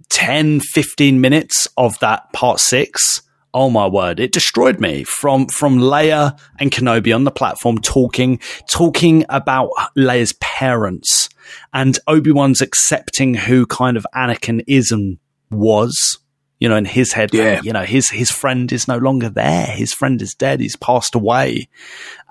[0.10, 3.22] 10, 15 minutes of that part six,
[3.54, 4.20] Oh my word!
[4.20, 8.40] It destroyed me from from Leia and Kenobi on the platform talking
[8.70, 11.30] talking about Leia's parents
[11.74, 15.18] and Obi Wan's accepting who kind of Anakin is and
[15.50, 16.20] was.
[16.62, 17.62] You know, in his head, Yeah.
[17.64, 19.66] you know, his his friend is no longer there.
[19.68, 20.60] His friend is dead.
[20.60, 21.70] He's passed away,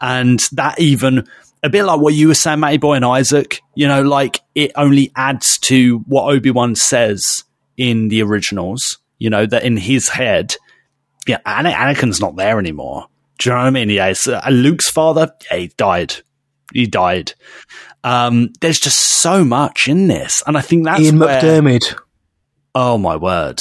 [0.03, 1.27] and that even
[1.63, 3.63] a bit like what you were saying, Matty Boy and Isaac.
[3.75, 7.25] You know, like it only adds to what Obi Wan says
[7.79, 8.99] in the originals.
[9.19, 10.55] You know that in his head,
[11.29, 13.07] yeah, Anakin's not there anymore.
[13.39, 13.91] Do you know what I mean?
[13.91, 16.15] Yeah, uh, Luke's father, yeah, he died.
[16.73, 17.35] He died.
[18.05, 21.99] Um, there's just so much in this, and I think that's Ian where, McDiarmid.
[22.75, 23.61] Oh my word,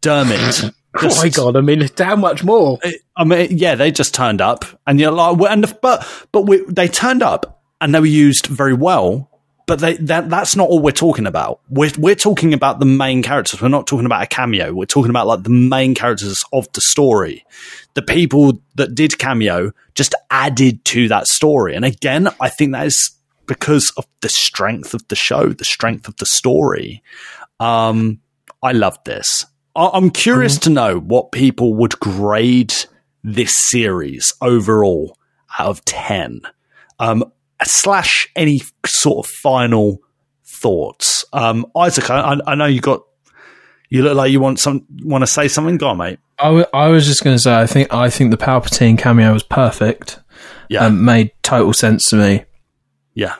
[0.00, 0.74] Dermot.
[0.92, 1.56] Oh my god!
[1.56, 2.76] I mean, how much more?
[3.16, 6.88] I mean, yeah, they just turned up, and you're like, and but but we, they
[6.88, 9.29] turned up, and they were used very well.
[9.70, 11.60] But they, that that's not all we're talking about.
[11.68, 13.62] We're we're talking about the main characters.
[13.62, 14.72] We're not talking about a cameo.
[14.72, 17.44] We're talking about like the main characters of the story.
[17.94, 21.76] The people that did cameo just added to that story.
[21.76, 23.12] And again, I think that is
[23.46, 27.00] because of the strength of the show, the strength of the story.
[27.60, 28.18] Um,
[28.64, 29.46] I love this.
[29.76, 32.74] I- I'm curious to know what people would grade
[33.22, 35.16] this series overall
[35.60, 36.40] out of 10.
[36.98, 37.32] Um,
[37.64, 39.98] slash any sort of final
[40.44, 41.24] thoughts.
[41.32, 43.02] Um, Isaac, I, I know you got,
[43.88, 45.76] you look like you want some, want to say something.
[45.76, 46.18] Go on, mate.
[46.38, 49.32] I, w- I was just going to say, I think I think the Palpatine cameo
[49.32, 50.20] was perfect.
[50.68, 50.86] Yeah.
[50.86, 52.44] Um, made total sense to me.
[53.14, 53.36] Yeah.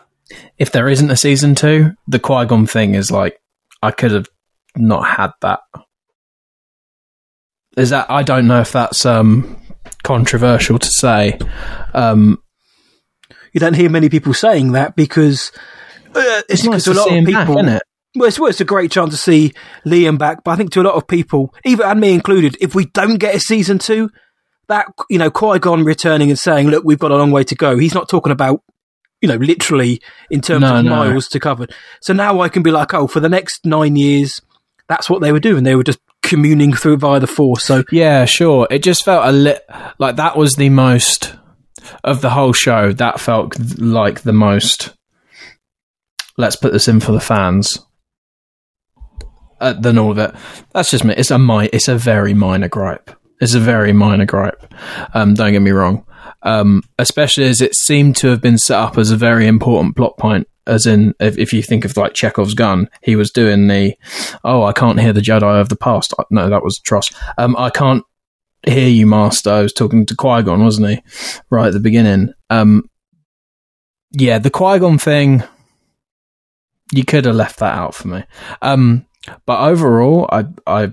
[0.59, 3.41] If there isn't a season two, the Qui Gon thing is like
[3.83, 4.29] I could have
[4.77, 5.61] not had that.
[7.77, 9.57] Is that I don't know if that's um,
[10.03, 11.39] controversial to say.
[11.95, 12.43] Um,
[13.53, 15.53] You don't hear many people saying that because
[16.15, 17.63] uh, it's nice because a lot of people.
[17.63, 17.83] back?
[18.17, 19.53] Well, it's, well, it's a great chance to see
[19.87, 22.75] Liam back, but I think to a lot of people, even and me included, if
[22.75, 24.11] we don't get a season two,
[24.69, 27.55] that you know Qui Gon returning and saying, "Look, we've got a long way to
[27.55, 28.63] go." He's not talking about
[29.21, 30.01] you know literally
[30.31, 30.91] in terms No, of no.
[30.91, 31.67] miles to cover.
[32.01, 34.41] So now I can be like, "Oh, for the next nine years,
[34.89, 35.63] that's what they were doing.
[35.65, 38.67] They were just communing through via the Force." So Yeah, sure.
[38.71, 39.65] It just felt a lit
[39.99, 41.35] like that was the most
[42.05, 42.93] of the whole show.
[42.93, 44.95] That felt like the most.
[46.37, 47.79] Let's put this in for the fans.
[49.61, 50.35] Uh, than all of it.
[50.73, 51.13] That's just me.
[51.17, 53.11] It's a mi- It's a very minor gripe.
[53.43, 54.73] It's a very minor gripe.
[55.13, 56.07] Um, don't get me wrong.
[56.43, 60.17] Um, especially as it seemed to have been set up as a very important plot
[60.17, 60.47] point.
[60.67, 63.95] As in, if, if you think of like Chekhov's gun, he was doing the,
[64.45, 66.15] oh, I can't hear the Jedi of the past.
[66.31, 67.13] No, that was Tross.
[67.37, 68.05] Um, I can't
[68.65, 69.51] hear you, Master.
[69.51, 71.03] I was talking to Qui Gon, wasn't he?
[71.51, 72.33] Right at the beginning.
[72.49, 72.89] Um,
[74.13, 75.43] yeah, the Qui Gon thing.
[76.93, 78.25] You could have left that out for me.
[78.63, 79.07] Um,
[79.47, 80.93] but overall, I, I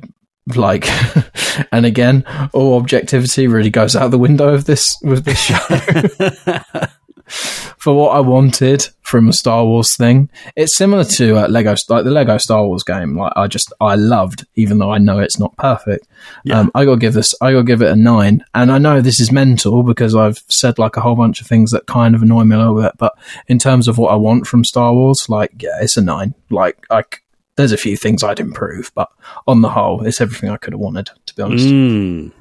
[0.55, 0.87] like,
[1.71, 2.23] and again,
[2.53, 6.87] all objectivity really goes out the window of this with this show.
[7.27, 12.03] for what I wanted from a Star Wars thing, it's similar to uh, Lego, like
[12.03, 13.17] the Lego Star Wars game.
[13.17, 16.07] Like I just, I loved, even though I know it's not perfect.
[16.51, 18.43] Um, I gotta give this, I gotta give it a nine.
[18.53, 21.71] And I know this is mental because I've said like a whole bunch of things
[21.71, 22.93] that kind of annoy me a little bit.
[22.97, 23.17] But
[23.47, 26.33] in terms of what I want from Star Wars, like yeah, it's a nine.
[26.49, 27.03] Like I,
[27.55, 29.09] there's a few things I'd improve, but
[29.47, 31.09] on the whole, it's everything I could have wanted.
[31.25, 31.67] To be honest.
[31.67, 32.31] Mm.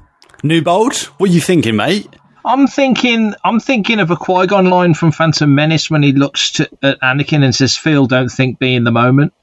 [0.43, 2.07] Newbold, what are you thinking, mate?
[2.47, 6.51] I'm thinking, I'm thinking of a Qui Gon line from Phantom Menace when he looks
[6.53, 9.33] to, at Anakin and says, "Feel, don't think, be in the moment."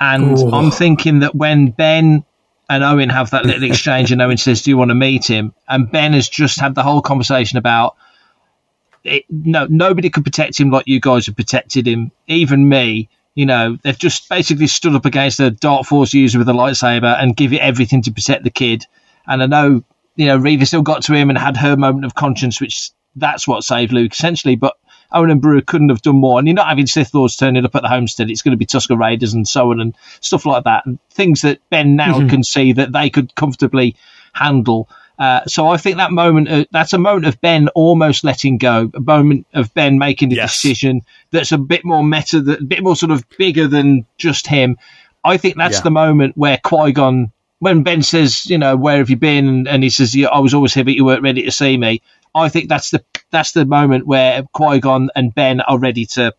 [0.00, 0.50] And Ooh.
[0.52, 2.24] I'm thinking that when Ben
[2.70, 5.54] and Owen have that little exchange, and Owen says, "Do you want to meet him?"
[5.68, 7.96] and Ben has just had the whole conversation about,
[9.02, 13.08] it, no, nobody could protect him like you guys have protected him, even me.
[13.34, 17.20] You know, they've just basically stood up against a dark force user with a lightsaber
[17.20, 18.86] and give it everything to protect the kid.
[19.26, 19.84] And I know,
[20.16, 23.46] you know, Reva still got to him and had her moment of conscience, which that's
[23.46, 24.56] what saved Luke essentially.
[24.56, 24.74] But
[25.12, 26.38] Owen and Beru couldn't have done more.
[26.38, 28.30] And you're not having Sith Lords turning up at the homestead.
[28.30, 30.86] It's going to be Tusken Raiders and so on and stuff like that.
[30.86, 33.96] And things that Ben now can see that they could comfortably
[34.32, 34.88] handle.
[35.18, 38.90] Uh, so I think that moment, uh, that's a moment of Ben almost letting go,
[38.94, 40.60] a moment of Ben making a Yes.
[40.60, 44.46] decision that's a bit more meta, that, a bit more sort of bigger than just
[44.46, 44.78] him.
[45.22, 45.82] I think that's Yeah.
[45.82, 47.30] the moment where Qui Gon,
[47.62, 50.52] when Ben says, you know, where have you been, and, he says, yeah, I was
[50.52, 52.02] always here, but you weren't ready to see me.
[52.34, 56.34] I think that's the that's the moment where Qui Gon and Ben are ready to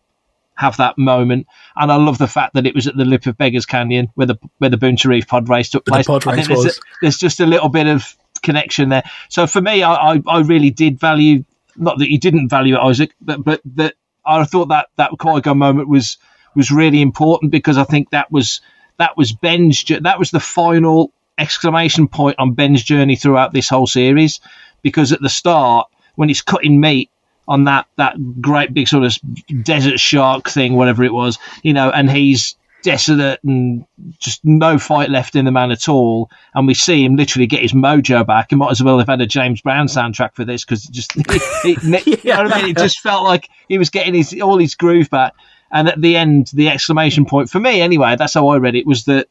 [0.54, 1.46] have that moment.
[1.76, 4.26] And I love the fact that it was at the lip of Beggars Canyon where
[4.26, 6.06] the where the Boonta Eve pod race took the place.
[6.26, 9.04] I race think there's, a- there's just a little bit of connection there.
[9.30, 11.44] So for me, I, I, I really did value
[11.74, 13.94] not that you didn't value it, Isaac, but but that
[14.26, 16.18] I thought that that Qui Gon moment was
[16.54, 18.60] was really important because I think that was
[18.98, 23.86] that was Ben's that was the final exclamation point on Ben's journey throughout this whole
[23.86, 24.40] series
[24.82, 27.10] because at the start when he's cutting meat
[27.46, 29.16] on that that great big sort of
[29.62, 33.86] desert shark thing, whatever it was, you know, and he's desolate and
[34.18, 36.30] just no fight left in the man at all.
[36.54, 38.48] And we see him literally get his mojo back.
[38.50, 41.42] He might as well have had a James Brown soundtrack for this because just it,
[41.64, 42.70] it, you know I mean?
[42.70, 45.34] It just felt like he was getting his all his groove back.
[45.74, 48.86] And at the end, the exclamation point for me, anyway, that's how I read it,
[48.86, 49.28] was that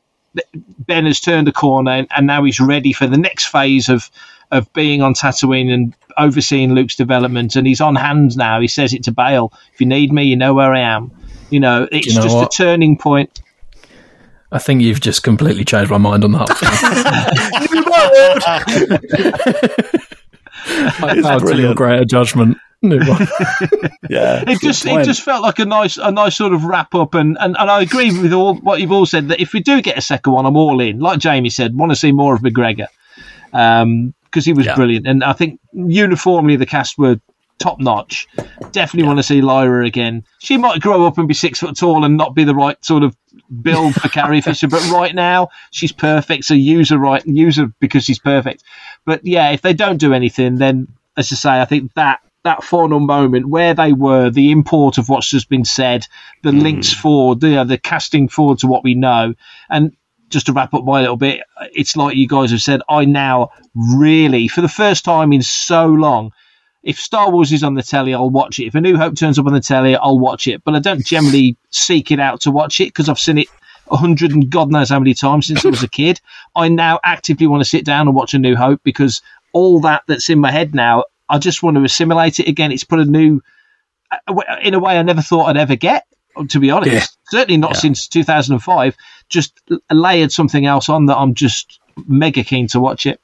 [0.80, 4.11] Ben has turned a corner and, and now he's ready for the next phase of
[4.52, 7.56] of being on Tatooine and overseeing Luke's development.
[7.56, 8.60] And he's on hand now.
[8.60, 11.11] He says it to Bail: "If you need me, you know where I am."
[11.49, 12.53] You know, it's you know just what?
[12.53, 13.41] a turning point.
[14.52, 16.49] I think you've just completely changed my mind on that.
[20.65, 22.57] I bow to your greater judgment.
[22.81, 23.27] New one.
[24.10, 27.14] Yeah, It just it just felt like a nice a nice sort of wrap up,
[27.15, 29.81] and, and, and I agree with all what you've all said that if we do
[29.81, 30.99] get a second one, I'm all in.
[30.99, 32.88] Like Jamie said, want to see more of McGregor
[33.53, 34.76] um, because he was Yeah.
[34.76, 37.19] brilliant, and I think uniformly the cast were
[37.60, 38.28] top notch.
[38.72, 40.26] Definitely want to see Lyra again.
[40.40, 43.04] She might grow up and be six foot tall and not be the right sort
[43.04, 43.16] of
[43.62, 46.46] build for Carrie Fisher, but right now she's perfect.
[46.46, 48.64] So use her right, use her because she's perfect.
[49.06, 52.64] But yeah, if they don't do anything, then as I say, I think that that
[52.64, 56.08] final moment where they were, the import of what's just been said,
[56.42, 56.62] the mm.
[56.62, 59.34] links forward, the the casting forward to what we know,
[59.70, 59.96] and
[60.30, 61.42] just to wrap up my little bit,
[61.74, 62.82] it's like you guys have said.
[62.90, 66.34] I now really, for the first time in so long,
[66.84, 68.65] if Star Wars is on the telly, I'll watch it.
[68.65, 70.64] If A New Hope turns up on the telly, I'll watch it.
[70.64, 73.47] But I don't generally seek it out to watch it because I've seen it
[73.91, 76.19] a hundred and God knows how many times since I was a kid.
[76.55, 79.22] I now actively want to sit down and watch A New Hope because
[79.53, 82.72] all that that's in my head now, I just want to assimilate it again.
[82.72, 83.41] It's put a new,
[84.11, 86.05] uh, in a way I never thought I'd ever get.
[86.49, 87.05] To be honest, Yeah.
[87.30, 88.95] certainly not since 2005.
[89.30, 89.61] Just
[89.91, 93.22] layered something else on that I'm just mega keen to watch it.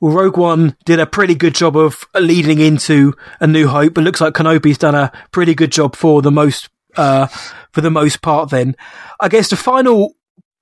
[0.00, 4.04] Well, Rogue One did a pretty good job of leading into A New Hope, but
[4.04, 7.26] looks like Kenobi's done a pretty good job for the most uh,
[7.72, 8.50] for the most part.
[8.50, 8.76] Then,
[9.20, 10.14] I guess the final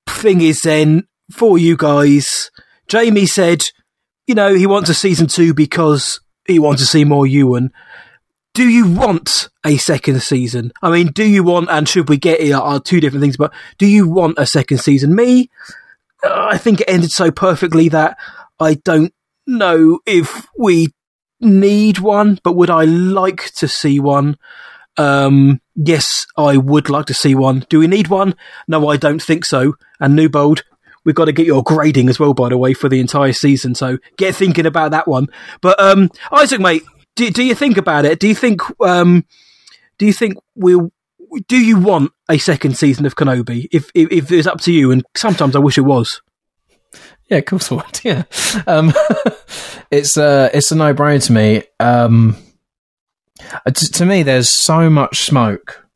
[0.07, 2.51] thing is then for you guys.
[2.87, 3.63] Jamie said,
[4.27, 7.73] you know, he wants a season two because he wants to see more Ewan.
[8.53, 10.71] Do you want a second season?
[10.81, 13.53] I mean, do you want and should we get it are two different things, but
[13.79, 15.15] do you want a second season?
[15.15, 15.51] Me,
[16.23, 18.17] I think it ended so perfectly that
[18.61, 19.13] I don't
[19.47, 20.89] know if we
[21.41, 24.37] need one, but would I like to see one?
[24.97, 27.67] Um, yes, I would like to see one.
[27.69, 28.35] Do we need one?
[28.69, 29.75] No, I don't think so.
[30.01, 30.63] And Newbold,
[31.05, 33.75] we've got to get your grading as well, by the way, for the entire season.
[33.75, 35.29] So get thinking about that one.
[35.61, 36.83] But um, Isaac, mate,
[37.17, 38.21] do, do you think about it?
[38.21, 39.25] Do you think um,
[39.99, 40.93] do you think we'll
[41.49, 43.69] do you want a second season of Kenobi?
[43.73, 46.21] If if, if it's up to you, and sometimes I wish it was.
[47.29, 48.01] Yeah, of course I would.
[48.05, 48.25] Yeah,
[48.67, 48.93] um,
[49.91, 51.63] it's uh, it's a no brainer to me.
[51.81, 52.37] Um,
[53.41, 55.87] uh, to, to me, there's so much smoke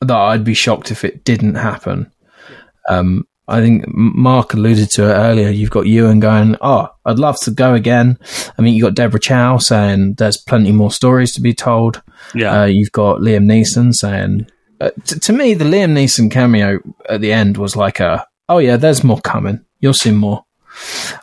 [0.00, 2.12] that I'd be shocked if it didn't happen.
[2.88, 5.50] Um, I think Mark alluded to it earlier.
[5.50, 8.18] You've got Ewan going, "Oh, I'd love to go again."
[8.58, 12.02] I mean, you've got Deborah Chow saying there's plenty more stories to be told.
[12.34, 12.62] Yeah.
[12.62, 14.46] Uh, you've got Liam Neeson saying,
[14.80, 16.78] uh, t- to me, the Liam Neeson cameo
[17.08, 19.64] at the end was like a, oh yeah, there's more coming.
[19.80, 20.44] You'll see more.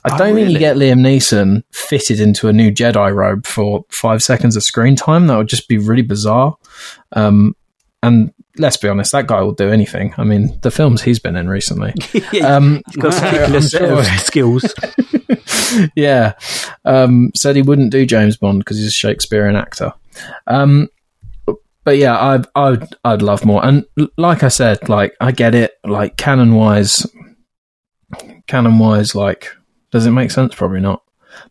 [0.06, 0.54] I Oh, don't think really?
[0.54, 4.96] you get Liam Neeson fitted into a new Jedi robe for five seconds of screen
[4.96, 5.28] time.
[5.28, 6.56] That would just be really bizarre.
[7.12, 7.56] Um,
[8.02, 10.14] and let's be honest, that guy will do anything.
[10.18, 11.94] I mean, the films he's been in recently.
[12.44, 14.74] Um, He's got a ridiculous sure- skills.
[15.96, 16.34] yeah.
[16.86, 19.94] Um, said he wouldn't do James Bond because he's a Shakespearean actor.
[20.48, 20.88] Um,
[21.84, 23.66] but yeah, I, I'd, I'd love more.
[23.66, 23.86] And
[24.18, 25.74] like I said, like, I get it.
[25.84, 27.06] Like, canon wise,
[28.48, 29.50] canon wise, like,
[29.92, 30.54] does it make sense?
[30.54, 31.04] Probably not.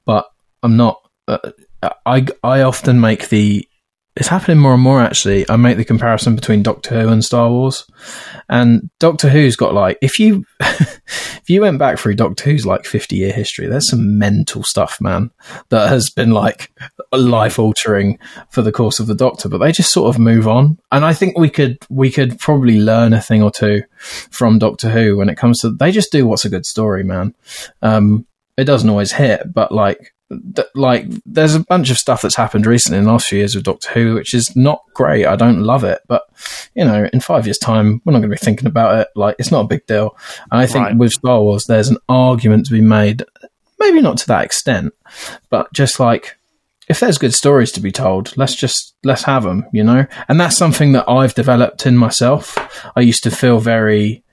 [0.04, 0.26] But
[0.62, 1.38] I'm not, uh,
[2.06, 3.66] I, I often make the,
[4.16, 5.48] it's happening more and more actually.
[5.48, 7.86] I make the comparison between Doctor Who and Star Wars.
[8.48, 10.44] And Doctor Who's got like, if you,
[11.10, 15.00] if you went back through Doctor Who's like 50 year history, there's some mental stuff,
[15.00, 15.30] man,
[15.68, 16.72] that has been like
[17.12, 18.18] life altering
[18.50, 20.78] for the course of the Doctor, but they just sort of move on.
[20.92, 24.90] And I think we could, we could probably learn a thing or two from Doctor
[24.90, 27.34] Who when it comes to, they just do what's a good story, man.
[27.82, 28.26] Um,
[28.56, 30.14] it doesn't always hit, but like,
[30.54, 33.54] th- like there's a bunch of stuff that's happened recently in the last few years
[33.54, 35.26] with Doctor Who, which is not great.
[35.26, 36.22] I don't love it, but
[36.74, 39.08] you know, in five years' time, we're not going to be thinking about it.
[39.16, 40.16] Like, it's not a big deal.
[40.50, 40.96] And I think Right.
[40.96, 43.24] with Star Wars, there's an argument to be made,
[43.78, 44.92] maybe not to that extent,
[45.50, 46.36] but just like
[46.88, 50.06] if there's good stories to be told, let's just let's have them, you know.
[50.28, 52.56] And that's something that I've developed in myself.
[52.96, 54.24] I used to feel very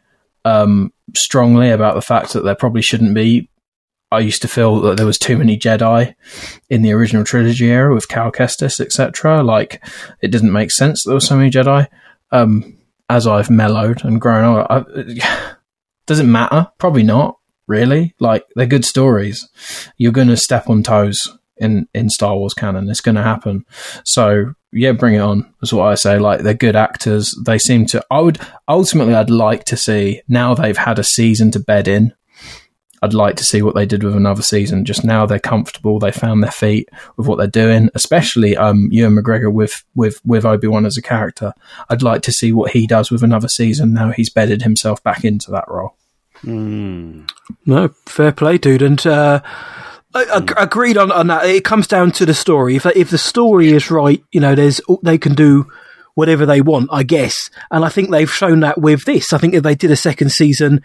[0.46, 3.50] um, strongly about the fact that there probably shouldn't be.
[4.12, 6.16] I used to feel that there was too many Jedi
[6.70, 9.44] in the original trilogy era with Cal Kestis, etc.
[9.44, 9.84] Like
[10.22, 11.88] it didn't make sense there were so many Jedi.
[12.32, 12.78] Um,
[13.10, 14.88] as I've mellowed and grown up,
[16.06, 16.68] does it matter?
[16.78, 17.38] Probably not.
[17.68, 19.46] Really, like they're good stories.
[19.98, 22.90] You're going to step on toes in in Star Wars canon.
[22.90, 23.66] It's going to happen.
[24.06, 25.54] So yeah, bring it on.
[25.62, 26.18] That's what I say.
[26.18, 27.36] Like they're good actors.
[27.46, 28.06] They seem to.
[28.10, 28.40] I would
[28.70, 29.16] ultimately.
[29.16, 32.14] I'd like to see now they've had a season to bed in.
[33.02, 34.86] I'd like to see what they did with another season.
[34.86, 36.00] Just now they're comfortable.
[36.00, 37.90] They found their feet with what they're doing.
[37.94, 41.54] Especially um, Ewan McGregor with with with Obi Wan as a character.
[41.90, 43.94] I'd like to see what he does with another season.
[43.94, 45.96] Now he's bedded himself back into that role.
[46.44, 47.30] Mm.
[47.66, 48.82] No, fair play, dude.
[48.82, 49.42] And uh,
[50.16, 51.46] ag- agreed on, on that.
[51.46, 52.76] It comes down to the story.
[52.76, 55.68] If if the story is right, you know, there's they can do
[56.16, 57.52] whatever they want, I guess.
[57.70, 59.34] And I think they've shown that with this.
[59.34, 60.82] I think if they did a second season,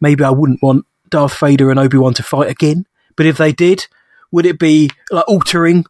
[0.00, 2.86] maybe I wouldn't want Darth Vader and Obi Wan to fight again.
[3.16, 3.86] But if they did,
[4.30, 5.84] would it be like altering?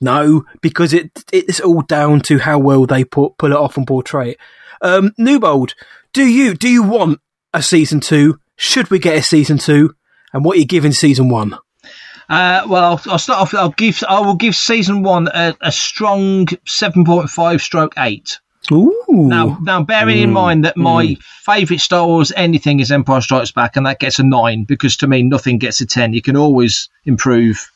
[0.00, 3.86] No, because it it's all down to how well they put pull it off and
[3.86, 4.38] portray it.
[4.82, 5.74] Um, Newbold,
[6.12, 7.20] do you do you want
[7.54, 8.38] a season two?
[8.56, 9.94] Should we get a season two?
[10.32, 11.54] And what are you giving season one?
[12.28, 13.54] Uh, well, I'll, I'll start off.
[13.54, 14.02] I'll give.
[14.06, 18.40] I will give season one a, a strong seven point five stroke eight.
[18.72, 23.52] Ooh, Now, now bearing in mind that my favourite Star Wars anything is Empire Strikes
[23.52, 26.12] Back, and that gets a nine because to me nothing gets a ten.
[26.12, 27.70] You can always improve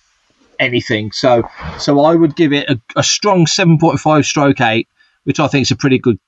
[0.58, 1.12] anything.
[1.12, 1.48] So,
[1.78, 4.88] so I would give it a, a strong seven point five stroke eight,
[5.24, 6.18] which I think is a pretty good,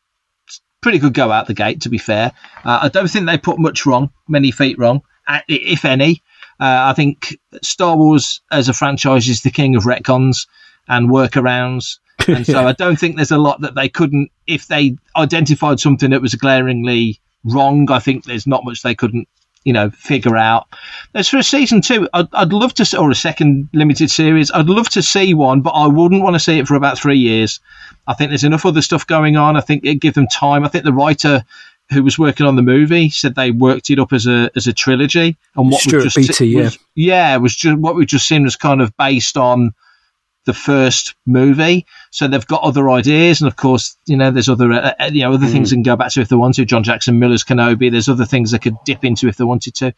[0.80, 1.82] pretty good go out the gate.
[1.82, 2.32] To be fair,
[2.64, 6.22] uh, I don't think they put much wrong, many feet wrong, uh, if any.
[6.60, 10.46] Uh, I think Star Wars as a franchise is the king of retcons
[10.88, 11.98] and workarounds.
[12.28, 16.10] And so I don't think there's a lot that they couldn't, if they identified something
[16.10, 19.28] that was glaringly wrong, I think there's not much they couldn't,
[19.64, 20.66] you know, figure out.
[21.14, 24.66] As for a season two, I'd, I'd love to, or a second limited series, I'd
[24.66, 27.60] love to see one, but I wouldn't want to see it for about three years.
[28.06, 29.56] I think there's enough other stuff going on.
[29.56, 30.64] I think it'd give them time.
[30.64, 31.44] I think the writer
[31.92, 34.72] who was working on the movie said they worked it up as a as a
[34.72, 36.62] trilogy, and what Stuart we just Beattie, yeah.
[36.62, 39.74] was, yeah, it was just what we've just seen was kind of based on
[40.44, 41.86] the first movie.
[42.10, 45.20] So they've got other ideas, and of course, you know, there's other uh, uh, you
[45.22, 46.64] know other things they can go back to if they want to.
[46.64, 47.90] John Jackson Miller's Kenobi.
[47.90, 49.94] There's other things they could dip into if they wanted to.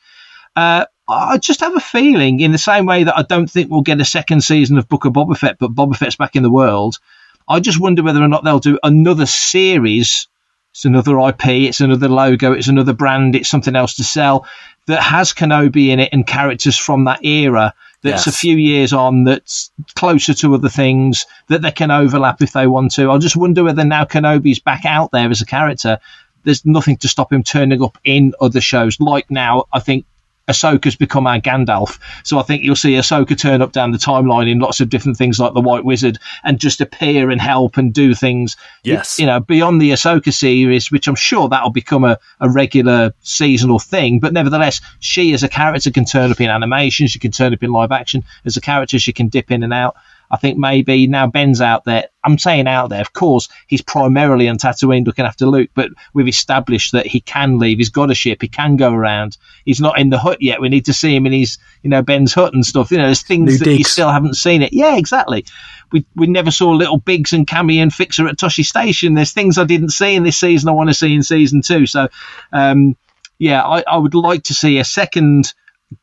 [0.57, 3.83] Uh, I just have a feeling, in the same way that I don't think we'll
[3.83, 6.51] get a second season of Book of Boba Fett, but Boba Fett's back in the
[6.51, 6.99] world.
[7.47, 10.29] I just wonder whether or not they'll do another series.
[10.71, 14.47] It's another IP, it's another logo, it's another brand, it's something else to sell
[14.87, 18.35] that has Kenobi in it and characters from that era that's Yes.
[18.35, 22.67] a few years on that's closer to other things that they can overlap if they
[22.69, 23.11] want to.
[23.11, 25.99] I just wonder whether now Kenobi's back out there as a character,
[26.45, 29.01] there's nothing to stop him turning up in other shows.
[29.01, 30.05] Like now, I think
[30.49, 31.99] Ahsoka's become our Gandalf.
[32.25, 35.17] So I think you'll see Ahsoka turn up down the timeline in lots of different
[35.17, 38.57] things like the White Wizard and just appear and help and do things.
[38.83, 39.19] Yes.
[39.19, 43.79] You know, beyond the Ahsoka series, which I'm sure that'll become a, a regular seasonal
[43.79, 44.21] thing.
[44.21, 47.63] But nevertheless, she as a character can turn up in animation, she can turn up
[47.63, 48.25] in live action.
[48.45, 49.97] As a character, she can dip in and out.
[50.35, 52.09] I think maybe now Ben's out there.
[52.25, 56.27] I'm saying out there, of course, he's primarily on Tatooine looking after Luke, but we've
[56.27, 57.79] established that he can leave.
[57.79, 58.43] He's got a ship.
[58.43, 59.39] He can go around.
[59.65, 60.61] He's not in the hut yet.
[60.61, 62.91] We need to see him in his, you know, Ben's hut and stuff.
[62.91, 64.73] You know, there's things New that you still haven't seen it.
[64.73, 65.47] Yeah, exactly.
[65.93, 69.15] We we never saw little Biggs and Camie and Fixer at Tosche Station.
[69.15, 71.87] There's things I didn't see in this season I want to see in season two.
[71.87, 72.09] So,
[72.53, 72.97] um,
[73.39, 75.55] yeah, I, I would like to see a second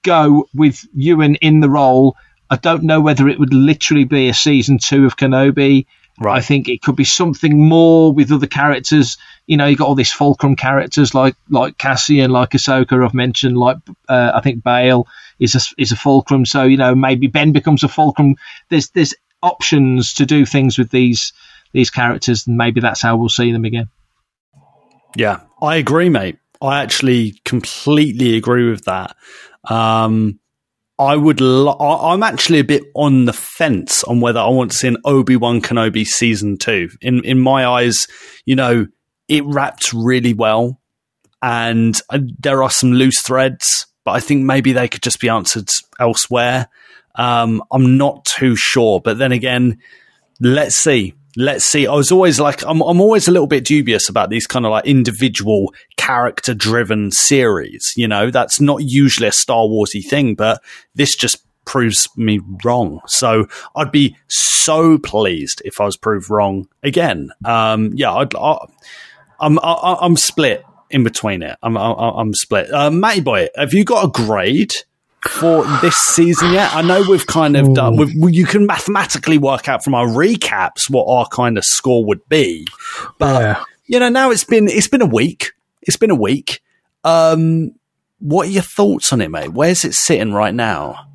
[0.03, 2.15] go with Ewan in the role.
[2.51, 5.85] I don't know whether it would literally be a season two of Kenobi.
[6.19, 6.37] Right.
[6.37, 9.17] I think it could be something more with other characters.
[9.47, 13.03] You know, you got all these Fulcrum characters like like Cassian, like Ahsoka.
[13.03, 13.77] I've mentioned, like
[14.09, 15.07] uh, I think Bail
[15.39, 16.45] is a is a Fulcrum.
[16.45, 18.35] So you know, maybe Ben becomes a Fulcrum.
[18.69, 21.31] There's there's options to do things with these
[21.71, 23.87] these characters, and maybe that's how we'll see them again.
[25.15, 26.37] Yeah, I agree, mate.
[26.61, 29.15] I actually completely agree with that.
[29.63, 30.40] Um,
[31.01, 31.41] I would.
[31.41, 34.97] Lo- I'm actually a bit on the fence on whether I want to see an
[35.03, 36.89] Obi Wan Kenobi season two.
[37.01, 38.05] In in my eyes,
[38.45, 38.85] you know,
[39.27, 40.79] it wrapped really well,
[41.41, 45.27] and uh, there are some loose threads, but I think maybe they could just be
[45.27, 45.69] answered
[45.99, 46.67] elsewhere.
[47.15, 49.79] Um, I'm not too sure, but then again,
[50.39, 51.15] let's see.
[51.37, 51.87] Let's see.
[51.87, 54.71] I was always like, I'm, I'm always a little bit dubious about these kind of
[54.71, 57.93] like individual character driven series.
[57.95, 60.61] You know, that's not usually a Star Warsy thing, but
[60.95, 62.99] this just proves me wrong.
[63.07, 67.29] So I'd be so pleased if I was proved wrong again.
[67.45, 68.57] Um, yeah, I'd, I,
[69.39, 70.65] I'm, I, I'm split.
[70.89, 71.57] in between it.
[71.63, 72.69] I'm I'm, I'm split.
[72.73, 74.73] Uh, Matty boy, have you got a grade?
[75.27, 77.95] For this season yet, I know we've kind of done.
[77.95, 82.27] We've, you can mathematically work out from our recaps what our kind of score would
[82.27, 82.65] be,
[83.19, 83.63] but Yeah.
[83.85, 85.51] you know now it's been it's been a week.
[85.83, 86.61] It's been a week.
[87.03, 87.73] Um,
[88.19, 89.49] what are your thoughts on it, mate?
[89.53, 91.07] Where's it sitting right now?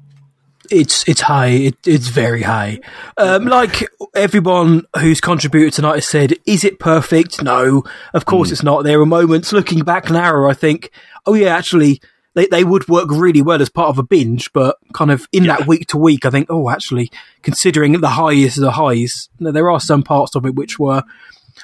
[0.71, 1.49] It's it's high.
[1.49, 2.79] It, it's very high.
[3.19, 7.43] Um, like everyone who's contributed tonight has said, is it perfect?
[7.43, 7.83] No,
[8.15, 8.83] of course it's not.
[8.85, 10.49] There are moments looking back now.
[10.49, 10.91] I think,
[11.27, 12.01] oh yeah, actually,
[12.37, 15.45] they they would work really well as part of a binge, but kind of in
[15.45, 17.11] that week to week, I think, oh, actually,
[17.43, 21.03] considering the highs are the highs, there are some parts of it which were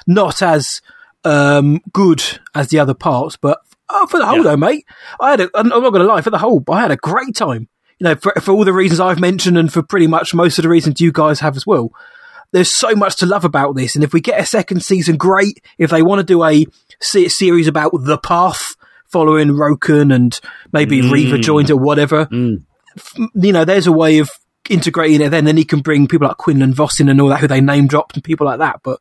[0.06, 0.80] not as
[1.24, 2.22] um, good
[2.54, 4.42] as the other parts, but oh, for the whole Yeah.
[4.44, 4.86] though, mate,
[5.20, 5.42] I had.
[5.42, 7.68] A, I'm not going to lie, for the whole, I had a great time.
[7.98, 10.62] You know, for, for all the reasons I've mentioned, and for pretty much most of
[10.62, 11.92] the reasons you guys have as well.
[12.50, 15.62] There's so much to love about this, and if we get a second season, great.
[15.78, 16.66] If they want to do a
[17.00, 18.74] series about the path
[19.12, 20.39] following Roken and
[20.72, 21.12] maybe mm.
[21.12, 22.62] Reva joins or whatever, mm.
[22.97, 24.30] f- you know, there's a way of
[24.68, 25.28] integrating it.
[25.28, 27.86] Then, then he can bring people like Quinlan Vossin and all that, who they name
[27.86, 28.80] dropped, and people like that.
[28.82, 28.98] But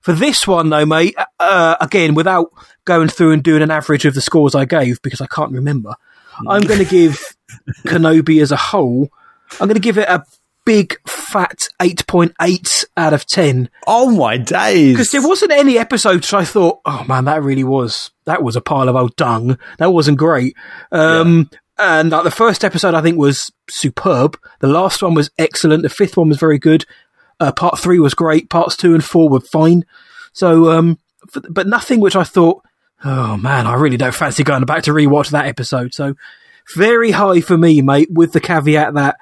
[0.00, 2.52] for this one, though, mate, uh, uh, again, without
[2.84, 5.94] going through and doing an average of the scores I gave because I can't remember,
[6.46, 6.68] I'm mm.
[6.68, 7.36] going to give
[7.86, 9.08] Kenobi as a whole.
[9.60, 10.24] I'm going to give it a
[10.66, 14.92] big fat 8.8 out of 10 Oh my days!
[14.94, 18.60] because there wasn't any episodes I thought, oh man, that really was that was a
[18.60, 19.58] pile of old dung.
[19.78, 20.54] That wasn't great.
[20.92, 21.48] Um,
[21.78, 24.36] And like the first episode, I think was superb.
[24.60, 25.82] The last one was excellent.
[25.82, 26.84] The fifth one was very good.
[27.38, 28.48] Uh, part three was great.
[28.50, 29.84] Parts two and four were fine.
[30.32, 30.98] So, um,
[31.50, 32.62] but nothing which I thought,
[33.04, 35.92] oh man, I really don't fancy going back to rewatch that episode.
[35.94, 36.14] So,
[36.74, 38.08] very high for me, mate.
[38.10, 39.16] With the caveat that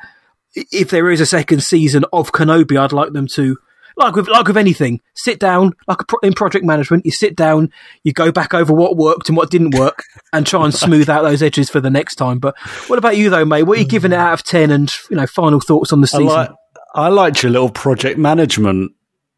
[0.54, 3.56] if there is a second season of Kenobi, I'd like them to,
[3.96, 7.04] like with like with anything, sit down like a pro- in project management.
[7.06, 7.70] You sit down,
[8.02, 10.02] you go back over what worked and what didn't work,
[10.32, 12.38] and try and smooth out those edges for the next time.
[12.38, 12.58] But
[12.88, 13.62] what about you, though, mate?
[13.64, 14.70] What are you giving it out of ten?
[14.70, 16.26] And you know, final thoughts on the I season?
[16.26, 16.50] like
[16.94, 18.92] I liked your little project management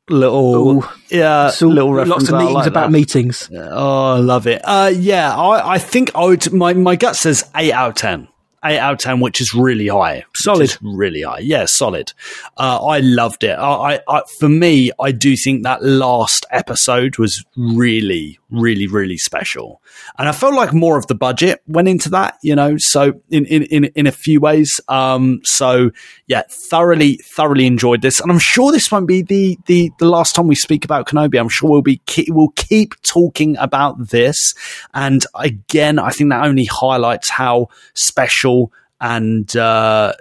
[0.09, 0.89] little Ooh.
[1.11, 2.11] yeah So, little reference.
[2.11, 2.93] lots of meetings like about that.
[2.93, 3.51] meetings.
[3.53, 4.63] Oh, I love it.
[4.65, 6.53] Uh, yeah, I, I think I would.
[6.53, 8.29] My my gut says eight out of ten.
[8.67, 10.25] Eight out of ten, which is really high.
[10.35, 10.77] Solid.
[10.83, 11.39] really high.
[11.39, 12.13] Yeah, solid.
[12.57, 13.53] Uh, I loved it.
[13.53, 19.19] I, I, I, for me, I do think that last episode was really, really, really
[19.19, 19.83] special,
[20.19, 22.39] and I felt like more of the budget went into that.
[22.43, 24.81] You know, so in in in, in a few ways.
[24.89, 25.91] Um, so
[26.27, 30.35] yeah, thoroughly, thoroughly enjoyed this, and I'm sure this won't be the the the last
[30.35, 31.39] time we speak about Kenobi.
[31.39, 34.55] I'm sure we'll be ke- we'll keep talking about this,
[34.95, 40.13] and again, I think that only highlights how special and uh,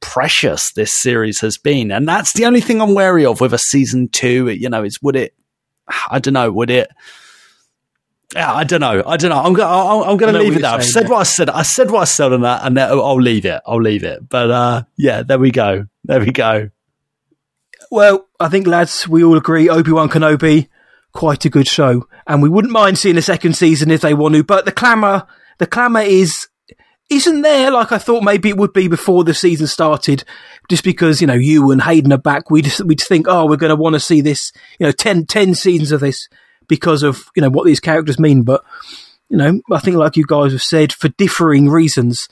[0.00, 3.58] precious this series has been, and that's the only thing I'm wary of with a
[3.58, 4.48] season two.
[4.48, 5.34] You know, is would it?
[6.10, 6.52] I don't know.
[6.52, 6.90] Would it?
[8.34, 9.02] Yeah, I don't know.
[9.06, 9.38] I don't know.
[9.38, 9.68] I'm going.
[10.06, 10.70] I'm going I know to leave it there.
[10.70, 11.10] I've said yeah.
[11.10, 11.48] what I said.
[11.48, 13.60] I said what I said on that, and I'll leave it.
[13.66, 14.28] I'll leave it.
[14.28, 15.86] But uh, yeah, there we go.
[16.04, 16.70] There we go.
[17.90, 20.68] Well, I think, lads, we all agree Obi Wan Kenobi,
[21.12, 24.34] quite a good show, and we wouldn't mind seeing a second season if they want
[24.34, 24.44] to.
[24.44, 25.26] But the clamour,
[25.56, 26.48] the clamour is
[27.08, 30.24] isn't there like I thought maybe it would be before the season started.
[30.68, 33.56] Just because Ewan know you and Hayden are back, we just we'd think, oh, we're
[33.56, 36.28] going to want to see this, you know, 10, 10 seasons of this
[36.68, 38.42] because of you know what these characters mean.
[38.42, 38.64] But
[39.28, 42.28] you know, I think like you guys have said, for differing reasons,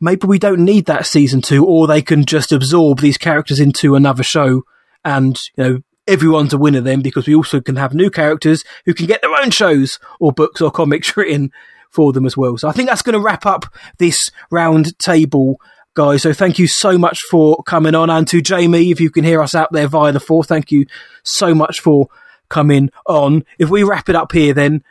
[0.00, 3.94] maybe we don't need that season two, or they can just absorb these characters into
[3.94, 4.62] another show,
[5.04, 5.78] and you know
[6.08, 9.34] everyone's a winner then because we also can have new characters who can get their
[9.34, 11.50] own shows or books or comics written
[11.90, 12.56] for them as well.
[12.56, 13.66] So I think that's going to wrap up
[13.98, 15.60] this round table.
[15.94, 19.24] Guys, so thank you so much for coming on, and to Jamie, if you can
[19.24, 20.84] hear us out there via the fourth, thank you
[21.22, 22.08] so much for
[22.48, 23.44] coming on.
[23.58, 24.82] If we wrap it up here, then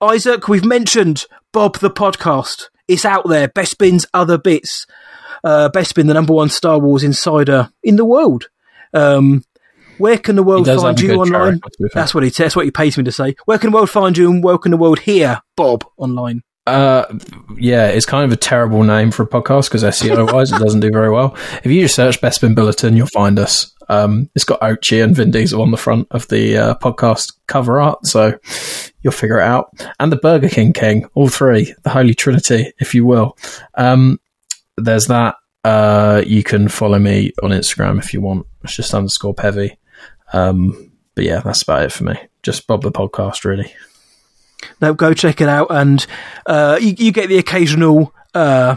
[0.00, 2.68] Isaac, we've mentioned Bob the podcast.
[2.88, 3.48] It's out there.
[3.48, 4.86] Bespin's other bits.
[5.44, 8.48] Uh, Bespin, the number one Star Wars insider in the world.
[8.92, 9.44] Um,
[9.98, 11.54] where can the world find you online?
[11.54, 12.02] record, to be fair.
[12.02, 12.30] That's what he.
[12.30, 13.36] That's what he pays me to say.
[13.44, 16.42] Where can the world find you, and where can the world hear Bob online?
[16.66, 17.04] Uh,
[17.56, 20.80] yeah, it's kind of a terrible name for a podcast because SEO wise, it doesn't
[20.80, 21.36] do very well.
[21.64, 23.74] If you just search Bespin Bulletin, you'll find us.
[23.88, 27.80] Um, it's got Ochi and Vin Diesel on the front of the uh, podcast cover
[27.80, 28.38] art, so
[29.02, 29.70] you'll figure it out.
[29.98, 33.36] And the Burger King King, all three, the Holy Trinity, if you will.
[33.74, 34.20] Um,
[34.76, 35.34] there's that.
[35.64, 38.46] Uh, you can follow me on Instagram if you want.
[38.62, 39.76] It's just underscore Pevy.
[40.32, 42.14] Um, but yeah, that's about it for me.
[42.42, 43.72] Just Bob the podcast, really.
[44.80, 46.04] No, go check it out, and
[46.46, 48.76] uh, you, you get the occasional uh,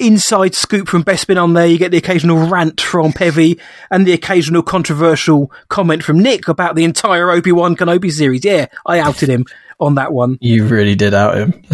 [0.00, 1.66] inside scoop from Bespin on there.
[1.66, 3.60] You get the occasional rant from Pevy
[3.90, 8.44] and the occasional controversial comment from Nick about the entire Obi Wan Kenobi series.
[8.44, 9.44] Yeah, I outed him
[9.78, 10.38] on that one.
[10.40, 11.62] You really did out him.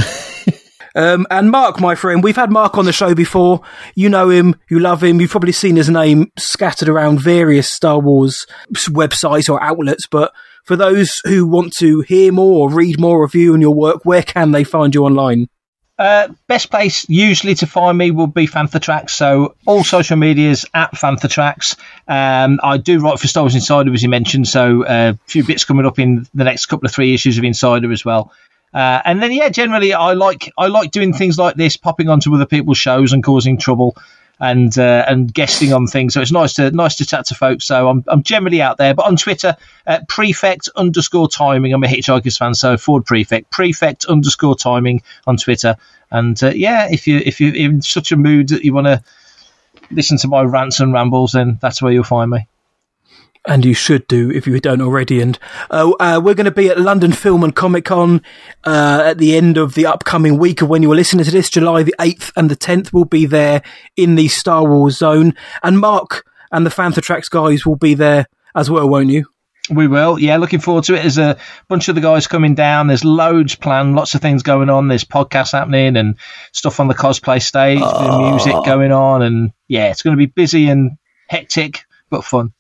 [0.95, 3.63] Um, and Mark, my friend, we've had Mark on the show before.
[3.95, 5.21] You know him, you love him.
[5.21, 8.47] You've probably seen his name scattered around various Star Wars
[8.89, 10.07] websites or outlets.
[10.07, 10.33] But
[10.65, 14.05] for those who want to hear more or read more of you and your work,
[14.05, 15.49] where can they find you online?
[15.99, 19.13] Uh, best place usually to find me will be Fantha Tracks.
[19.13, 21.77] So all social medias at Fantha Tracks.
[22.09, 24.49] Um, I do write for Star Wars Insider, as you mentioned.
[24.49, 27.45] So uh, a few bits coming up in the next couple of three issues of
[27.45, 28.33] Insider as well.
[28.75, 32.35] Uh, and then yeah, generally I like I like doing things like this, popping onto
[32.35, 33.97] other people's shows and causing trouble
[34.43, 36.15] and uh, and guesting on things.
[36.15, 37.65] So it's nice to nice to chat to folks.
[37.65, 39.57] So I'm I'm generally out there, but on Twitter,
[39.87, 41.73] uh, prefect underscore timing.
[41.73, 45.77] I'm a Hitchhikers fan, so Ford prefect prefect underscore timing on Twitter.
[46.11, 49.03] And uh, yeah, if you if you're in such a mood that you want to
[49.93, 52.49] listen to my rants and rambles, then that's where you'll find me
[53.47, 55.21] and you should do if you don't already.
[55.21, 55.39] And
[55.71, 58.23] uh, uh, we're going to be at London Film and Comic Con
[58.65, 61.51] uh, at the end of the upcoming week of when you are listening to this,
[61.51, 62.93] July the 8th and the 10th.
[62.93, 63.63] We'll be there
[63.97, 65.35] in the Star Wars zone.
[65.63, 69.27] And Mark and the Fantha Tracks guys will be there as well, won't you?
[69.71, 70.39] We will, yeah.
[70.39, 71.03] Looking forward to it.
[71.03, 71.39] There's a
[71.69, 72.89] bunch of the guys coming down.
[72.89, 74.89] There's loads planned, lots of things going on.
[74.89, 76.17] There's podcasts happening and
[76.53, 78.31] stuff on the cosplay stage, oh.
[78.31, 80.99] music going on, and yeah, it's going to be busy and
[81.29, 82.53] hectic but fun.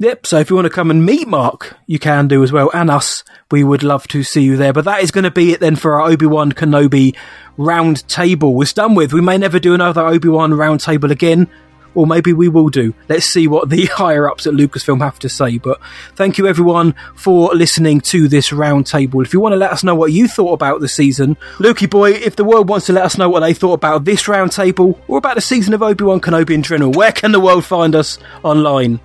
[0.00, 0.26] Yep.
[0.26, 2.88] So if you want to come and meet Mark, you can do as well, and
[2.88, 3.24] us.
[3.50, 4.72] We would love to see you there.
[4.72, 7.16] But that is going to be it then for our Obi Wan Kenobi
[7.56, 8.54] round table.
[8.54, 9.12] We're done with.
[9.12, 11.48] We may never do another Obi Wan round table again,
[11.96, 12.94] or maybe we will do.
[13.08, 15.58] Let's see what the higher ups at Lucasfilm have to say.
[15.58, 15.80] But
[16.14, 19.20] thank you everyone for listening to this round table.
[19.22, 22.12] If you want to let us know what you thought about the season, Lukey boy,
[22.12, 24.96] if the world wants to let us know what they thought about this round table
[25.08, 27.96] or about the season of Obi Wan Kenobi in general, where can the world find
[27.96, 29.00] us online?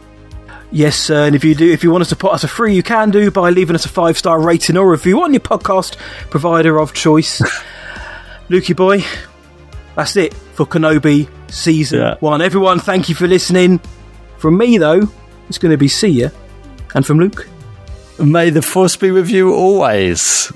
[0.70, 1.26] Yes, sir.
[1.26, 3.10] And if you do, if you want us to put us a free, you can
[3.10, 5.96] do by leaving us a five star rating or review on your podcast
[6.30, 7.40] provider of choice.
[8.48, 9.04] Lukey boy,
[9.94, 12.16] that's it for Kenobi season yeah.
[12.20, 12.40] one.
[12.40, 13.80] Everyone, thank you for listening.
[14.38, 15.02] From me, though,
[15.48, 16.30] it's going to be see ya.
[16.94, 17.46] And from Luke,
[18.18, 20.52] may the force be with you always.